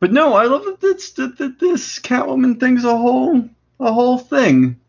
[0.00, 3.48] But no, I love that this that, that this Catwoman thing's a whole
[3.78, 4.80] a whole thing.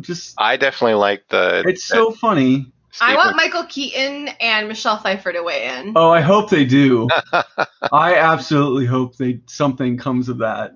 [0.00, 1.62] Just I definitely like the.
[1.66, 2.72] it's so funny.
[3.00, 5.92] I want Michael Keaton and Michelle Pfeiffer to weigh in.
[5.94, 7.08] Oh, I hope they do.
[7.92, 10.72] I absolutely hope they something comes of that.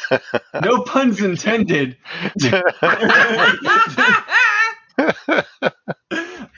[0.62, 1.96] No puns intended.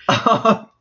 [0.08, 0.64] Uh,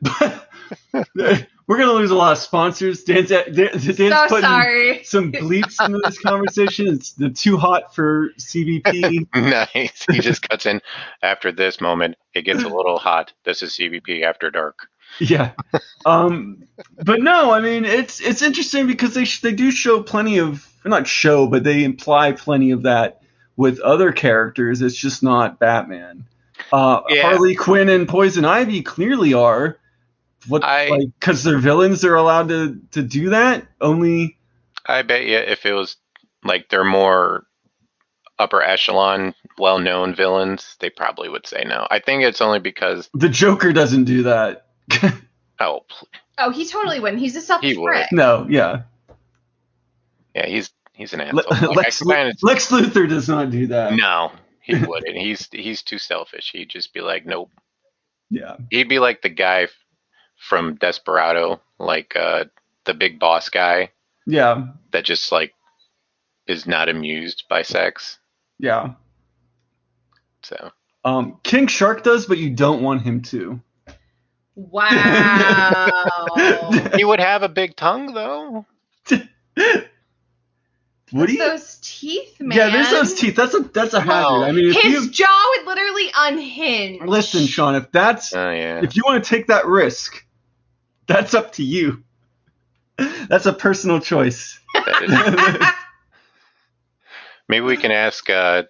[0.00, 0.48] but
[1.66, 3.04] we're gonna lose a lot of sponsors.
[3.04, 5.04] Dan's, Dan, Dan's so putting sorry.
[5.04, 6.88] some bleeps into this conversation.
[6.88, 9.26] It's the too hot for CBP.
[9.34, 10.04] nice.
[10.10, 10.80] He just cuts in
[11.22, 12.16] after this moment.
[12.34, 13.32] It gets a little hot.
[13.44, 14.88] This is CBP after dark.
[15.18, 15.52] Yeah.
[16.06, 16.64] Um,
[17.04, 20.66] but no, I mean it's it's interesting because they sh- they do show plenty of
[20.84, 23.22] not show, but they imply plenty of that
[23.56, 24.82] with other characters.
[24.82, 26.24] It's just not Batman.
[26.72, 27.22] Uh, Yeah.
[27.22, 29.78] Harley Quinn and Poison Ivy clearly are.
[30.48, 33.64] What I- like because they're villains, they're allowed to to do that.
[33.80, 34.38] Only
[34.86, 35.96] I bet you if it was
[36.44, 37.46] like they're more
[38.38, 41.86] upper echelon, well known villains, they probably would say no.
[41.90, 44.66] I think it's only because the Joker doesn't do that.
[45.60, 46.08] oh pl-
[46.38, 47.20] Oh, he totally wouldn't.
[47.20, 48.06] He's a selfish He would.
[48.10, 48.82] no, yeah.
[50.34, 51.68] yeah, he's he's an Le- asshole.
[51.68, 53.92] Like, Lex, kinda- Lex Luthor does not do that.
[53.92, 54.32] no,
[54.62, 55.16] he wouldn't.
[55.16, 56.50] He's he's too selfish.
[56.52, 57.50] He'd just be like, nope.
[58.30, 58.56] Yeah.
[58.70, 59.68] He'd be like the guy
[60.48, 62.44] from Desperado, like uh,
[62.84, 63.90] the big boss guy
[64.26, 64.68] Yeah.
[64.92, 65.52] that just like
[66.46, 68.18] is not amused by sex.
[68.58, 68.94] Yeah.
[70.42, 70.70] So
[71.04, 73.60] Um, King Shark does, but you don't want him to.
[74.54, 75.88] Wow.
[76.96, 78.66] he would have a big tongue though.
[81.12, 81.36] Would he?
[81.36, 82.56] those teeth, man.
[82.56, 83.36] Yeah, there's those teeth.
[83.36, 84.38] That's a that's a hazard.
[84.38, 84.42] Wow.
[84.44, 87.02] I mean, if His you jaw would literally unhinge.
[87.02, 88.80] listen, Sean, if that's Oh yeah.
[88.82, 90.24] if you want to take that risk,
[91.06, 92.02] that's up to you.
[93.28, 94.58] That's a personal choice.
[97.48, 98.28] Maybe we can ask.
[98.30, 98.62] Uh,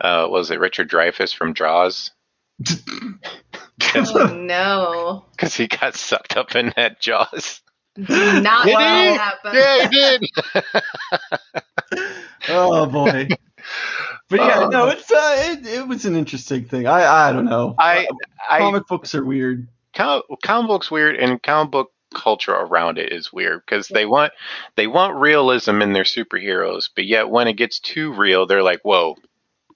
[0.00, 2.12] uh, was it Richard Dreyfuss from Jaws?
[3.94, 5.24] oh no.
[5.32, 7.60] Because he got sucked up in that Jaws.
[8.06, 9.16] Do not Did do he?
[9.16, 10.30] that, but Yeah, he did.
[12.48, 13.28] oh boy.
[14.30, 14.68] But yeah, Oh.
[14.68, 16.86] no, um, it's uh, it, it was an interesting thing.
[16.86, 17.74] I I don't know.
[17.78, 18.14] I, uh,
[18.50, 19.68] I comic books are weird.
[19.94, 24.32] comic, comic books weird, and comic book culture around it is weird because they want
[24.76, 28.80] they want realism in their superheroes, but yet when it gets too real, they're like,
[28.82, 29.16] "Whoa,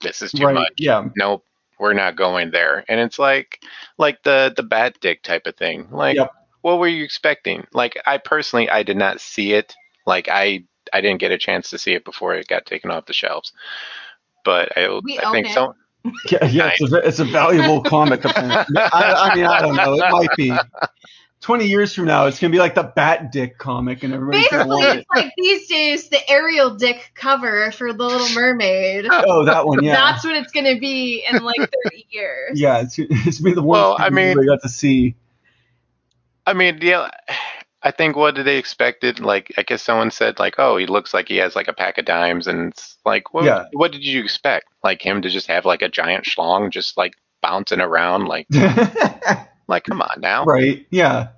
[0.00, 0.54] this is too right?
[0.54, 1.08] much." Yeah.
[1.16, 1.44] Nope,
[1.78, 2.84] we're not going there.
[2.88, 3.60] And it's like
[3.98, 5.88] like the the bat dick type of thing.
[5.90, 6.32] Like, Yep.
[6.62, 7.66] What were you expecting?
[7.72, 9.74] Like, I personally, I did not see it.
[10.06, 13.06] Like, I I didn't get a chance to see it before it got taken off
[13.06, 13.52] the shelves.
[14.44, 15.52] But I, We I think it.
[15.54, 15.74] so.
[16.28, 18.22] Yeah, yeah, it's a, it's a valuable comic.
[18.26, 19.94] I, I mean, I don't know.
[19.94, 20.52] It might be.
[21.40, 24.64] Twenty years from now, it's gonna be like the Bat Dick comic, and everybody's gonna
[24.64, 25.16] basically want it's it.
[25.16, 29.06] like these days the Ariel Dick cover for The Little Mermaid.
[29.10, 32.60] Oh, that one, yeah, That's what it's gonna be in like 30 years.
[32.60, 32.82] yeah.
[32.82, 35.14] It's, gonna be the one Well, I mean- we got to see.
[36.46, 37.10] I mean, yeah.
[37.84, 39.18] I think what did they expected?
[39.18, 41.98] Like, I guess someone said like, "Oh, he looks like he has like a pack
[41.98, 43.44] of dimes," and it's like, what?
[43.44, 43.64] Yeah.
[43.72, 44.66] What did you expect?
[44.84, 48.26] Like him to just have like a giant schlong, just like bouncing around?
[48.26, 48.46] Like,
[49.68, 50.44] like, come on now.
[50.44, 50.86] right?
[50.90, 51.28] Yeah.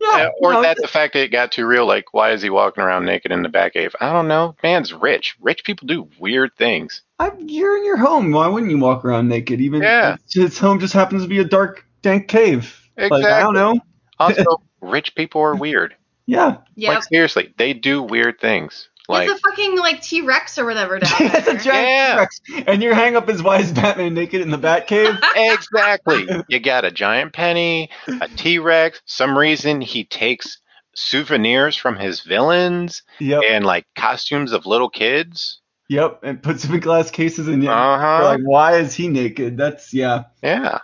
[0.00, 0.28] Yeah.
[0.40, 2.82] Or no, that the fact that it got too real, like why is he walking
[2.84, 3.92] around naked in the Batcave?
[4.00, 4.54] I don't know.
[4.62, 5.34] Man's rich.
[5.40, 7.02] Rich people do weird things.
[7.18, 8.30] I, you're in your home.
[8.30, 9.60] Why wouldn't you walk around naked?
[9.62, 10.16] Even Yeah.
[10.30, 12.78] his home just happens to be a dark, dank cave.
[12.98, 13.80] Like I don't know.
[14.18, 14.44] Also,
[14.80, 15.94] rich people are weird.
[16.26, 16.58] Yeah.
[16.76, 16.94] Yep.
[16.94, 18.88] Like seriously, they do weird things.
[19.08, 21.56] Like it's a fucking like T Rex or whatever down it's a there.
[21.56, 22.14] giant Yeah.
[22.14, 22.40] T-Rex.
[22.66, 25.22] And your hang up is why is Batman naked in the Batcave?
[25.36, 26.26] exactly.
[26.48, 29.02] You got a giant penny, a T Rex.
[29.04, 30.58] Some reason he takes
[30.94, 33.42] souvenirs from his villains yep.
[33.46, 35.60] and like costumes of little kids.
[35.90, 36.20] Yep.
[36.22, 37.72] And puts them in glass cases and yeah.
[37.72, 38.24] Uh huh.
[38.24, 39.58] Like, why is he naked?
[39.58, 40.24] That's yeah.
[40.42, 40.78] Yeah.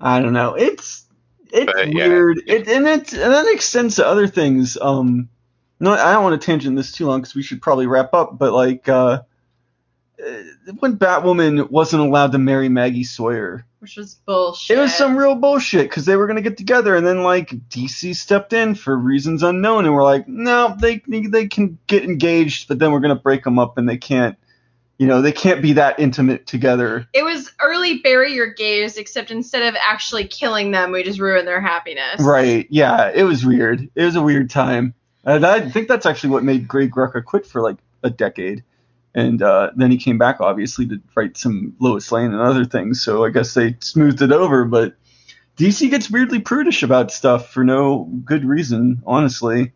[0.00, 0.54] I don't know.
[0.54, 1.03] It's
[1.54, 2.08] it's But, yeah.
[2.08, 2.42] weird.
[2.46, 4.76] It and it and that extends to other things.
[4.80, 5.28] Um,
[5.80, 8.38] no, I don't want to tangent this too long because we should probably wrap up.
[8.38, 9.22] But like, uh,
[10.24, 10.32] uh,
[10.78, 14.78] when Batwoman wasn't allowed to marry Maggie Sawyer, Which was bullshit.
[14.78, 18.14] it was some real bullshit because they were gonna get together and then like DC
[18.16, 22.78] stepped in for reasons unknown and we're like, no, they they can get engaged, but
[22.78, 24.36] then we're gonna break them up and they can't.
[24.98, 27.08] You know, they can't be that intimate together.
[27.12, 31.48] It was early bury your gays, except instead of actually killing them, we just ruined
[31.48, 32.20] their happiness.
[32.20, 32.66] Right.
[32.70, 33.10] Yeah.
[33.12, 33.88] It was weird.
[33.94, 34.94] It was a weird time.
[35.24, 38.62] And I think that's actually what made Greg Rucka quit for like a decade.
[39.16, 43.00] And uh, then he came back, obviously, to write some Lois Lane and other things.
[43.02, 44.64] So I guess they smoothed it over.
[44.64, 44.94] But
[45.56, 49.72] DC gets weirdly prudish about stuff for no good reason, honestly.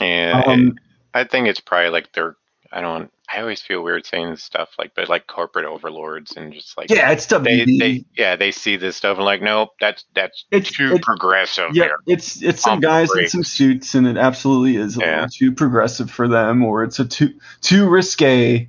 [0.00, 0.78] And Um,
[1.14, 2.36] I think it's probably like they're
[2.72, 6.52] I don't I always feel weird saying this stuff like, but like corporate overlords and
[6.52, 7.78] just like Yeah, it's they, WB.
[7.78, 11.70] they yeah they see this stuff and like nope that's that's It's- too it's- progressive
[11.72, 11.96] yeah, here.
[12.06, 15.14] it's it's some Pump the guys in some suits, and it absolutely is a Yeah.
[15.14, 18.68] little too progressive for them, or it's a too too risque.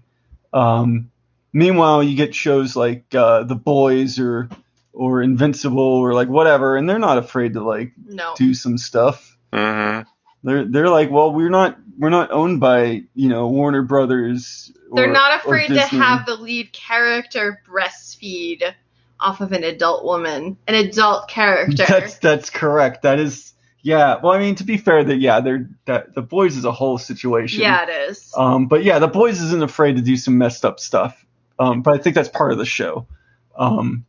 [0.53, 1.10] Um,
[1.52, 4.49] meanwhile, you get shows like uh, The Boys or
[4.94, 8.34] or Invincible or like whatever, and they're not afraid to like No.
[8.38, 9.35] do some stuff.
[9.52, 10.02] hmm
[10.44, 14.72] They're they're like, well, we're not we're not owned by you know Warner Brothers.
[14.90, 18.74] Or, They're not afraid to have the lead character breastfeed
[19.20, 21.86] off of an adult woman, an adult character.
[21.88, 23.03] That's that's correct.
[23.03, 24.18] That is yeah.
[24.22, 26.98] Well, I mean, to be fair, that yeah, they're that the boys is a whole
[26.98, 27.61] situation.
[27.61, 28.34] yeah, it is.
[28.36, 31.26] Um, but yeah, the boys isn't afraid to do some messed up stuff.
[31.60, 33.07] Um, but I think that's part of the show.
[33.56, 34.06] Um,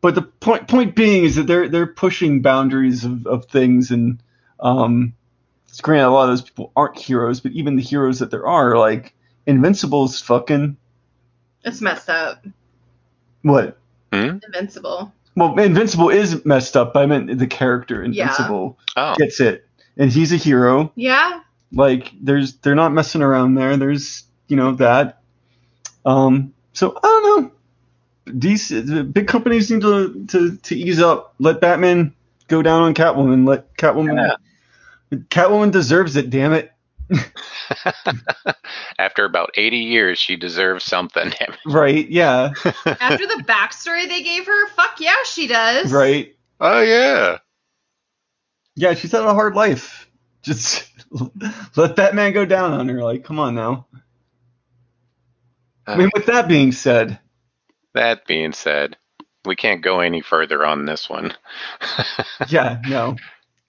[0.00, 4.22] but the point point being is that they're they're pushing boundaries of, of things, and
[4.58, 5.14] um,
[5.70, 8.46] it's granted a lot of those people aren't heroes, but even the heroes that there
[8.46, 9.14] are, like
[9.46, 10.76] Invincible's fucking
[11.64, 12.44] It's messed up.
[13.42, 13.78] what?
[14.12, 15.12] Invincible.
[15.36, 18.24] Well, Invincible is messed up, but I meant the character Yeah.
[18.24, 19.64] Invincible Oh, gets it,
[19.96, 20.92] and he's a hero.
[20.96, 21.40] Yeah.
[21.72, 23.76] Like there's they're not messing around there.
[23.76, 25.20] There's you know that.
[26.04, 27.52] Um, so I don't know.
[28.26, 28.70] These
[29.12, 31.34] big companies need to, to to ease up.
[31.38, 32.12] Let Batman
[32.48, 33.46] go down on Catwoman.
[33.46, 34.34] Let Catwoman.
[35.12, 36.30] Catwoman deserves it.
[36.30, 36.72] Damn it.
[38.98, 41.32] after about 80 years, she deserves something.
[41.66, 42.08] Right.
[42.08, 42.52] Yeah.
[42.64, 45.92] After the backstory they gave her, fuck yeah, she does.
[45.92, 46.34] right.
[46.60, 47.38] oh yeah.
[48.76, 48.94] Yeah.
[48.94, 50.08] She's had a hard life.
[50.42, 50.88] Just
[51.76, 53.02] let that man go down on her.
[53.02, 53.86] Like, come on now.
[55.86, 57.18] I mean, with that being said,
[57.94, 58.96] That being said,
[59.44, 61.34] we can't go any further on this one.
[62.48, 63.16] yeah, no.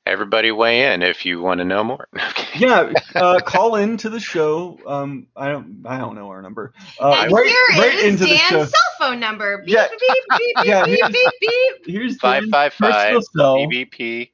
[0.06, 2.08] Everybody weigh in if you want to know more.
[2.56, 4.80] yeah, uh, call in to the show.
[4.88, 6.74] Um, I don't, I don't know our number.
[7.00, 8.58] Uh, And right, here right is into the show.
[8.58, 9.60] Dan's cell phone number.
[9.60, 9.88] Beep, Yeah.
[9.90, 11.32] beep, beep, beep, Yeah, beep, here's- beep,
[11.86, 11.86] beep.
[11.96, 13.56] Here's Five Dan's five five personal cell.
[13.58, 14.32] BBP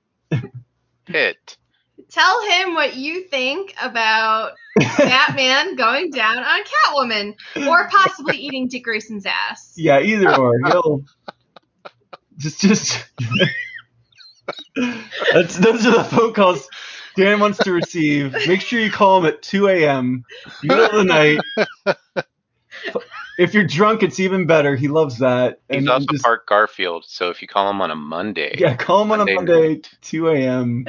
[1.05, 1.57] hit.
[2.11, 7.35] Tell him what you think about Batman going down on Catwoman,
[7.67, 9.73] or possibly eating Dick Grayson's ass.
[9.75, 10.57] Yeah, either or.
[10.67, 11.03] He'll
[12.37, 13.03] just, just.
[15.33, 16.67] That's, those are the phone calls
[17.15, 18.33] Dan wants to receive.
[18.47, 20.23] Make sure you call him at 2 a.m.
[20.63, 21.39] middle of the night.
[23.39, 24.75] If you're drunk, it's even better.
[24.75, 25.59] He loves that.
[25.69, 28.75] He's And also just- Park Garfield, so if you call him on a Monday, Yeah,
[28.75, 30.85] call him on a Monday Monday, 2 a.m.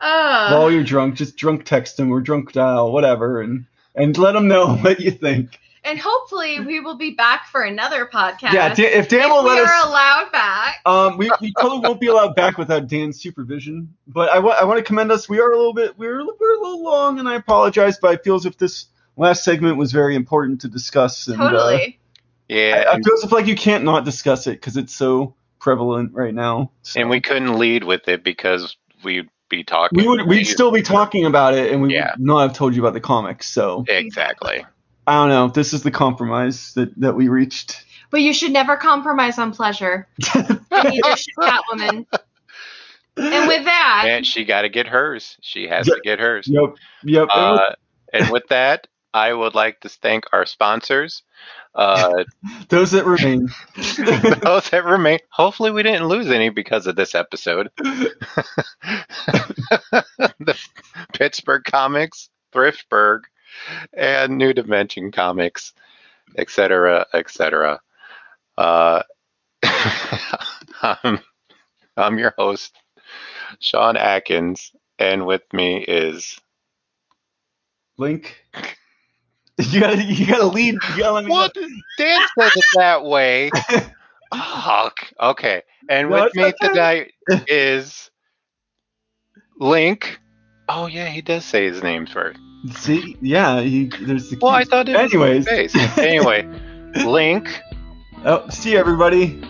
[0.00, 1.14] Uh, while you're drunk.
[1.14, 3.64] Just drunk text him or drunk dial, whatever, and
[3.94, 5.58] and let him know what you think.
[5.86, 8.52] And hopefully we will be back for another podcast.
[8.52, 10.80] Yeah, Dan, if Dan if will we're allowed back.
[10.84, 13.94] Um, we, we totally won't be allowed back without Dan's supervision.
[14.06, 15.28] But I want I want to commend us.
[15.28, 17.98] We are a little bit we're we're a little long, and I apologize.
[17.98, 18.86] But I feel as if this
[19.16, 21.28] last segment was very important to discuss.
[21.28, 21.98] And, uh, Totally.
[22.48, 25.34] yeah, I, I feel as if like you can't not discuss it because it's so
[25.58, 26.72] prevalent right now.
[26.82, 27.00] So.
[27.00, 29.96] and we couldn't lead with it because we'd be talking.
[29.98, 32.12] we would we'd still be talking about it, and we Yeah.
[32.16, 33.48] would not have told you about the comics.
[33.48, 34.64] So exactly.
[35.06, 35.48] I don't know.
[35.48, 37.84] This is the compromise that that we reached.
[38.10, 40.08] But you should never compromise on pleasure.
[40.34, 42.06] And neither should Catwoman.
[43.18, 45.36] And with that, And she got to get hers.
[45.40, 45.94] She has Yeah.
[45.94, 46.46] to get hers.
[46.48, 46.74] Yep.
[47.04, 47.28] Yep.
[47.34, 47.72] and with Uh,
[48.12, 51.22] and with that, I would like to thank our sponsors.
[51.74, 52.24] Uh,
[52.68, 53.48] those that remain.
[53.76, 55.18] those that remain.
[55.30, 57.70] Hopefully, we didn't lose any because of this episode.
[57.78, 58.12] the
[61.14, 63.20] Pittsburgh Comics, Thriftburg,
[63.92, 65.72] and New Dimension Comics,
[66.36, 67.80] etc., etc.
[68.58, 69.02] Uh,
[70.82, 71.18] I'm,
[71.96, 72.76] I'm your host,
[73.60, 76.38] Sean Atkins, and with me is
[77.98, 78.42] Link.
[79.58, 80.74] You gotta you gotta lead.
[80.74, 81.40] You gotta let me know.
[81.40, 81.54] what?
[81.96, 83.50] Dan says it that way.
[84.32, 85.62] Oh, okay.
[85.88, 87.12] And No, with me tonight
[87.46, 88.10] is
[89.58, 90.18] Link.
[90.68, 92.38] Oh yeah, he does say his name first.
[92.74, 94.38] See, yeah, he, there's the.
[94.40, 95.48] Well, I thought it was Anyways.
[95.48, 95.98] his face.
[95.98, 96.42] Anyway,
[97.04, 97.48] Link,
[98.24, 99.40] Oh, see everybody.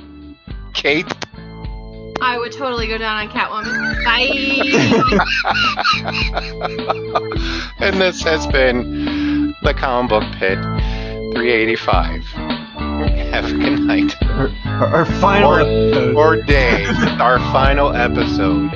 [0.75, 1.07] Kate,
[2.21, 4.05] I would totally go down on Catwoman.
[4.05, 4.27] Bye.
[7.81, 12.23] and this has been the Comic Book Pit 385.
[13.33, 16.15] Have a good night Our, our, our final Or- episode.
[16.17, 16.85] or day,
[17.19, 18.71] our final episode.